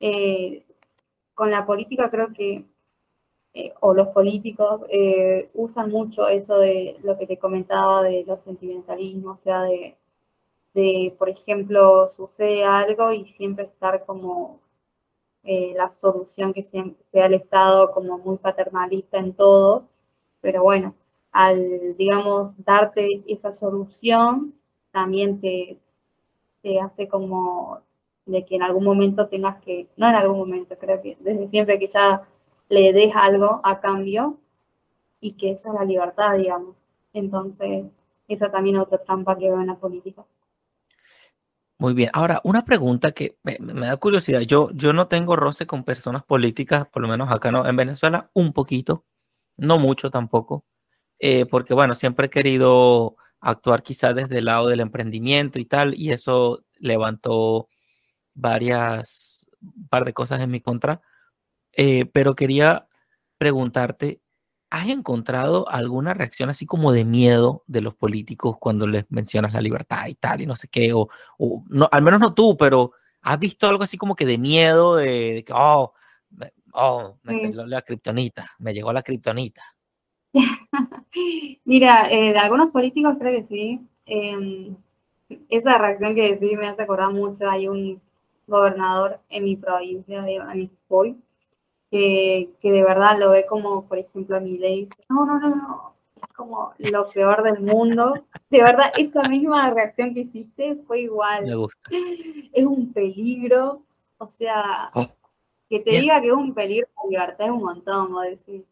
eh, 0.00 0.64
con 1.34 1.50
la 1.50 1.66
política 1.66 2.10
creo 2.10 2.32
que, 2.32 2.64
eh, 3.54 3.74
o 3.80 3.94
los 3.94 4.08
políticos, 4.10 4.82
eh, 4.90 5.50
usan 5.54 5.90
mucho 5.90 6.28
eso 6.28 6.58
de 6.58 6.98
lo 7.04 7.18
que 7.18 7.26
te 7.28 7.38
comentaba 7.38 8.02
de 8.02 8.24
los 8.26 8.42
sentimentalismos, 8.42 9.40
o 9.40 9.42
sea, 9.42 9.62
de, 9.62 9.96
de 10.74 11.14
por 11.18 11.28
ejemplo, 11.30 12.08
sucede 12.10 12.64
algo 12.64 13.12
y 13.12 13.26
siempre 13.32 13.66
estar 13.66 14.04
como 14.06 14.60
la 15.44 15.90
solución 15.92 16.52
que 16.52 16.62
sea 16.64 17.26
el 17.26 17.34
Estado 17.34 17.92
como 17.92 18.18
muy 18.18 18.38
paternalista 18.38 19.18
en 19.18 19.34
todo, 19.34 19.88
pero 20.40 20.62
bueno, 20.62 20.94
al, 21.32 21.96
digamos, 21.96 22.52
darte 22.64 23.22
esa 23.26 23.52
solución, 23.54 24.54
también 24.92 25.40
te, 25.40 25.78
te 26.62 26.80
hace 26.80 27.08
como 27.08 27.80
de 28.26 28.44
que 28.44 28.56
en 28.56 28.62
algún 28.62 28.84
momento 28.84 29.26
tengas 29.28 29.60
que, 29.62 29.88
no 29.96 30.08
en 30.08 30.14
algún 30.14 30.38
momento, 30.38 30.76
creo 30.78 31.00
que 31.02 31.16
desde 31.20 31.48
siempre 31.48 31.78
ya 31.86 32.22
le 32.68 32.92
des 32.92 33.12
algo 33.14 33.60
a 33.64 33.80
cambio 33.80 34.38
y 35.20 35.32
que 35.32 35.52
esa 35.52 35.70
es 35.70 35.74
la 35.74 35.84
libertad, 35.84 36.36
digamos. 36.36 36.76
Entonces, 37.12 37.84
esa 38.28 38.50
también 38.50 38.76
es 38.76 38.82
otra 38.82 38.98
trampa 38.98 39.36
que 39.36 39.50
veo 39.50 39.60
en 39.60 39.66
la 39.66 39.76
política. 39.76 40.24
Muy 41.78 41.94
bien. 41.94 42.10
Ahora, 42.12 42.40
una 42.44 42.64
pregunta 42.64 43.10
que 43.12 43.38
me, 43.42 43.56
me, 43.60 43.86
da 43.86 43.96
curiosidad. 43.96 44.40
Yo, 44.42 44.70
yo 44.72 44.92
no 44.92 45.08
tengo 45.08 45.34
roce 45.34 45.66
con 45.66 45.82
personas 45.84 46.22
políticas, 46.22 46.86
por 46.86 47.02
lo 47.02 47.08
menos 47.08 47.30
acá 47.32 47.50
no. 47.50 47.66
En 47.66 47.74
Venezuela, 47.74 48.30
un 48.34 48.52
poquito, 48.52 49.04
no 49.56 49.78
mucho 49.78 50.10
tampoco. 50.10 50.64
Eh, 51.18 51.46
porque 51.46 51.74
bueno, 51.74 51.94
siempre 51.94 52.26
he 52.26 52.30
querido 52.30 53.16
actuar 53.40 53.82
quizás 53.82 54.14
desde 54.14 54.38
el 54.38 54.46
lado 54.46 54.68
del 54.68 54.80
emprendimiento 54.80 55.58
y 55.58 55.64
tal, 55.64 55.94
y 55.96 56.10
eso 56.10 56.64
levantó 56.78 57.68
varias, 58.34 59.48
un 59.60 59.88
par 59.88 60.04
de 60.04 60.12
cosas 60.12 60.40
en 60.40 60.50
mi 60.50 60.60
contra, 60.60 61.00
eh, 61.72 62.06
pero 62.06 62.34
quería 62.34 62.88
preguntarte, 63.38 64.20
¿has 64.70 64.88
encontrado 64.88 65.68
alguna 65.68 66.14
reacción 66.14 66.50
así 66.50 66.66
como 66.66 66.92
de 66.92 67.04
miedo 67.04 67.64
de 67.66 67.80
los 67.80 67.94
políticos 67.94 68.56
cuando 68.58 68.86
les 68.86 69.04
mencionas 69.10 69.52
la 69.52 69.60
libertad 69.60 70.06
y 70.06 70.14
tal, 70.14 70.40
y 70.40 70.46
no 70.46 70.56
sé 70.56 70.68
qué, 70.68 70.92
o, 70.94 71.08
no, 71.68 71.88
al 71.90 72.02
menos 72.02 72.20
no 72.20 72.34
tú, 72.34 72.56
pero 72.56 72.92
¿has 73.22 73.38
visto 73.38 73.68
algo 73.68 73.84
así 73.84 73.96
como 73.96 74.14
que 74.14 74.26
de 74.26 74.38
miedo, 74.38 74.96
de, 74.96 75.44
que, 75.46 75.52
oh, 75.54 75.92
oh, 76.72 77.18
me 77.22 77.40
salió 77.40 77.66
la 77.66 77.82
kriptonita, 77.82 78.50
me 78.58 78.72
llegó 78.72 78.92
la 78.92 79.02
kriptonita? 79.02 79.62
Mira, 81.64 82.10
eh, 82.10 82.32
de 82.32 82.38
algunos 82.38 82.70
políticos 82.70 83.16
creo 83.18 83.38
que 83.38 83.44
sí. 83.44 83.80
Em, 84.06 84.76
esa 85.48 85.78
reacción 85.78 86.14
que 86.14 86.34
decís 86.34 86.58
me 86.58 86.68
hace 86.68 86.82
acordar 86.82 87.12
mucho. 87.12 87.48
Hay 87.48 87.68
un 87.68 88.00
gobernador 88.52 89.20
en 89.28 89.44
mi 89.44 89.56
provincia, 89.56 90.22
de, 90.22 90.36
en 90.36 90.70
que, 91.90 92.50
que 92.60 92.72
de 92.72 92.82
verdad 92.82 93.18
lo 93.18 93.30
ve 93.30 93.44
como, 93.46 93.86
por 93.86 93.98
ejemplo, 93.98 94.36
a 94.36 94.40
mi 94.40 94.58
ley. 94.58 94.88
No, 95.08 95.26
no, 95.26 95.38
no, 95.38 95.48
no. 95.54 95.94
Es 96.16 96.32
como 96.34 96.72
lo 96.78 97.08
peor 97.10 97.42
del 97.42 97.60
mundo. 97.60 98.14
De 98.48 98.62
verdad, 98.62 98.92
esa 98.96 99.22
misma 99.22 99.68
reacción 99.70 100.14
que 100.14 100.20
hiciste 100.20 100.76
fue 100.86 101.00
igual. 101.02 101.46
Me 101.46 101.54
gusta. 101.56 101.90
Es 102.52 102.64
un 102.64 102.92
peligro. 102.92 103.82
O 104.18 104.28
sea, 104.28 104.90
oh, 104.94 105.06
que 105.68 105.80
te 105.80 106.00
diga 106.00 106.20
que 106.20 106.28
es 106.28 106.32
un 106.32 106.54
peligro 106.54 106.86
la 106.96 107.10
libertad 107.10 107.46
es 107.46 107.50
un 107.50 107.64
montón, 107.64 108.16
a 108.18 108.28
decir 108.28 108.64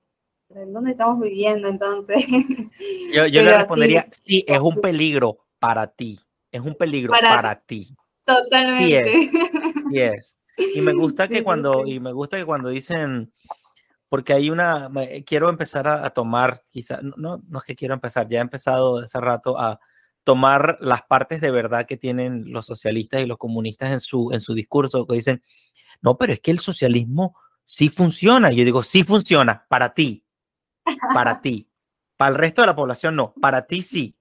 ¿en 0.55 0.73
dónde 0.73 0.93
estamos 0.93 1.21
viviendo 1.21 1.69
entonces? 1.69 2.25
Yo, 3.13 3.27
le 3.27 3.57
respondería, 3.57 4.07
sí, 4.11 4.45
es 4.47 4.61
un 4.61 4.81
peligro 4.81 5.39
para 5.59 5.87
ti, 5.87 6.19
es 6.51 6.61
un 6.61 6.75
peligro 6.75 7.13
para, 7.13 7.55
ti. 7.55 7.95
Totalmente. 8.25 8.85
Sí 8.85 8.95
es, 8.95 9.31
sí 9.91 10.01
es. 10.01 10.39
Y 10.75 10.81
me 10.81 10.93
gusta 10.95 11.29
que 11.29 11.43
cuando, 11.43 11.87
y 11.87 12.01
me 12.01 12.13
gusta 12.13 12.37
que 12.37 12.45
cuando 12.45 12.69
dicen, 12.69 13.33
porque 14.09 14.33
hay 14.33 14.51
una, 14.51 14.91
quiero 15.25 15.49
empezar 15.49 15.89
a, 15.89 16.11
tomar, 16.11 16.63
quizás, 16.71 17.01
no, 17.03 17.43
no 17.47 17.59
es 17.59 17.65
que 17.65 17.77
quiero 17.77 17.95
empezar, 17.95 18.29
ya 18.29 18.39
he 18.39 18.43
empezado 18.43 18.99
hace 18.99 19.21
rato 19.21 19.59
a 19.59 19.79
tomar 20.25 20.79
las 20.81 21.03
partes 21.03 21.41
de 21.41 21.51
verdad 21.51 21.87
que 21.87 21.97
tienen 21.97 22.53
los 22.53 22.67
socialistas 22.67 23.23
y 23.23 23.27
los 23.27 23.39
comunistas 23.39 23.93
en 23.93 24.01
su, 24.01 24.31
en 24.33 24.41
su 24.41 24.55
discurso, 24.55 25.07
que 25.07 25.17
dicen, 25.17 25.43
no, 26.03 26.19
pero 26.19 26.33
es 26.33 26.41
que 26.41 26.51
el 26.51 26.59
socialismo 26.59 27.37
sí 27.65 27.89
funciona. 27.89 28.53
Y 28.53 28.57
yo 28.57 28.65
digo, 28.65 28.83
sí 28.83 29.05
funciona 29.05 29.67
para 29.69 29.95
ti, 29.95 30.25
para 31.15 31.41
ti. 31.43 31.69
Para 32.17 32.33
el 32.33 32.37
resto 32.37 32.61
de 32.61 32.67
la 32.67 32.77
población 32.77 33.17
no, 33.17 33.33
para 33.41 33.67
ti 33.67 33.83
sí. 33.83 34.17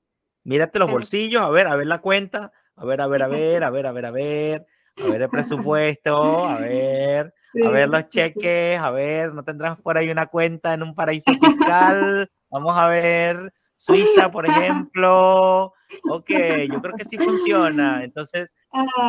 Mírate 0.46 0.80
los 0.80 0.90
bolsillos, 0.90 1.44
a 1.44 1.50
ver, 1.50 1.68
a 1.68 1.76
ver 1.76 1.88
la 1.88 2.00
cuenta, 2.00 2.54
a 2.76 2.86
ver, 2.86 3.02
a 3.02 3.08
ver, 3.08 3.24
a 3.24 3.28
ver, 3.28 3.64
a 3.64 3.70
ver, 3.70 3.88
a 3.88 3.92
ver, 3.92 4.06
a 4.06 4.12
ver, 4.12 4.12
a 4.12 4.12
ver 4.12 4.68
el 4.96 5.30
presupuesto, 5.30 6.48
a 6.48 6.58
ver, 6.60 7.34
a 7.64 7.70
ver 7.70 7.90
los 7.90 8.10
cheques, 8.10 8.80
a 8.80 8.92
ver, 8.92 9.34
no 9.34 9.44
tendrás 9.44 9.80
por 9.82 9.98
ahí 9.98 10.10
una 10.10 10.28
cuenta 10.28 10.74
en 10.74 10.84
un 10.84 10.96
paraíso 10.96 11.32
fiscal. 11.32 12.30
Vamos 12.50 12.78
a 12.78 12.88
ver, 12.88 13.54
Suiza, 13.76 14.30
por 14.30 14.46
ejemplo. 14.46 15.74
Ok, 16.10 16.30
yo 16.72 16.82
creo 16.82 16.96
que 16.98 17.06
sí 17.06 17.18
funciona. 17.18 18.04
Entonces, 18.04 18.52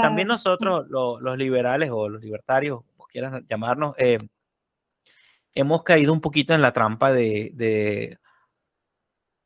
también 0.02 0.30
ah. 0.30 0.34
nosotros, 0.34 0.86
los, 0.88 1.36
liberales 1.36 1.90
o 1.92 2.08
los 2.08 2.22
libertarios, 2.22 2.80
como 2.96 3.06
quieran 3.08 3.46
llamarnos, 3.48 3.94
eh, 3.98 4.18
hemos 5.54 5.82
caído 5.82 6.12
un 6.12 6.20
poquito 6.20 6.54
en 6.54 6.62
la 6.62 6.72
trampa 6.72 7.12
de, 7.12 7.50
de, 7.54 8.18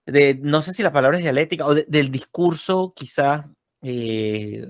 de 0.07 0.39
no 0.43 0.62
sé 0.62 0.74
si 0.74 0.82
la 0.82 0.93
palabra 0.93 1.16
es 1.16 1.24
dialéctica 1.24 1.66
o 1.66 1.74
del 1.74 2.11
discurso 2.11 2.93
quizás, 2.95 3.47
eh, 3.82 4.66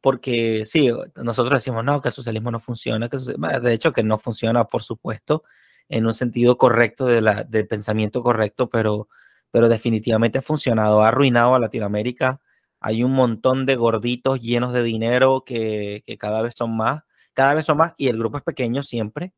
porque 0.00 0.64
sí, 0.66 0.90
nosotros 1.16 1.60
decimos, 1.60 1.84
no, 1.84 2.00
que 2.00 2.08
el 2.08 2.14
socialismo 2.14 2.50
no 2.50 2.60
funciona, 2.60 3.08
que 3.08 3.18
de 3.18 3.72
hecho 3.72 3.92
que 3.92 4.02
no 4.02 4.18
funciona, 4.18 4.64
por 4.66 4.82
supuesto, 4.82 5.44
en 5.88 6.06
un 6.06 6.14
sentido 6.14 6.58
correcto 6.58 7.06
de 7.06 7.20
la, 7.20 7.44
del 7.44 7.66
pensamiento 7.68 8.22
correcto, 8.22 8.68
pero, 8.70 9.08
pero 9.50 9.68
definitivamente 9.68 10.38
ha 10.38 10.42
funcionado, 10.42 11.02
ha 11.02 11.08
arruinado 11.08 11.54
a 11.54 11.58
Latinoamérica. 11.60 12.40
Hay 12.80 13.02
un 13.04 13.12
montón 13.12 13.66
de 13.66 13.76
gorditos 13.76 14.40
llenos 14.40 14.72
de 14.72 14.82
dinero 14.82 15.42
que, 15.44 16.02
que 16.06 16.18
cada 16.18 16.42
vez 16.42 16.54
son 16.56 16.76
más, 16.76 17.02
cada 17.34 17.54
vez 17.54 17.66
son 17.66 17.78
más, 17.78 17.94
y 17.96 18.08
el 18.08 18.18
grupo 18.18 18.38
es 18.38 18.44
pequeño 18.44 18.82
siempre, 18.82 19.32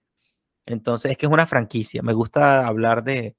entonces, 0.66 1.12
es 1.12 1.18
que 1.18 1.26
es 1.26 1.32
una 1.32 1.47
franquicia. 1.47 2.03
Me 2.03 2.12
gusta 2.12 2.66
hablar 2.66 3.05
de, 3.05 3.36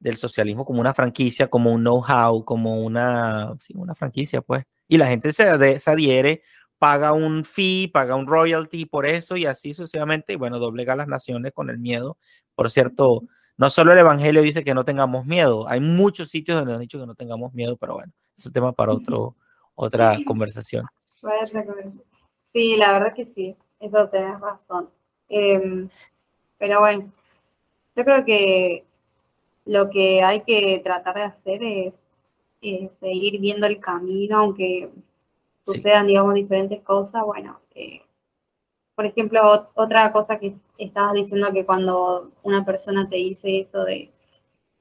del 0.00 0.16
socialismo 0.16 0.64
como 0.64 0.80
una 0.80 0.94
franquicia, 0.94 1.48
como 1.50 1.72
un 1.72 1.82
know-how, 1.82 2.44
como 2.44 2.82
una, 2.82 3.56
sí, 3.60 3.74
una 3.76 3.94
franquicia, 3.94 4.42
pues. 4.42 4.64
Y 4.90 4.98
la 4.98 5.06
gente 5.06 5.32
se, 5.32 5.78
se, 5.78 5.90
adhiere, 5.90 6.42
paga 6.78 7.12
un 7.12 7.44
fee, 7.44 7.86
paga 7.86 8.16
un 8.16 8.26
royalty 8.26 8.86
por 8.86 9.06
eso 9.06 9.36
y 9.36 9.46
así 9.46 9.72
sucesivamente. 9.72 10.32
Y 10.32 10.36
bueno, 10.36 10.58
doblega 10.58 10.96
las 10.96 11.06
naciones 11.06 11.52
con 11.52 11.70
el 11.70 11.78
miedo. 11.78 12.18
Por 12.56 12.72
cierto, 12.72 13.22
no 13.56 13.70
solo 13.70 13.92
el 13.92 13.98
Evangelio 13.98 14.42
dice 14.42 14.64
que 14.64 14.74
no 14.74 14.84
tengamos 14.84 15.26
miedo, 15.26 15.68
hay 15.68 15.78
muchos 15.78 16.28
sitios 16.28 16.58
donde 16.58 16.74
han 16.74 16.80
dicho 16.80 16.98
que 16.98 17.06
no 17.06 17.14
tengamos 17.14 17.54
miedo, 17.54 17.76
pero 17.76 17.94
bueno, 17.94 18.12
es 18.36 18.46
un 18.46 18.52
tema 18.52 18.72
para 18.72 18.92
otro, 18.92 19.36
otra 19.76 20.16
conversación. 20.26 20.86
Sí, 22.44 22.76
la 22.76 22.92
verdad 22.94 23.14
que 23.14 23.26
sí, 23.26 23.56
eso 23.78 24.08
tenés 24.08 24.40
razón. 24.40 24.90
Eh, 25.28 25.86
pero 26.58 26.80
bueno, 26.80 27.12
yo 27.94 28.04
creo 28.04 28.24
que 28.24 28.84
lo 29.66 29.88
que 29.88 30.20
hay 30.24 30.40
que 30.40 30.80
tratar 30.82 31.14
de 31.14 31.22
hacer 31.22 31.62
es, 31.62 31.94
seguir 32.90 33.40
viendo 33.40 33.66
el 33.66 33.80
camino, 33.80 34.38
aunque 34.38 34.90
sucedan, 35.62 36.06
digamos, 36.06 36.34
diferentes 36.34 36.80
cosas. 36.82 37.24
Bueno, 37.24 37.60
eh, 37.74 38.02
por 38.94 39.06
ejemplo, 39.06 39.68
otra 39.74 40.12
cosa 40.12 40.38
que 40.38 40.54
estabas 40.78 41.14
diciendo 41.14 41.52
que 41.52 41.64
cuando 41.64 42.32
una 42.42 42.64
persona 42.64 43.08
te 43.08 43.16
dice 43.16 43.60
eso 43.60 43.84
de, 43.84 44.10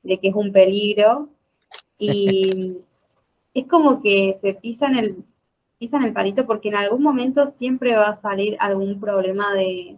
que 0.04 0.28
es 0.28 0.36
un 0.36 0.52
peligro, 0.52 1.30
y 1.98 2.78
es 3.54 3.68
como 3.68 4.02
que 4.02 4.34
se 4.40 4.54
pisa 4.54 4.88
en 4.88 4.96
el 4.98 5.24
pisa 5.78 5.96
en 5.96 6.04
el 6.04 6.14
palito 6.14 6.46
porque 6.46 6.68
en 6.68 6.76
algún 6.76 7.02
momento 7.02 7.48
siempre 7.48 7.96
va 7.96 8.10
a 8.10 8.16
salir 8.18 8.58
algún 8.60 9.00
problema 9.00 9.54
de, 9.54 9.98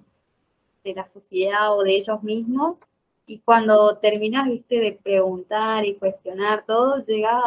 de 0.84 0.94
la 0.94 1.08
sociedad 1.08 1.76
o 1.76 1.82
de 1.82 1.96
ellos 1.96 2.22
mismos 2.22 2.78
y 3.26 3.40
cuando 3.40 3.98
terminas, 3.98 4.48
viste, 4.48 4.80
de 4.80 4.92
preguntar 4.92 5.86
y 5.86 5.96
cuestionar 5.96 6.66
todo, 6.66 7.04
llega 7.04 7.40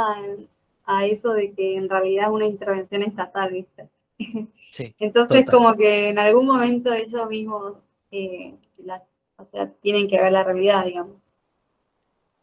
a, 0.86 1.06
eso 1.06 1.32
de 1.32 1.52
que 1.52 1.76
en 1.76 1.88
realidad 1.88 2.26
es 2.26 2.30
una 2.30 2.46
intervención 2.46 3.02
estatal, 3.02 3.52
viste. 3.52 3.88
Sí, 4.70 4.94
Entonces, 4.98 5.44
como 5.50 5.74
que 5.76 6.10
en 6.10 6.18
algún 6.18 6.46
momento 6.46 6.92
ellos 6.92 7.28
mismos, 7.28 7.74
eh, 8.10 8.54
o 9.36 9.44
sea, 9.44 9.70
tienen 9.82 10.08
que 10.08 10.20
ver 10.20 10.32
la 10.32 10.44
realidad, 10.44 10.84
digamos. 10.84 11.16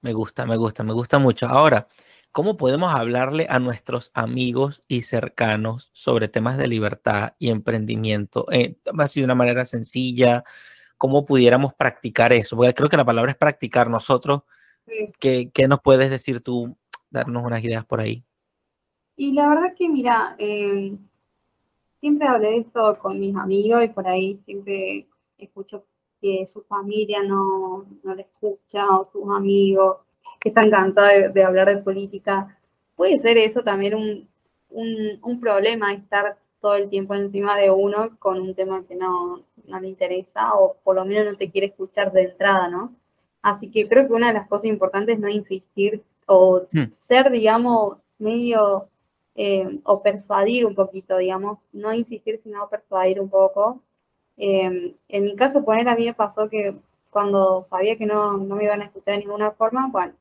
Me 0.02 0.14
gusta, 0.14 0.46
me 0.46 0.58
gusta, 0.58 0.84
me 0.84 0.94
gusta 0.94 1.20
mucho. 1.20 1.48
Ahora, 1.48 1.88
¿cómo 2.32 2.58
podemos 2.58 2.94
hablarle 2.94 3.46
a 3.50 3.60
nuestros 3.60 4.10
amigos 4.16 4.82
y 4.88 5.04
cercanos 5.04 5.92
sobre 5.94 6.28
temas 6.28 6.58
de 6.58 6.68
libertad 6.68 7.34
y 7.38 7.50
emprendimiento? 7.50 8.46
Eh, 8.52 8.78
así 8.98 9.20
de 9.20 9.26
una 9.26 9.36
manera 9.36 9.64
sencilla, 9.64 10.44
¿cómo 11.02 11.26
pudiéramos 11.26 11.74
practicar 11.74 12.32
eso? 12.32 12.56
Porque 12.56 12.76
creo 12.76 12.88
que 12.88 12.96
la 12.96 13.04
palabra 13.04 13.32
es 13.32 13.38
practicar 13.38 13.90
nosotros. 13.90 14.44
¿Qué, 15.20 15.50
nos 15.68 15.82
puedes 15.82 16.12
decir 16.12 16.42
tú? 16.42 16.78
Darnos 17.10 17.44
unas 17.44 17.64
ideas 17.64 17.84
por 17.84 18.00
ahí. 18.00 18.24
Y 19.16 19.34
la 19.34 19.50
verdad 19.50 19.74
que, 19.76 19.90
mira, 19.90 20.36
em, 20.38 21.00
siempre 22.00 22.28
hablé 22.28 22.50
de 22.50 22.58
esto 22.60 23.00
con 23.00 23.20
mis 23.20 23.36
amigos 23.36 23.84
y 23.84 23.88
por 23.88 24.08
ahí 24.08 24.40
siempre 24.46 25.08
escucho 25.40 25.86
que 26.22 26.46
su 26.48 26.62
familia 26.66 27.24
no, 27.24 27.88
no 28.04 28.14
le 28.14 28.22
escucha 28.22 28.86
o 28.96 29.10
sus 29.12 29.28
amigos 29.36 29.98
que 30.40 30.50
están 30.50 30.70
cansados 30.70 31.34
de, 31.34 31.44
hablar 31.44 31.68
de 31.68 31.82
política. 31.82 32.60
Puede 32.96 33.18
ser 33.18 33.40
eso 33.40 33.64
también 33.64 33.96
un, 33.96 34.30
un, 34.70 35.40
problema, 35.40 35.94
estar 35.94 36.38
todo 36.60 36.76
el 36.76 36.90
tiempo 36.90 37.16
encima 37.16 37.58
de 37.58 37.72
uno 37.72 38.16
con 38.20 38.40
un 38.40 38.54
tema 38.54 38.86
que 38.88 38.96
no, 38.96 39.42
no, 39.68 39.80
le 39.80 39.88
interesa 39.88 40.56
o 40.56 40.78
por 40.84 40.96
lo 40.96 41.06
menos 41.06 41.26
no 41.26 41.38
te 41.38 41.50
quiere 41.52 41.68
escuchar 41.68 42.12
de 42.12 42.24
entrada, 42.24 42.70
¿no? 42.70 42.94
Así 43.42 43.70
que 43.72 43.88
creo 43.88 44.08
que 44.08 44.14
una 44.14 44.28
de 44.28 44.36
las 44.36 44.48
cosas 44.48 44.66
importantes 44.66 45.16
es 45.16 45.22
no 45.22 45.30
insistir 45.30 46.04
o 46.28 46.68
hmm. 46.72 46.94
ser, 46.94 47.32
digamos, 47.32 47.98
medio 48.20 48.88
eh, 49.36 49.80
o 49.84 50.02
persuadir 50.04 50.66
un 50.66 50.76
poquito, 50.76 51.18
digamos, 51.18 51.60
no 51.74 51.94
insistir, 51.94 52.40
sino 52.44 52.70
persuadir 52.70 53.20
un 53.20 53.30
poco 53.30 53.82
Em, 54.44 54.96
en 55.08 55.24
mi 55.24 55.36
caso, 55.36 55.64
poner 55.64 55.88
a 55.88 55.96
mí 55.96 56.06
me 56.06 56.16
pasó 56.16 56.50
que 56.50 56.76
cuando 57.12 57.62
sabía 57.62 57.96
que 57.96 58.08
no, 58.08 58.40
me 58.40 58.64
iban 58.64 58.82
a 58.82 58.86
escuchar 58.86 59.14
de 59.14 59.20
ninguna 59.20 59.52
forma, 59.52 59.88
bueno, 59.92 60.14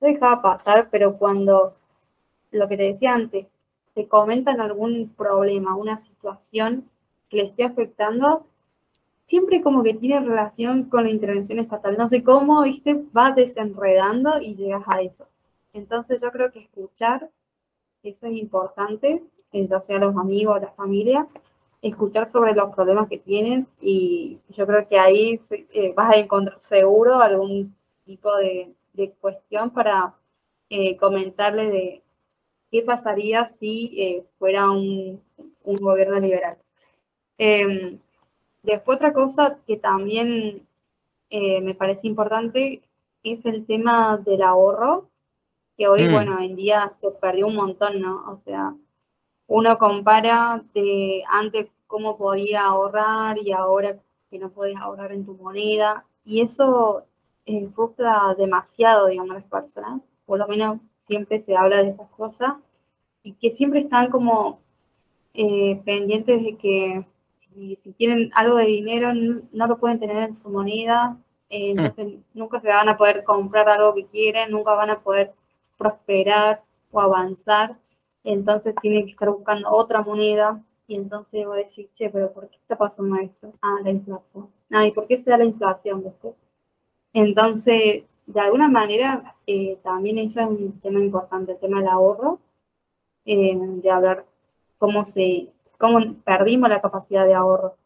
lo 0.00 0.08
dejaba 0.08 0.40
pasar, 0.40 0.88
pero 0.90 1.18
cuando, 1.18 1.76
lo 2.52 2.68
que 2.68 2.76
te 2.78 2.84
decía 2.84 3.14
antes, 3.14 3.46
te 3.94 4.08
comentan 4.08 4.62
algún 4.62 5.12
problema, 5.14 5.76
una 5.76 5.98
situación 5.98 6.88
que 7.28 7.36
le 7.38 7.42
esté 7.44 7.64
afectando, 7.64 8.46
siempre 9.26 9.62
como 9.62 9.82
que 9.82 9.94
tiene 9.94 10.20
relación 10.20 10.84
con 10.84 11.04
la 11.04 11.10
intervención 11.10 11.58
estatal. 11.58 11.96
No 11.98 12.08
sé 12.08 12.22
cómo, 12.22 12.62
viste, 12.62 13.04
va 13.16 13.32
desenredando 13.32 14.40
y 14.40 14.54
llegas 14.54 14.84
a 14.86 15.02
eso. 15.02 15.26
Entonces 15.72 16.20
yo 16.22 16.30
creo 16.32 16.50
que 16.50 16.60
escuchar, 16.60 17.30
eso 18.02 18.26
es 18.26 18.36
importante, 18.36 19.22
eh, 19.52 19.66
ya 19.66 19.80
sea 19.80 19.98
los 19.98 20.16
amigos, 20.16 20.60
la 20.60 20.70
familia, 20.72 21.26
escuchar 21.82 22.28
sobre 22.30 22.54
los 22.54 22.74
problemas 22.74 23.08
que 23.08 23.18
tienen 23.18 23.66
y 23.80 24.38
yo 24.50 24.66
creo 24.66 24.88
que 24.88 24.98
ahí 24.98 25.38
eh, 25.50 25.92
vas 25.94 26.14
a 26.14 26.18
encontrar 26.18 26.60
seguro 26.60 27.20
algún 27.20 27.74
tipo 28.04 28.34
de, 28.36 28.72
cuestión 29.20 29.70
para 29.70 30.14
eh, 30.70 30.96
comentarle 30.96 31.70
de 31.70 32.02
qué 32.70 32.82
pasaría 32.82 33.46
si 33.46 33.92
eh, 34.00 34.24
fuera 34.38 34.70
un, 34.70 35.20
gobierno 35.64 36.18
liberal. 36.18 36.56
Después 38.66 38.96
otra 38.96 39.12
cosa 39.12 39.58
que 39.66 39.76
también 39.76 40.66
me 41.30 41.74
parece 41.74 42.06
importante 42.06 42.82
es 43.22 43.46
el 43.46 43.64
tema 43.64 44.16
del 44.18 44.42
ahorro, 44.42 45.08
que 45.76 45.88
hoy, 45.88 46.08
mm. 46.08 46.12
bueno, 46.12 46.40
en 46.40 46.56
día 46.56 46.90
se 47.00 47.10
perdió 47.10 47.46
un 47.46 47.56
montón, 47.56 48.00
¿no? 48.00 48.24
O 48.28 48.40
sea, 48.44 48.74
uno 49.46 49.78
compara 49.78 50.62
de 50.74 51.22
antes 51.28 51.68
cómo 51.86 52.16
podía 52.16 52.64
ahorrar 52.64 53.38
y 53.38 53.52
ahora 53.52 53.98
que 54.30 54.38
no 54.38 54.50
puedes 54.50 54.76
ahorrar 54.76 55.12
en 55.12 55.24
tu 55.24 55.34
moneda. 55.34 56.04
Y 56.24 56.40
eso 56.40 57.04
frustra 57.74 58.34
demasiado, 58.36 59.06
digamos, 59.06 59.30
a 59.30 59.34
las 59.34 59.44
personas. 59.44 60.00
Por 60.24 60.38
lo 60.38 60.48
menos 60.48 60.80
siempre 61.00 61.40
se 61.42 61.56
habla 61.56 61.82
de 61.82 61.90
estas 61.90 62.10
cosas 62.10 62.54
y 63.22 63.32
que 63.34 63.52
siempre 63.52 63.80
están 63.80 64.10
como 64.10 64.58
eh, 65.34 65.80
pendientes 65.84 66.42
de 66.42 66.56
que 66.56 67.04
si, 67.56 67.92
tienen 67.92 68.30
algo 68.34 68.56
de 68.56 68.66
dinero 68.66 69.12
no, 69.14 69.66
lo 69.66 69.78
pueden 69.78 69.98
tener 69.98 70.16
en 70.18 70.36
su 70.36 70.48
moneda, 70.48 71.16
eh, 71.48 71.74
mm. 71.74 71.78
entonces 71.78 72.14
nunca 72.34 72.60
se 72.60 72.68
van 72.68 72.88
a 72.88 72.96
poder 72.96 73.24
comprar 73.24 73.68
algo 73.68 73.94
que 73.94 74.06
quieren, 74.06 74.50
nunca 74.50 74.74
van 74.74 74.90
a 74.90 75.00
poder 75.00 75.32
prosperar 75.78 76.62
o 76.90 77.00
avanzar, 77.00 77.76
entonces 78.24 78.74
tienen 78.80 79.06
que 79.06 79.12
estar 79.12 79.30
buscando 79.30 79.70
otra 79.70 80.02
moneda 80.02 80.62
y 80.88 80.96
entonces 80.96 81.46
voy 81.46 81.60
a 81.60 81.64
decir, 81.64 81.88
che, 81.94 82.10
pero 82.10 82.32
¿por 82.32 82.48
qué 82.48 82.56
está 82.56 82.76
pasando 82.76 83.16
esto? 83.16 83.52
Ah, 83.60 83.76
la 83.82 83.90
inflación. 83.90 84.48
Ah, 84.70 84.86
¿y 84.86 84.92
por 84.92 85.06
qué 85.06 85.18
se 85.18 85.30
da 85.30 85.38
la 85.38 85.44
inflación? 85.44 86.02
después 86.02 86.34
Entonces, 87.12 88.04
de 88.26 88.40
alguna 88.40 88.68
manera, 88.68 89.36
eh, 89.46 89.78
también 89.82 90.18
eso 90.18 90.40
es 90.40 90.46
un 90.46 90.80
tema 90.80 91.00
importante, 91.00 91.52
el 91.52 91.58
tema 91.58 91.78
del 91.78 91.88
ahorro, 91.88 92.40
eh, 93.24 93.56
de 93.56 93.90
hablar 93.90 94.24
cómo 94.78 95.04
se, 95.06 95.48
cómo 95.78 96.14
perdimos 96.24 96.68
la 96.68 96.80
capacidad 96.80 97.26
de 97.26 97.34
ahorro. 97.34 97.76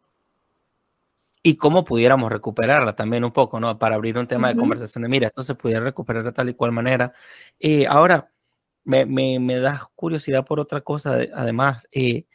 Y 1.42 1.56
cómo 1.56 1.84
pudiéramos 1.84 2.30
recuperarla 2.30 2.94
también 2.94 3.24
un 3.24 3.32
poco, 3.32 3.60
¿no? 3.60 3.78
Para 3.78 3.94
abrir 3.94 4.18
un 4.18 4.26
tema 4.26 4.48
de 4.48 4.56
conversación 4.56 5.02
de, 5.02 5.08
mira, 5.08 5.28
esto 5.28 5.42
se 5.42 5.54
pudiera 5.54 5.80
recuperar 5.80 6.22
de 6.22 6.32
tal 6.32 6.50
y 6.50 6.54
cual 6.54 6.72
manera. 6.72 7.14
Eh, 7.58 7.86
ahora, 7.86 8.30
me, 8.84 9.06
me, 9.06 9.40
me 9.40 9.58
da 9.58 9.90
curiosidad 9.94 10.44
por 10.44 10.60
otra 10.60 10.82
cosa, 10.82 11.18
además, 11.34 11.88
eh, 11.92 12.26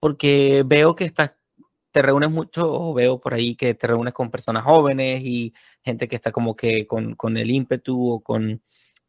porque 0.00 0.64
veo 0.66 0.94
que 0.94 1.04
estás, 1.04 1.34
te 1.92 2.02
reúnes 2.02 2.30
mucho, 2.30 2.70
o 2.70 2.92
veo 2.94 3.20
por 3.20 3.34
ahí 3.34 3.56
que 3.56 3.74
te 3.74 3.86
reúnes 3.86 4.12
con 4.12 4.30
personas 4.30 4.64
jóvenes 4.64 5.22
y 5.24 5.54
gente 5.82 6.08
que 6.08 6.16
está 6.16 6.30
como 6.32 6.54
que 6.56 6.86
con, 6.86 7.14
con 7.14 7.36
el 7.38 7.50
ímpetu 7.50 8.14
o 8.14 8.20
con, 8.20 8.62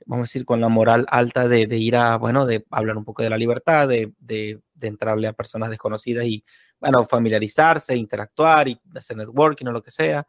vamos 0.06 0.24
a 0.24 0.30
decir, 0.30 0.46
con 0.46 0.62
la 0.62 0.70
moral 0.70 1.06
alta 1.10 1.48
de, 1.48 1.66
de 1.66 1.78
ir 1.78 1.96
a, 1.96 2.18
bueno, 2.18 2.46
de 2.46 2.66
hablar 2.70 2.98
un 2.98 3.06
poco 3.06 3.24
de 3.24 3.30
la 3.30 3.38
libertad, 3.38 3.88
de, 3.88 4.14
de, 4.20 4.60
de, 4.76 4.88
entrarle 4.88 5.28
a 5.28 5.34
personas 5.34 5.70
desconocidas 5.70 6.26
y, 6.26 6.44
bueno, 6.80 7.06
familiarizarse, 7.06 7.96
interactuar 7.96 8.68
y 8.68 8.80
hacer 8.96 9.18
networking 9.18 9.68
o 9.68 9.72
lo 9.72 9.82
que 9.82 9.92
sea. 9.92 10.26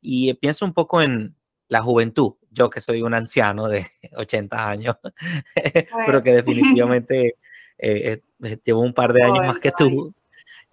Y 0.00 0.34
pienso 0.34 0.64
un 0.64 0.72
poco 0.72 1.00
en 1.00 1.36
la 1.68 1.82
juventud, 1.82 2.34
yo 2.50 2.68
que 2.68 2.80
soy 2.80 3.02
un 3.02 3.14
anciano 3.14 3.66
de 3.66 3.86
80 4.16 4.68
años, 4.68 4.96
pero 6.06 6.22
que 6.22 6.32
definitivamente 6.42 7.36
eh, 7.78 8.20
eh, 8.42 8.58
llevo 8.64 8.82
un 8.82 8.92
par 8.92 9.12
de 9.12 9.24
años 9.24 9.46
más 9.46 9.58
que 9.58 9.72
tú. 9.72 10.14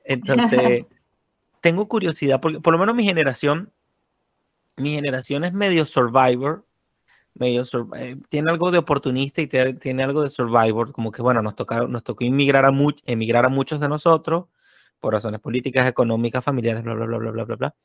Entonces, 0.04 0.86
tengo 1.62 1.88
curiosidad, 1.88 2.42
porque 2.42 2.60
por 2.60 2.74
lo 2.74 2.80
menos 2.80 2.96
mi 2.96 3.04
generación, 3.04 3.72
mi 4.76 4.94
generación 4.96 5.44
es 5.44 5.54
medio 5.54 5.86
survivor, 5.86 6.66
medio 7.40 7.64
eh, 7.96 8.18
tiene 8.30 8.52
algo 8.52 8.72
de 8.72 8.78
oportunista 8.78 9.42
y 9.42 9.48
tiene 9.48 10.04
algo 10.04 10.22
de 10.24 10.30
survivor, 10.30 10.92
como 10.92 11.12
que 11.12 11.22
bueno, 11.22 11.42
nos, 11.42 11.56
tocaron, 11.56 11.92
nos 11.92 12.04
tocó 12.04 12.24
emigrar 12.24 12.66
a, 12.66 12.72
emigrar 13.06 13.46
a 13.46 13.50
muchos 13.50 13.80
de 13.80 13.88
nosotros 13.88 14.46
por 15.00 15.14
razones 15.14 15.40
políticas, 15.40 15.88
económicas, 15.88 16.44
familiares, 16.44 16.84
bla, 16.84 16.94
bla, 16.94 17.06
bla, 17.06 17.18
bla, 17.18 17.32
bla, 17.32 17.44
bla, 17.46 17.56
bla. 17.56 17.76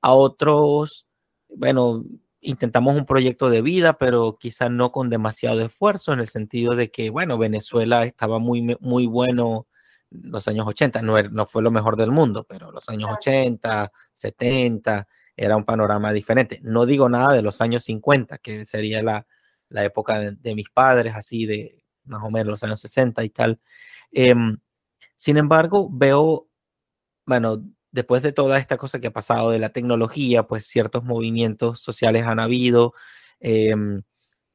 A 0.00 0.12
otros, 0.14 1.06
bueno, 1.48 2.04
intentamos 2.40 2.96
un 2.96 3.06
proyecto 3.06 3.50
de 3.50 3.62
vida, 3.62 3.98
pero 3.98 4.38
quizá 4.38 4.68
no 4.68 4.92
con 4.92 5.10
demasiado 5.10 5.64
esfuerzo, 5.64 6.12
en 6.12 6.20
el 6.20 6.28
sentido 6.28 6.76
de 6.76 6.90
que, 6.90 7.10
bueno, 7.10 7.38
Venezuela 7.38 8.04
estaba 8.04 8.38
muy, 8.38 8.76
muy 8.80 9.06
bueno 9.06 9.66
los 10.10 10.46
años 10.46 10.66
80, 10.66 11.02
no, 11.02 11.20
no 11.22 11.46
fue 11.46 11.62
lo 11.62 11.70
mejor 11.70 11.96
del 11.96 12.12
mundo, 12.12 12.46
pero 12.48 12.70
los 12.70 12.88
años 12.88 13.10
80, 13.18 13.90
70, 14.12 15.08
era 15.36 15.56
un 15.56 15.64
panorama 15.64 16.12
diferente. 16.12 16.60
No 16.62 16.86
digo 16.86 17.08
nada 17.08 17.34
de 17.34 17.42
los 17.42 17.60
años 17.60 17.84
50, 17.84 18.38
que 18.38 18.64
sería 18.64 19.02
la, 19.02 19.26
la 19.68 19.84
época 19.84 20.20
de, 20.20 20.54
mis 20.54 20.70
padres, 20.70 21.14
así 21.16 21.46
de 21.46 21.84
más 22.04 22.22
o 22.22 22.30
menos 22.30 22.52
los 22.52 22.62
años 22.62 22.80
60 22.80 23.24
y 23.24 23.30
tal. 23.30 23.60
Em, 24.12 24.58
sin 25.16 25.36
embargo, 25.36 25.88
veo, 25.90 26.48
bueno, 27.26 27.64
después 27.92 28.22
de 28.22 28.32
toda 28.32 28.58
esta 28.58 28.76
cosa 28.76 29.00
que 29.00 29.08
ha 29.08 29.12
pasado 29.12 29.50
de 29.50 29.58
la 29.58 29.70
tecnología, 29.70 30.44
pues 30.44 30.66
ciertos 30.66 31.04
movimientos 31.04 31.80
sociales 31.80 32.24
han 32.26 32.40
habido. 32.40 32.94
Em, 33.40 34.02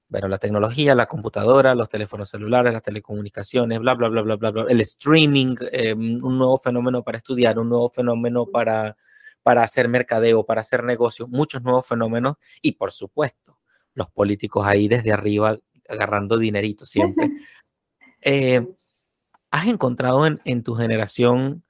bueno, 0.09 0.27
la 0.27 0.39
tecnología, 0.39 0.95
la 0.95 1.07
computadora, 1.07 1.75
los 1.75 1.89
teléfonos 1.89 2.29
celulares, 2.29 2.73
las 2.73 2.81
telecomunicaciones, 2.83 3.79
bla, 3.79 3.95
bla, 3.95 4.09
bla, 4.09 4.21
bla, 4.23 4.35
bla, 4.37 4.51
bla. 4.51 4.65
El 4.69 4.81
streaming, 4.81 5.55
em, 5.71 6.23
un 6.23 6.37
nuevo 6.37 6.59
fenómeno 6.59 7.03
para 7.03 7.17
estudiar, 7.19 7.59
un 7.59 7.69
nuevo 7.69 7.89
fenómeno 7.91 8.45
para, 8.47 8.97
para 9.43 9.63
hacer 9.63 9.87
mercadeo, 9.87 10.45
para 10.45 10.61
hacer 10.61 10.83
negocios, 10.83 11.29
muchos 11.29 11.61
nuevos 11.63 11.87
fenómenos 11.87 12.35
y 12.61 12.73
por 12.73 12.91
supuesto, 12.91 13.59
los 13.93 14.09
políticos 14.09 14.65
ahí 14.65 14.87
desde 14.87 15.11
arriba 15.11 15.57
agarrando 15.87 16.37
dinerito 16.37 16.85
siempre. 16.85 17.31
Eh, 18.21 18.67
¿Has 19.49 19.67
encontrado 19.67 20.27
en, 20.27 20.41
en 20.43 20.61
tu 20.61 20.75
generación 20.75 21.63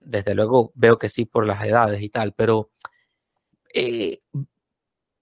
desde 0.00 0.34
luego 0.34 0.72
veo 0.74 0.98
que 0.98 1.08
sí 1.08 1.26
por 1.26 1.46
las 1.46 1.64
edades 1.64 2.02
y 2.02 2.08
tal, 2.08 2.32
pero 2.32 2.70
eh, 3.74 4.22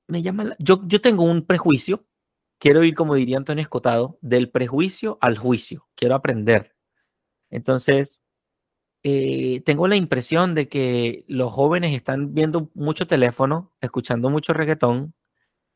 me 0.07 0.23
llama, 0.23 0.57
yo, 0.59 0.81
yo 0.87 1.01
tengo 1.01 1.25
un 1.25 1.45
prejuicio, 1.45 2.07
quiero 2.59 2.83
ir, 2.85 2.95
como 2.95 3.15
diría 3.15 3.37
Antonio 3.37 3.63
Escotado, 3.63 4.19
del 4.23 4.51
prejuicio 4.51 5.19
al 5.21 5.37
juicio, 5.37 5.89
quiero 5.95 6.15
aprender. 6.15 6.75
Entonces, 7.51 8.23
eh, 9.03 9.63
tengo 9.65 9.89
la 9.89 9.97
impresión 9.97 10.55
de 10.55 10.69
que 10.69 11.25
los 11.29 11.53
jóvenes 11.53 11.95
están 11.95 12.35
viendo 12.35 12.71
mucho 12.75 13.07
teléfono, 13.07 13.73
escuchando 13.81 14.31
mucho 14.31 14.53
reggaetón 14.53 15.15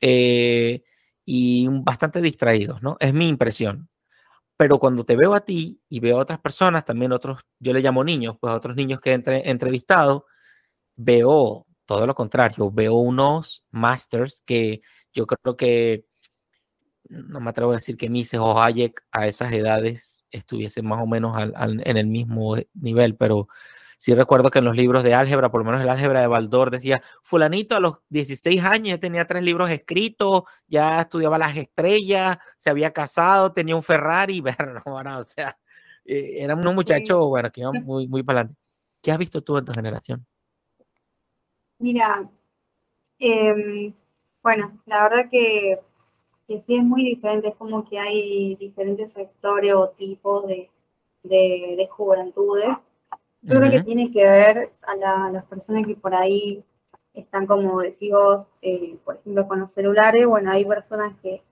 eh, 0.00 0.84
y 1.24 1.68
bastante 1.68 2.20
distraídos, 2.22 2.82
¿no? 2.82 2.96
Es 3.00 3.14
mi 3.14 3.28
impresión. 3.28 3.88
Pero 4.56 4.78
cuando 4.80 5.04
te 5.04 5.16
veo 5.16 5.34
a 5.34 5.42
ti 5.44 5.82
y 5.88 6.00
veo 6.00 6.18
a 6.18 6.22
otras 6.22 6.40
personas, 6.40 6.84
también 6.84 7.12
otros, 7.12 7.40
yo 7.60 7.72
le 7.72 7.80
llamo 7.82 8.04
niños, 8.04 8.36
pues 8.40 8.52
a 8.52 8.56
otros 8.56 8.76
niños 8.76 9.00
que 9.00 9.12
he 9.12 9.50
entrevistado, 9.50 10.26
veo 10.96 11.66
todo 11.86 12.06
lo 12.06 12.14
contrario, 12.14 12.70
veo 12.70 12.94
unos 12.96 13.64
masters 13.70 14.42
que 14.46 14.82
yo 15.12 15.26
creo 15.26 15.56
que 15.56 16.06
no 17.08 17.40
me 17.40 17.50
atrevo 17.50 17.72
a 17.72 17.74
decir 17.74 17.96
que 17.96 18.08
Mises 18.08 18.40
o 18.40 18.60
Hayek 18.60 19.04
a 19.10 19.26
esas 19.26 19.52
edades 19.52 20.24
estuviesen 20.30 20.86
más 20.86 21.02
o 21.02 21.06
menos 21.06 21.36
en 21.56 21.96
el 21.96 22.06
mismo 22.06 22.56
nivel, 22.74 23.16
pero 23.16 23.48
sí 23.98 24.14
recuerdo 24.14 24.50
que 24.50 24.58
en 24.58 24.64
los 24.64 24.76
libros 24.76 25.04
de 25.04 25.14
álgebra, 25.14 25.50
por 25.50 25.60
lo 25.60 25.64
menos 25.64 25.80
el 25.80 25.88
álgebra 25.88 26.20
de 26.20 26.26
Baldor, 26.26 26.70
decía, 26.70 27.02
fulanito 27.22 27.76
a 27.76 27.80
los 27.80 28.00
16 28.08 28.64
años 28.64 28.88
ya 28.88 28.98
tenía 28.98 29.26
tres 29.26 29.44
libros 29.44 29.70
escritos, 29.70 30.42
ya 30.66 31.02
estudiaba 31.02 31.38
las 31.38 31.56
estrellas, 31.56 32.38
se 32.56 32.70
había 32.70 32.92
casado, 32.92 33.52
tenía 33.52 33.76
un 33.76 33.82
Ferrari, 33.82 34.40
bueno, 34.86 35.18
o 35.18 35.24
sea, 35.24 35.56
eh, 36.04 36.42
era 36.42 36.54
un 36.54 36.74
muchacho, 36.74 37.28
bueno, 37.28 37.50
que 37.52 37.60
iba 37.60 37.72
muy, 37.84 38.08
muy 38.08 38.22
para 38.22 38.40
adelante. 38.40 38.60
¿Qué 39.00 39.12
has 39.12 39.18
visto 39.18 39.42
tú 39.42 39.56
en 39.58 39.64
tu 39.64 39.72
generación? 39.72 40.26
Mira, 41.78 42.28
em, 43.18 43.92
bueno, 44.42 44.80
la 44.86 45.02
verdad 45.04 45.30
que 45.30 45.78
que 46.52 46.60
sí 46.60 46.76
es 46.76 46.84
muy 46.84 47.04
diferente, 47.04 47.48
es 47.48 47.54
como 47.56 47.88
que 47.88 47.98
hay 47.98 48.56
diferentes 48.56 49.12
sectores 49.12 49.72
o 49.74 49.88
tipos 49.88 50.46
de, 50.46 50.68
de, 51.22 51.88
juventudes. 51.90 52.68
Yo 53.40 53.58
creo 53.58 53.70
que 53.70 53.82
tiene 53.82 54.12
que 54.12 54.22
ver 54.22 54.72
a, 54.82 55.30
las 55.30 55.44
personas 55.46 55.86
que 55.86 55.96
por 55.96 56.14
ahí 56.14 56.62
están, 57.14 57.46
como 57.46 57.80
decís 57.80 58.10
vos, 58.10 58.46
eh, 58.60 58.96
por 59.02 59.16
ejemplo, 59.16 59.48
con 59.48 59.60
los 59.60 59.72
celulares. 59.72 60.26
Bueno, 60.26 60.52
hay 60.52 60.64
personas 60.66 61.14
que 61.22 61.42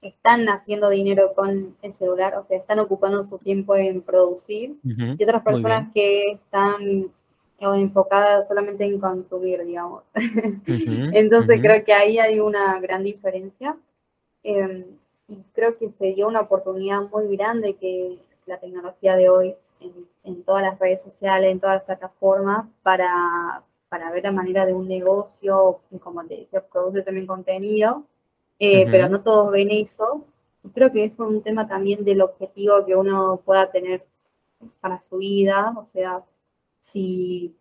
están 0.00 0.48
haciendo 0.48 0.90
dinero 0.90 1.32
con 1.34 1.76
el 1.80 1.94
celular, 1.94 2.34
o 2.34 2.42
sea, 2.42 2.58
están 2.58 2.80
ocupando 2.80 3.22
su 3.22 3.38
tiempo 3.38 3.76
en 3.76 4.02
producir, 4.02 4.76
y 4.82 5.22
otras 5.22 5.44
personas 5.44 5.92
que 5.94 6.32
están 6.32 7.12
enfocadas 7.60 8.48
solamente 8.48 8.84
en 8.84 8.98
consumir, 8.98 9.64
digamos. 9.64 10.02
Entonces 10.66 11.60
creo 11.62 11.84
que 11.84 11.92
ahí 11.92 12.18
hay 12.18 12.40
una 12.40 12.80
gran 12.80 13.04
diferencia. 13.04 13.76
Em, 14.42 14.84
y 15.28 15.36
creo 15.52 15.78
que 15.78 15.90
se 15.90 16.12
dio 16.14 16.28
una 16.28 16.40
oportunidad 16.40 17.02
muy 17.10 17.36
grande 17.36 17.76
que 17.76 18.18
la 18.46 18.58
tecnología 18.58 19.16
de 19.16 19.28
hoy 19.28 19.54
en, 20.24 20.42
todas 20.44 20.62
las 20.62 20.78
redes 20.78 21.02
sociales, 21.02 21.50
en 21.50 21.60
todas 21.60 21.76
las 21.76 21.84
plataformas, 21.84 22.66
para, 22.82 23.62
para 23.88 24.10
ver 24.10 24.24
la 24.24 24.32
manera 24.32 24.66
de 24.66 24.74
un 24.74 24.88
negocio, 24.88 25.80
como 26.02 26.24
te 26.26 26.36
decía, 26.36 26.64
produce 26.66 27.02
también 27.02 27.26
contenido, 27.26 28.04
eh, 28.58 28.86
pero 28.90 29.08
no 29.08 29.22
todos 29.22 29.50
ven 29.50 29.70
eso. 29.70 30.24
Y 30.64 30.68
creo 30.70 30.92
que 30.92 31.04
es 31.04 31.18
un 31.18 31.42
tema 31.42 31.66
también 31.66 32.04
del 32.04 32.22
objetivo 32.22 32.84
que 32.86 32.94
uno 32.94 33.40
pueda 33.44 33.70
tener 33.70 34.04
para 34.80 35.02
su 35.02 35.18
vida, 35.18 35.74
o 35.76 35.86
sea, 35.86 36.22
si 36.80 37.56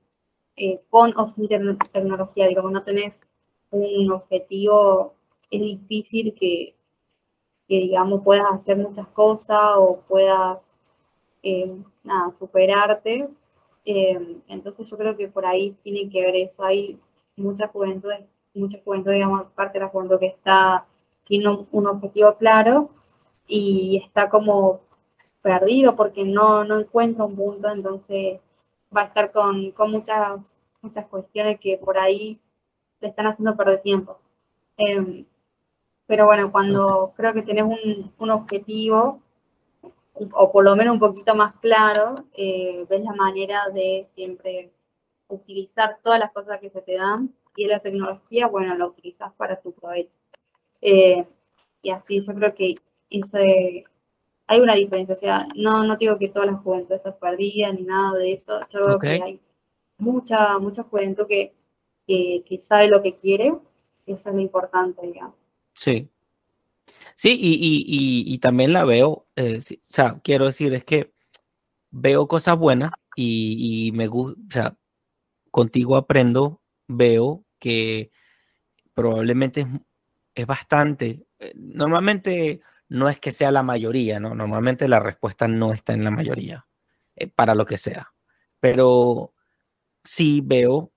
eh, 0.56 0.82
con 0.90 1.18
o 1.18 1.28
sin 1.28 1.48
tecnología, 1.48 2.48
digamos, 2.48 2.72
no 2.72 2.84
tenés 2.84 3.26
un 3.72 4.12
objetivo 4.12 5.16
es 5.52 5.62
difícil 5.62 6.34
que, 6.34 6.76
digamos, 7.68 8.24
puedas 8.24 8.46
hacer 8.54 8.78
muchas 8.78 9.08
cosas 9.10 9.72
o 9.78 10.02
puedas, 10.08 10.66
eh, 11.44 11.76
nada, 12.04 12.32
superarte. 12.40 13.30
Eh, 13.86 14.38
entonces 14.48 14.88
yo 14.88 14.98
creo 14.98 15.18
que 15.18 15.28
por 15.28 15.46
ahí 15.46 15.76
tiene 15.84 16.10
que 16.10 16.22
ver 16.22 16.36
eso. 16.36 16.64
Hay 16.64 17.00
mucha 17.36 17.68
juventud, 17.68 18.12
mucha 18.54 18.80
juventud, 18.84 19.12
digamos, 19.12 19.52
parte 19.54 19.80
de 19.80 19.86
la 19.86 19.92
juventud 19.92 20.20
que 20.20 20.28
está 20.28 20.88
sin 21.24 21.48
un, 21.48 21.88
objetivo 21.88 22.36
claro 22.38 22.90
y 23.48 24.02
está 24.06 24.30
como 24.30 24.82
perdido 25.42 25.96
porque 25.96 26.24
no, 26.26 26.64
no 26.64 26.80
encuentra 26.80 27.26
un 27.26 27.36
punto, 27.36 27.70
entonces 27.70 28.40
va 28.96 29.02
a 29.04 29.06
estar 29.06 29.32
con, 29.32 29.72
con 29.72 29.92
muchas, 29.92 30.40
muchas 30.82 31.08
cuestiones 31.08 31.60
que 31.60 31.78
por 31.78 31.98
ahí 31.98 32.40
le 33.02 33.10
están 33.10 33.28
haciendo 33.28 33.56
perder 33.56 33.82
tiempo. 33.82 34.20
Em, 34.78 35.26
pero 36.12 36.26
bueno, 36.26 36.52
cuando 36.52 37.14
creo 37.16 37.34
que 37.34 37.42
tenés 37.42 37.64
un, 37.64 38.30
objetivo, 38.30 39.22
o 40.14 40.52
por 40.52 40.66
lo 40.66 40.76
menos 40.76 40.96
un 40.96 41.00
poquito 41.00 41.36
más 41.36 41.56
claro, 41.62 42.16
eh, 42.34 42.86
ves 42.90 43.02
la 43.02 43.14
manera 43.14 43.70
de 43.70 44.10
siempre 44.14 44.74
utilizar 45.30 46.00
todas 46.04 46.20
las 46.20 46.34
cosas 46.34 46.60
que 46.60 46.70
se 46.70 46.82
te 46.82 46.98
dan 46.98 47.34
y 47.56 47.66
la 47.66 47.80
tecnología, 47.80 48.48
bueno, 48.48 48.76
la 48.76 48.88
utilizas 48.88 49.32
para 49.36 49.62
tu 49.62 49.72
provecho. 49.72 50.20
Eh, 50.82 51.26
y 51.82 51.92
así 51.92 52.20
yo 52.20 52.36
creo 52.36 52.54
que 52.56 52.76
ese, 53.10 53.86
hay 54.48 54.60
una 54.60 54.76
diferencia, 54.76 55.16
o 55.16 55.18
sea, 55.18 55.48
no, 55.56 55.86
no 55.86 55.96
digo 55.96 56.18
que 56.18 56.28
toda 56.28 56.46
la 56.46 56.56
juventud 56.56 56.96
está 56.96 57.16
perdida 57.16 57.72
ni 57.72 57.84
nada 57.84 58.18
de 58.18 58.34
eso, 58.34 58.60
yo 58.70 58.82
creo 58.82 59.00
que 59.00 59.08
hay 59.08 59.40
mucha, 59.98 60.60
mucha 60.60 60.84
juventud 60.84 61.26
que, 61.26 61.54
que 62.06 62.60
sabe 62.60 62.90
lo 62.90 63.02
que 63.02 63.16
quiere, 63.16 63.54
eso 64.06 64.30
es 64.30 64.36
lo 64.36 64.42
importante, 64.42 65.08
digamos. 65.08 65.41
Sí. 65.82 66.12
Sí, 67.16 67.38
y, 67.42 68.38
también 68.40 68.72
la 68.74 68.86
veo, 68.86 69.28
eh, 69.36 69.60
o 69.60 69.78
sea, 69.82 70.20
quiero 70.24 70.46
decir, 70.46 70.74
es 70.74 70.84
que 70.84 71.14
veo 71.92 72.28
cosas 72.28 72.58
buenas 72.58 72.92
y, 73.16 73.92
me 73.96 74.08
gusta, 74.08 74.40
o 74.42 74.52
sea, 74.52 74.78
contigo 75.52 75.98
aprendo, 75.98 76.62
veo 76.88 77.46
que 77.60 78.12
probablemente 78.94 79.68
es, 80.36 80.48
bastante, 80.48 81.26
eh, 81.40 81.54
normalmente 81.56 82.62
no 82.90 83.10
es 83.10 83.20
que 83.20 83.32
sea 83.32 83.52
la 83.52 83.64
mayoría, 83.64 84.20
¿no? 84.20 84.36
Normalmente 84.36 84.88
la 84.88 85.00
respuesta 85.00 85.48
no 85.48 85.74
está 85.74 85.94
en 85.94 86.04
la 86.04 86.12
mayoría, 86.12 86.68
eh, 87.16 87.28
para 87.28 87.56
lo 87.56 87.66
que 87.66 87.80
sea, 87.80 88.14
pero 88.60 89.34
sí 90.04 90.42
veo 90.46 90.94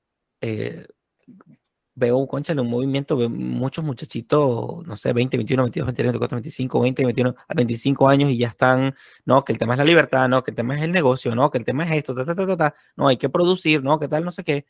veo, 1.94 2.28
en 2.48 2.60
un 2.60 2.70
movimiento, 2.70 3.16
veo 3.16 3.30
muchos 3.30 3.84
muchachitos, 3.84 4.86
no 4.86 4.96
sé, 4.96 5.12
20, 5.12 5.36
21, 5.36 5.62
22, 5.64 5.86
23, 5.86 6.12
24, 6.12 6.36
25, 6.36 6.80
20, 6.80 7.04
21, 7.04 7.34
a 7.48 7.54
25 7.54 8.08
años 8.08 8.30
y 8.30 8.38
ya 8.38 8.48
están, 8.48 8.94
no, 9.24 9.44
que 9.44 9.52
el 9.52 9.58
tema 9.58 9.74
es 9.74 9.78
la 9.78 9.84
libertad, 9.84 10.28
no, 10.28 10.42
que 10.42 10.50
el 10.50 10.56
tema 10.56 10.76
es 10.76 10.82
el 10.82 10.92
negocio, 10.92 11.34
no, 11.34 11.50
que 11.50 11.58
el 11.58 11.64
tema 11.64 11.84
es 11.84 11.92
esto, 11.92 12.14
ta, 12.14 12.24
ta, 12.24 12.34
ta, 12.34 12.56
ta, 12.56 12.74
no, 12.96 13.08
hay 13.08 13.16
que 13.16 13.28
producir, 13.28 13.82
no, 13.82 13.98
que 13.98 14.08
tal, 14.08 14.24
no 14.24 14.32
sé 14.32 14.44
qué. 14.44 14.66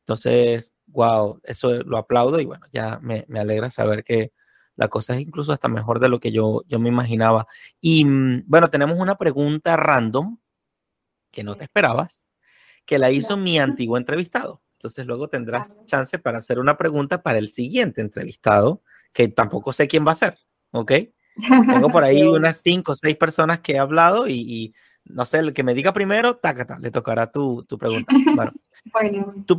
Entonces, 0.00 0.72
wow, 0.86 1.40
eso 1.44 1.82
lo 1.84 1.98
aplaudo 1.98 2.40
y 2.40 2.44
bueno, 2.46 2.66
ya 2.72 2.98
me, 3.02 3.24
me 3.28 3.40
alegra 3.40 3.70
saber 3.70 4.04
que 4.04 4.32
la 4.76 4.88
cosa 4.88 5.14
es 5.14 5.20
incluso 5.20 5.52
hasta 5.52 5.68
mejor 5.68 6.00
de 6.00 6.08
lo 6.08 6.20
que 6.20 6.32
yo, 6.32 6.62
yo 6.68 6.78
me 6.78 6.88
imaginaba. 6.88 7.46
Y 7.80 8.04
mm, 8.04 8.44
bueno, 8.46 8.70
tenemos 8.70 8.98
una 8.98 9.16
pregunta 9.16 9.76
random 9.76 10.38
que 11.30 11.44
no 11.44 11.54
te 11.56 11.64
esperabas, 11.64 12.24
que 12.84 12.98
la 12.98 13.10
hizo 13.10 13.36
mi 13.36 13.58
antiguo 13.58 13.96
entrevistado. 13.98 14.62
Entonces 14.86 15.06
luego 15.06 15.28
tendrás 15.28 15.84
chance 15.86 16.18
para 16.18 16.38
hacer 16.38 16.58
una 16.58 16.76
pregunta 16.76 17.22
para 17.22 17.38
el 17.38 17.48
siguiente 17.48 18.00
entrevistado, 18.00 18.82
que 19.12 19.28
tampoco 19.28 19.72
sé 19.72 19.88
quién 19.88 20.06
va 20.06 20.12
a 20.12 20.16
ser, 20.16 20.38
¿ok? 20.70 20.92
Tengo 21.70 21.90
por 21.90 22.04
ahí 22.04 22.22
unas 22.22 22.60
cinco 22.62 22.92
o 22.92 22.96
seis 22.96 23.16
personas 23.16 23.60
que 23.60 23.72
he 23.72 23.78
hablado 23.78 24.28
y, 24.28 24.74
no 25.04 25.26
sé, 25.26 25.38
el 25.38 25.52
que 25.52 25.64
me 25.64 25.74
diga 25.74 25.92
primero, 25.92 26.36
tácata, 26.36 26.78
le 26.78 26.90
tocará 26.90 27.30
tu, 27.30 27.64
tu 27.64 27.78
pregunta. 27.78 28.14
Bueno, 28.34 28.52
Tu 29.46 29.58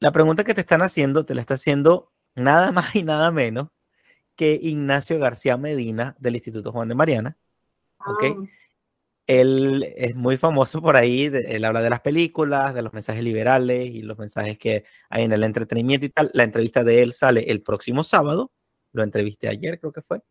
la 0.00 0.10
pregunta 0.10 0.44
que 0.44 0.54
te 0.54 0.62
están 0.62 0.80
haciendo, 0.80 1.26
te 1.26 1.34
la 1.34 1.42
está 1.42 1.54
haciendo 1.54 2.10
nada 2.34 2.72
más 2.72 2.94
y 2.96 3.02
nada 3.02 3.30
menos 3.30 3.68
que 4.34 4.58
Ignacio 4.60 5.18
García 5.18 5.58
Medina 5.58 6.16
del 6.18 6.36
Instituto 6.36 6.72
Juan 6.72 6.88
de 6.88 6.94
Mariana, 6.94 7.36
¿ok? 8.06 8.24
Ah 8.24 8.48
él 9.26 9.92
es 9.96 10.14
muy 10.14 10.36
famoso 10.36 10.82
por 10.82 10.96
ahí, 10.96 11.30
él 11.32 11.64
habla 11.64 11.82
de 11.82 11.90
las 11.90 12.00
películas, 12.00 12.74
de 12.74 12.82
los 12.82 12.92
mensajes 12.92 13.22
liberales 13.22 13.90
y 13.90 14.02
los 14.02 14.18
mensajes 14.18 14.58
que 14.58 14.84
hay 15.10 15.24
en 15.24 15.32
el 15.32 15.44
entretenimiento 15.44 16.06
y 16.06 16.10
tal. 16.10 16.30
La 16.34 16.44
entrevista 16.44 16.84
de 16.84 17.02
él 17.02 17.12
sale 17.12 17.42
el 17.50 17.62
próximo 17.62 18.04
sábado, 18.04 18.52
lo 18.92 19.02
entrevisté 19.02 19.48
ayer 19.48 19.78
creo 19.80 19.92
que 19.92 20.02
fue. 20.02 20.22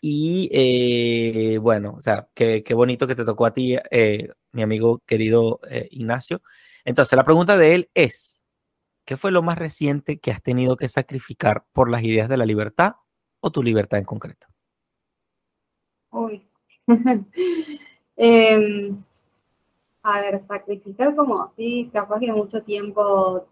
Y 0.00 0.50
eh, 0.52 1.58
bueno, 1.58 1.94
o 1.96 2.00
sea, 2.00 2.28
qué, 2.34 2.62
bonito 2.74 3.06
que 3.06 3.14
te 3.14 3.24
tocó 3.24 3.46
a 3.46 3.54
ti, 3.54 3.76
eh, 3.90 4.28
mi 4.52 4.62
amigo 4.62 5.02
querido 5.06 5.60
eh, 5.70 5.88
Ignacio. 5.90 6.42
Entonces, 6.84 7.16
la 7.16 7.24
pregunta 7.24 7.56
de 7.56 7.74
él 7.74 7.90
es, 7.94 8.42
¿qué 9.06 9.16
fue 9.16 9.32
lo 9.32 9.42
más 9.42 9.58
reciente 9.58 10.18
que 10.18 10.30
has 10.30 10.42
tenido 10.42 10.76
que 10.76 10.88
sacrificar 10.90 11.64
por 11.72 11.90
las 11.90 12.02
ideas 12.02 12.28
de 12.28 12.36
la 12.36 12.46
libertad 12.46 12.96
o 13.40 13.50
tu 13.50 13.62
libertad 13.62 13.98
en 13.98 14.04
concreto? 14.04 14.46
Uy. 16.10 16.46
Em, 18.16 19.02
a 20.02 20.20
ver, 20.20 20.40
sacrificar 20.40 21.14
como 21.14 21.42
así, 21.42 21.90
capaz 21.92 22.20
que 22.20 22.32
mucho 22.32 22.62
tiempo 22.62 23.46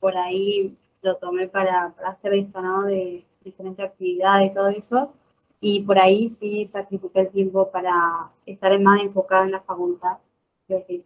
por 0.00 0.16
ahí 0.16 0.76
lo 1.02 1.16
tomé 1.16 1.48
para, 1.48 1.90
para 1.96 2.10
hacer 2.10 2.34
esto, 2.34 2.60
¿no? 2.62 2.84
De 2.84 3.24
diferentes 3.44 3.84
actividades 3.84 4.50
y 4.50 4.54
todo 4.54 4.68
eso. 4.68 5.12
Y 5.60 5.82
por 5.82 5.98
ahí 5.98 6.28
sí 6.28 6.66
sacrifiqué 6.66 7.20
el 7.20 7.30
tiempo 7.30 7.70
para 7.70 8.30
estar 8.46 8.78
más 8.80 9.02
enfocada 9.02 9.44
en 9.44 9.52
la 9.52 9.60
facultad. 9.62 10.18
Creo 10.66 10.84
que 10.86 11.02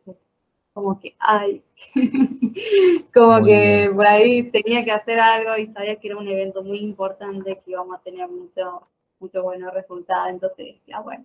como 0.72 0.98
que, 1.00 1.14
ay, 1.18 1.62
como 3.14 3.44
que 3.44 3.90
por 3.94 4.06
ahí 4.06 4.50
tenía 4.50 4.84
que 4.84 4.92
hacer 4.92 5.18
algo 5.20 5.56
y 5.56 5.66
sabía 5.68 5.96
que 5.96 6.08
era 6.08 6.16
un 6.18 6.28
evento 6.28 6.62
muy 6.62 6.78
importante, 6.78 7.60
que 7.64 7.72
íbamos 7.72 7.98
a 7.98 8.02
tener 8.02 8.28
mucho, 8.28 8.86
mucho 9.18 9.42
buenos 9.42 9.72
resultados. 9.74 10.30
Entonces, 10.30 10.76
ya 10.86 11.00
bueno, 11.00 11.24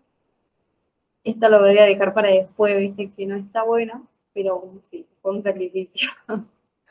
esto 1.26 1.50
lo 1.50 1.60
voy 1.60 1.78
a 1.78 1.84
dejar 1.84 2.14
para 2.14 2.30
después, 2.30 2.78
viste 2.78 3.12
que 3.18 3.26
no 3.26 3.36
está 3.36 3.64
bueno, 3.64 4.08
pero 4.34 4.82
sí, 4.92 5.06
fue 5.22 5.34
un 5.34 5.44
sacrificio. 5.44 6.10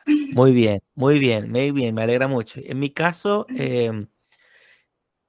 Muy 0.06 0.52
bien, 0.52 0.80
muy 0.94 1.18
bien, 1.18 1.50
muy 1.50 1.70
bien, 1.70 1.94
me 1.94 2.02
alegra 2.02 2.28
mucho. 2.28 2.60
En 2.62 2.78
mi 2.78 2.90
caso, 2.90 3.46
em, 3.48 4.06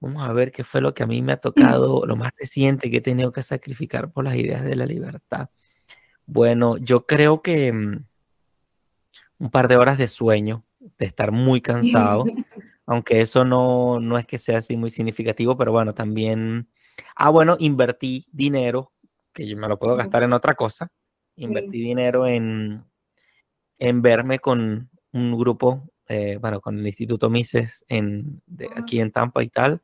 vamos 0.02 0.28
a 0.28 0.34
ver 0.34 0.52
qué 0.52 0.64
fue 0.64 0.82
lo 0.82 0.94
que 0.94 1.04
a 1.04 1.06
mí 1.06 1.22
me 1.22 1.34
ha 1.34 1.38
tocado, 1.38 2.06
lo 2.06 2.16
más 2.16 2.32
reciente 2.38 2.92
que 2.92 2.98
he 2.98 3.02
tenido 3.02 3.32
que 3.32 3.44
sacrificar 3.44 4.12
por 4.12 4.26
las 4.26 4.36
ideas 4.36 4.64
de 4.64 4.76
la 4.76 4.86
libertad. 4.86 5.50
Bueno, 6.26 6.78
yo 6.78 7.06
creo 7.06 7.42
que 7.42 7.72
mm, 7.72 8.06
un 9.40 9.50
par 9.52 9.68
de 9.68 9.78
horas 9.78 9.98
de 9.98 10.08
sueño, 10.08 10.66
de 10.98 11.06
estar 11.06 11.32
muy 11.32 11.62
cansado, 11.62 12.26
aunque 12.86 13.22
eso 13.22 13.46
no, 13.46 14.00
no 14.00 14.18
es 14.18 14.26
que 14.26 14.38
sea 14.38 14.60
así 14.60 14.78
muy 14.78 14.90
significativo, 14.90 15.58
pero 15.58 15.72
bueno, 15.72 15.94
también, 15.94 16.70
ah, 17.16 17.30
bueno, 17.30 17.56
invertí 17.60 18.28
dinero, 18.32 18.92
que 19.36 19.46
yo 19.46 19.58
me 19.58 19.68
lo 19.68 19.78
puedo 19.78 19.96
gastar 19.96 20.24
en 20.24 20.34
otra 20.34 20.56
cosa, 20.56 20.88
invertí 21.36 21.82
dinero 21.82 22.26
en, 22.26 22.84
en 23.78 24.02
verme 24.02 24.40
con 24.40 24.90
un 25.12 25.38
grupo, 25.38 25.92
eh, 26.08 26.38
bueno, 26.40 26.62
con 26.62 26.80
el 26.80 26.88
Instituto 26.88 27.30
Mises 27.30 27.84
en, 27.90 28.42
de, 28.48 28.68
ah. 28.68 28.80
aquí 28.80 29.00
en 29.00 29.12
Tampa 29.12 29.44
y 29.44 29.50
tal, 29.50 29.82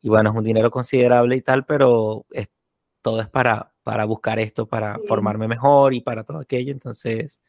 y 0.00 0.08
bueno, 0.08 0.30
es 0.30 0.36
un 0.36 0.44
dinero 0.44 0.70
considerable 0.70 1.36
y 1.36 1.42
tal, 1.42 1.66
pero 1.66 2.24
es, 2.30 2.48
todo 3.02 3.20
es 3.20 3.28
para, 3.28 3.74
para 3.82 4.04
buscar 4.04 4.38
esto, 4.38 4.66
para 4.66 4.98
formarme 5.06 5.48
mejor 5.48 5.92
y 5.92 6.00
para 6.00 6.24
todo 6.24 6.38
aquello, 6.38 6.72
entonces... 6.72 7.40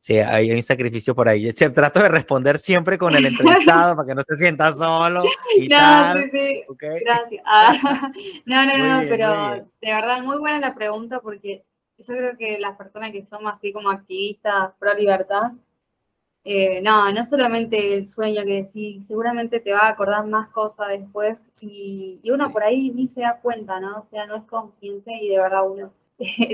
Sí, 0.00 0.18
hay 0.18 0.50
un 0.50 0.62
sacrificio 0.62 1.14
por 1.14 1.28
ahí. 1.28 1.52
Yo 1.52 1.72
trato 1.74 2.00
de 2.00 2.08
responder 2.08 2.58
siempre 2.58 2.96
con 2.96 3.14
el 3.14 3.26
entrevistado 3.26 3.94
para 3.94 4.08
que 4.08 4.14
no 4.14 4.22
se 4.22 4.36
sienta 4.36 4.72
solo 4.72 5.22
y 5.56 5.68
no, 5.68 5.76
tal. 5.76 6.22
Sí, 6.22 6.30
sí. 6.32 6.64
Gracias. 7.04 7.42
Ah, 7.44 8.10
no, 8.46 8.66
no, 8.66 8.78
no, 8.78 9.08
pero 9.10 9.54
de 9.80 9.92
verdad 9.94 10.22
muy 10.22 10.38
buena 10.38 10.58
la 10.58 10.74
pregunta 10.74 11.20
porque 11.20 11.64
yo 11.98 12.14
creo 12.14 12.36
que 12.38 12.58
las 12.58 12.78
personas 12.78 13.12
que 13.12 13.26
son 13.26 13.46
así 13.46 13.74
como 13.74 13.90
activistas 13.90 14.72
pro 14.78 14.94
libertad, 14.94 15.52
eh, 16.44 16.80
no, 16.80 17.12
no 17.12 17.24
solamente 17.26 17.98
el 17.98 18.06
sueño 18.06 18.42
que 18.44 18.62
decís, 18.62 19.06
seguramente 19.06 19.60
te 19.60 19.72
va 19.72 19.80
a 19.80 19.90
acordar 19.90 20.26
más 20.26 20.48
cosas 20.48 20.88
después 20.88 21.36
y, 21.60 22.22
uno 22.32 22.50
por 22.50 22.62
ahí 22.62 22.90
ni 22.90 23.06
se 23.06 23.20
da 23.20 23.38
cuenta, 23.42 23.78
¿no? 23.80 23.98
O 23.98 24.04
sea, 24.04 24.24
no 24.24 24.36
es 24.36 24.44
consciente 24.44 25.12
y 25.12 25.28
de 25.28 25.36
verdad 25.36 25.68
uno 25.68 25.92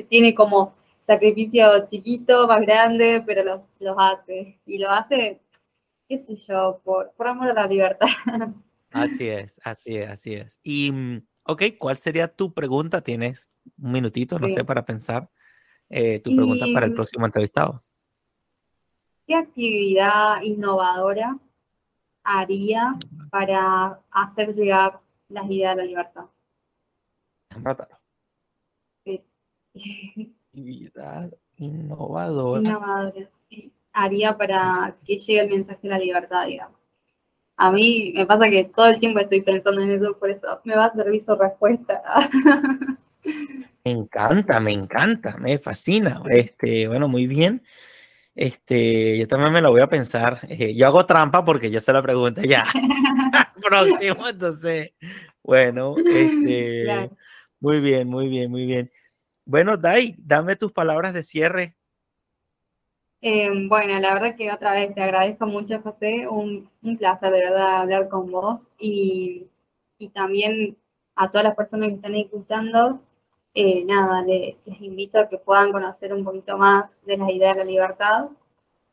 tiene 0.09 0.34
como 0.34 0.74
sacrificio 1.07 1.86
chiquito, 1.88 2.46
más 2.46 2.61
grande, 2.62 3.22
pero 3.24 3.44
los, 3.44 3.61
los 3.78 3.96
hace. 3.98 4.59
Y 4.66 4.78
lo 4.78 4.90
hace, 4.90 5.40
qué 6.09 6.18
sé 6.18 6.36
yo, 6.36 6.80
por, 6.84 7.12
por 7.12 7.28
amor 7.28 7.50
a 7.50 7.54
la 7.54 7.66
libertad. 7.66 8.09
Así 8.90 9.28
es, 9.28 9.61
así 9.64 9.96
es, 9.96 10.09
así 10.09 10.34
es. 10.34 10.59
Y, 10.62 10.90
mm, 10.90 11.26
ok, 11.44 11.62
¿cuál 11.78 11.96
sería 11.96 12.28
tu 12.28 12.52
pregunta? 12.54 13.02
Tienes 13.02 13.48
un 13.78 13.92
minutito, 13.92 14.38
no 14.38 14.48
sé, 14.48 14.64
para 14.64 14.84
pensar 14.84 15.28
eh, 15.88 16.20
tu 16.20 16.34
pregunta 16.34 16.66
para 16.72 16.86
el 16.86 16.94
próximo 16.94 17.26
entrevistado. 17.26 17.82
¿Qué 19.26 19.34
actividad 19.34 20.40
innovadora 20.42 21.38
haría 22.22 22.96
para 23.30 24.00
hacer 24.11 24.54
llegar 24.54 25.00
las 25.28 25.50
ideas 25.50 25.76
de 25.76 25.82
la 25.82 25.88
libertad? 25.88 26.26
Actividad 30.57 31.30
innovadora. 31.59 32.61
Innovadora, 32.62 33.28
sí. 33.46 33.70
Haría 33.92 34.38
para 34.38 34.96
que 35.04 35.18
llegue 35.18 35.40
el 35.42 35.50
mensaje 35.50 35.80
de 35.82 35.88
la 35.90 35.98
libertad, 35.98 36.46
digamos. 36.46 36.78
A 37.59 37.70
mí 37.70 38.14
me 38.16 38.24
pasa 38.24 38.48
que 38.48 38.64
todo 38.74 38.86
el 38.86 38.98
tiempo 38.98 39.20
estoy 39.20 39.42
pensando 39.42 39.82
en 39.82 39.90
eso, 39.90 40.18
por 40.18 40.30
eso 40.30 40.61
me 40.64 40.74
va 40.74 40.86
a 40.86 40.94
servir 40.94 41.20
su 41.20 41.34
respuesta. 41.34 42.02
Me 43.84 43.90
encanta, 43.90 44.61
me 44.61 44.72
encanta, 44.72 45.36
me 45.38 45.59
fascina. 45.59 46.22
Este, 46.30 46.88
bueno, 46.88 47.07
muy 47.07 47.26
bien. 47.26 47.62
Este, 48.34 49.18
yo 49.18 49.28
también 49.28 49.52
me 49.52 49.61
lo 49.61 49.70
voy 49.70 49.82
a 49.82 49.88
pensar. 49.88 50.40
Eh, 50.48 50.74
yo 50.74 50.86
hago 50.86 51.04
trampa 51.04 51.44
porque 51.44 51.70
yo 51.70 51.80
se 51.80 51.92
la 51.92 52.02
pregunta 52.02 52.42
ya. 52.42 52.64
Próximo, 53.62 54.26
entonces, 54.26 54.92
bueno, 55.42 55.96
este, 55.98 57.11
muy 57.61 57.80
bien, 57.80 58.09
muy 58.09 58.28
bien, 58.28 58.50
muy 58.50 58.64
bien. 58.64 58.90
Bueno, 59.47 59.78
Dai, 59.78 60.14
dame 60.18 60.57
tus 60.57 60.72
palabras 60.72 61.14
de 61.14 61.22
cierre. 61.22 61.74
Em, 63.22 63.68
bueno, 63.68 63.99
la 63.99 64.12
verdad 64.12 64.36
que 64.36 64.53
otra 64.53 64.74
vez 64.74 64.94
te 64.94 65.03
agradezco 65.03 65.47
mucho, 65.47 65.80
José. 65.80 66.28
Un, 66.28 66.68
un 66.82 66.99
placer, 66.99 67.32
de 67.32 67.40
verdad, 67.40 67.76
hablar 67.78 68.11
con 68.11 68.30
vos 68.30 68.61
y, 68.78 69.47
y 69.99 70.11
también 70.11 70.76
a 71.14 71.30
todas 71.30 71.44
las 71.44 71.57
personas 71.57 71.88
que 71.88 71.94
están 71.94 72.14
escuchando 72.14 73.01
eh, 73.59 73.84
nada, 73.86 74.20
les, 74.20 74.57
invito 74.82 75.18
a 75.18 75.30
que 75.30 75.38
puedan 75.38 75.72
conocer 75.72 76.12
un 76.12 76.24
poquito 76.24 76.59
más 76.59 77.01
de 77.07 77.16
las 77.16 77.30
ideas 77.30 77.57
de 77.57 77.64
la 77.64 77.70
libertad 77.70 78.28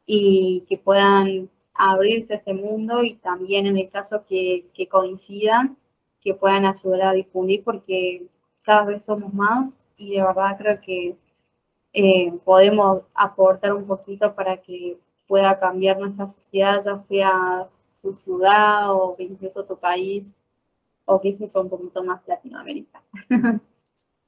y 0.05 0.63
que 0.69 0.77
puedan 0.77 1.49
abrirse 1.73 2.33
a 2.33 2.37
ese 2.37 2.53
mundo 2.53 3.03
y 3.03 3.15
también 3.15 3.67
en 3.67 3.77
el 3.77 3.89
caso 3.89 4.23
que, 4.25 4.65
coincidan, 4.89 5.77
que 6.21 6.33
puedan 6.33 6.65
ayudar 6.65 7.01
a 7.01 7.11
difundir 7.11 7.61
porque 7.65 8.25
cada 8.61 8.85
vez 8.85 9.03
somos 9.03 9.33
más 9.33 9.69
y 10.03 10.15
de 10.15 10.23
verdad 10.23 10.57
creo 10.57 10.81
que 10.81 11.15
eh, 11.93 12.33
podemos 12.43 13.03
aportar 13.13 13.73
un 13.73 13.85
poquito 13.85 14.33
para 14.35 14.57
que 14.57 14.97
pueda 15.27 15.59
cambiar 15.59 15.99
nuestra 15.99 16.27
sociedad, 16.27 16.81
ya 16.83 16.99
sea 16.99 17.67
tu 18.01 18.15
ciudad 18.23 18.91
o 18.93 19.15
incluso 19.19 19.63
tu 19.63 19.77
país 19.77 20.25
o 21.05 21.19
que 21.21 21.33
sea 21.33 21.49
un 21.53 21.69
poquito 21.69 22.03
más 22.03 22.21
Latinoamérica. 22.27 23.01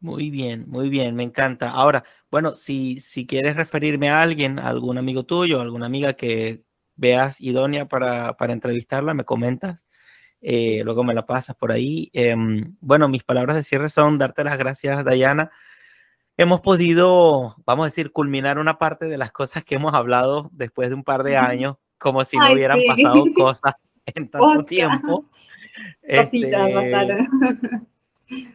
Muy 0.01 0.29
bien, 0.29 0.65
muy 0.67 0.89
bien, 0.89 1.15
me 1.15 1.23
encanta. 1.23 1.71
Ahora, 1.71 2.03
bueno, 2.29 2.53
si, 2.53 2.99
si 2.99 3.25
quieres 3.25 3.55
referirme 3.55 4.09
a 4.09 4.21
alguien, 4.21 4.59
a 4.59 4.67
algún 4.67 4.99
amigo 4.99 5.23
tuyo, 5.23 5.61
alguna 5.61 5.87
amiga 5.87 6.13
que 6.13 6.63
veas 6.95 7.41
idónea 7.41 7.87
para, 7.87 8.37
para 8.37 8.53
entrevistarla, 8.53 9.15
me 9.15 9.23
comentas, 9.23 9.87
eh, 10.47 10.83
luego 10.83 11.03
me 11.03 11.15
la 11.15 11.25
pasas 11.25 11.55
por 11.55 11.71
ahí. 11.71 12.11
Em, 12.13 12.75
bueno, 12.79 13.07
mis 13.07 13.23
palabras 13.23 13.55
de 13.55 13.63
cierre 13.63 13.89
son 13.89 14.19
darte 14.19 14.43
las 14.43 14.59
gracias, 14.59 15.03
Dayana. 15.03 15.49
Hemos 16.37 16.61
podido, 16.61 17.55
vamos 17.65 17.85
a 17.85 17.87
decir, 17.87 18.11
culminar 18.11 18.59
una 18.59 18.77
parte 18.77 19.05
de 19.05 19.17
las 19.17 19.31
cosas 19.31 19.63
que 19.63 19.73
hemos 19.73 19.95
hablado 19.95 20.51
después 20.53 20.89
de 20.89 20.95
un 20.95 21.03
par 21.03 21.23
de 21.23 21.35
años, 21.35 21.77
como 21.97 22.23
si 22.25 22.37
no 22.37 22.53
hubieran 22.53 22.79
pasado 22.87 23.23
cosas 23.35 23.73
en 24.05 24.29
tanto 24.29 24.63
tiempo. 24.65 25.31
Cositas 26.07 26.69
este, 26.69 27.27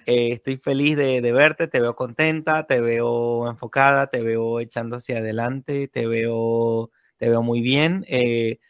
eh, 0.07 0.33
estoy 0.33 0.59
feliz 0.59 0.97
de, 0.97 1.33
verte, 1.33 1.67
te 1.67 1.81
veo 1.81 1.97
contenta, 1.97 2.69
te 2.69 2.81
veo 2.81 3.51
enfocada, 3.51 4.07
te 4.07 4.23
veo 4.23 4.61
echando 4.61 4.97
hacia 4.97 5.19
adelante, 5.19 5.89
te 5.89 6.07
veo, 6.07 6.93
te 7.17 7.29
veo 7.29 7.43
muy 7.43 7.61
bien. 7.61 8.05
Eh, 8.07 8.61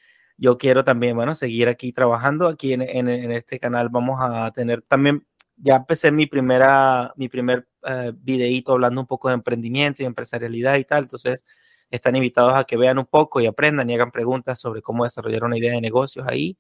yo 0.41 0.57
quiero 0.57 0.85
también, 0.85 1.17
bueno, 1.17 1.35
seguir 1.35 1.69
aquí 1.69 1.93
trabajando. 1.93 2.49
Aquí 2.49 2.73
en, 2.73 3.11
este 3.31 3.61
canal 3.61 3.91
vamos 3.91 4.19
a 4.23 4.51
tener 4.53 4.81
también, 4.83 5.27
ya 5.57 5.77
empecé 5.77 6.11
mi 6.11 6.27
primera, 6.27 7.13
mi 7.17 7.29
primer 7.29 7.69
uh, 7.83 8.13
videíto 8.15 8.73
hablando 8.73 9.03
un 9.03 9.07
poco 9.07 9.29
de 9.29 9.35
emprendimiento 9.35 10.03
y 10.03 10.07
empresarialidad 10.07 10.77
y 10.77 10.85
tal. 10.85 11.03
Entonces, 11.05 11.45
están 11.91 12.17
invitados 12.17 12.55
a 12.57 12.65
que 12.65 12.79
vean 12.79 12.99
un 12.99 13.05
poco 13.05 13.41
y 13.41 13.47
aprendan 13.47 13.91
y 13.91 13.95
hagan 13.95 14.11
preguntas 14.11 14.59
sobre 14.59 14.81
cómo 14.81 15.05
desarrollar 15.05 15.45
una 15.45 15.59
idea 15.59 15.73
de 15.73 15.81
negocios 15.83 16.27
ahí. 16.27 16.57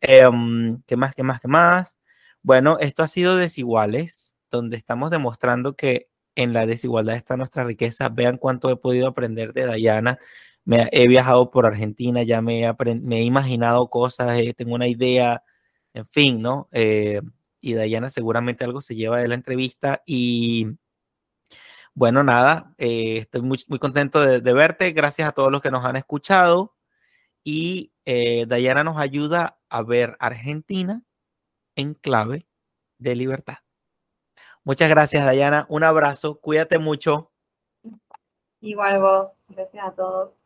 Em, 0.00 0.80
¿Qué 0.86 0.96
más? 0.96 1.14
¿Qué 1.16 1.24
más? 1.24 1.40
¿Qué 1.40 1.48
más? 1.48 1.98
Bueno, 2.42 2.78
esto 2.78 3.02
ha 3.02 3.08
sido 3.08 3.36
desiguales, 3.36 4.36
donde 4.48 4.76
estamos 4.76 5.10
demostrando 5.10 5.74
que 5.74 6.08
en 6.36 6.52
la 6.52 6.66
desigualdad 6.66 7.16
está 7.16 7.36
nuestra 7.36 7.64
riqueza. 7.64 8.08
Vean 8.10 8.38
cuánto 8.38 8.70
he 8.70 8.76
podido 8.76 9.08
aprender 9.08 9.52
de 9.52 9.66
Dayana. 9.66 10.18
Me, 10.64 10.88
he 10.92 11.08
viajado 11.08 11.50
por 11.50 11.66
Argentina, 11.66 12.22
ya 12.22 12.40
me 12.40 12.64
he, 12.64 12.74
me 12.96 13.18
he 13.18 13.22
imaginado 13.22 13.88
cosas, 13.90 14.38
eh, 14.38 14.54
tengo 14.54 14.74
una 14.74 14.86
idea, 14.86 15.42
en 15.94 16.06
fin, 16.06 16.40
¿no? 16.42 16.68
Eh, 16.72 17.20
y 17.60 17.74
Dayana 17.74 18.10
seguramente 18.10 18.64
algo 18.64 18.80
se 18.80 18.94
lleva 18.94 19.20
de 19.20 19.28
la 19.28 19.34
entrevista 19.34 20.02
y 20.06 20.68
bueno, 21.94 22.24
nada, 22.24 22.74
eh, 22.78 23.18
estoy 23.18 23.42
muy, 23.42 23.62
muy 23.68 23.78
contento 23.78 24.20
de, 24.20 24.40
de, 24.40 24.52
verte. 24.52 24.90
Gracias 24.92 25.28
a 25.28 25.32
todos 25.32 25.52
los 25.52 25.60
que 25.60 25.70
nos 25.70 25.84
han 25.84 25.96
escuchado 25.96 26.74
y 27.44 27.92
Dayana 28.04 28.84
nos 28.84 28.98
ayuda 28.98 29.58
a 29.68 29.82
ver 29.82 30.16
Argentina 30.18 31.02
en 31.76 31.94
clave 31.94 32.46
de 32.98 33.14
libertad. 33.16 33.58
Muchas 34.64 34.88
gracias, 34.88 35.24
Dayana. 35.26 35.66
Un 35.68 35.84
abrazo. 35.84 36.40
Cuídate 36.40 36.78
mucho. 36.78 37.30
Igual 38.60 39.00
vos. 39.00 39.32
Gracias 39.48 39.84
a 39.86 39.92
todos. 39.92 40.43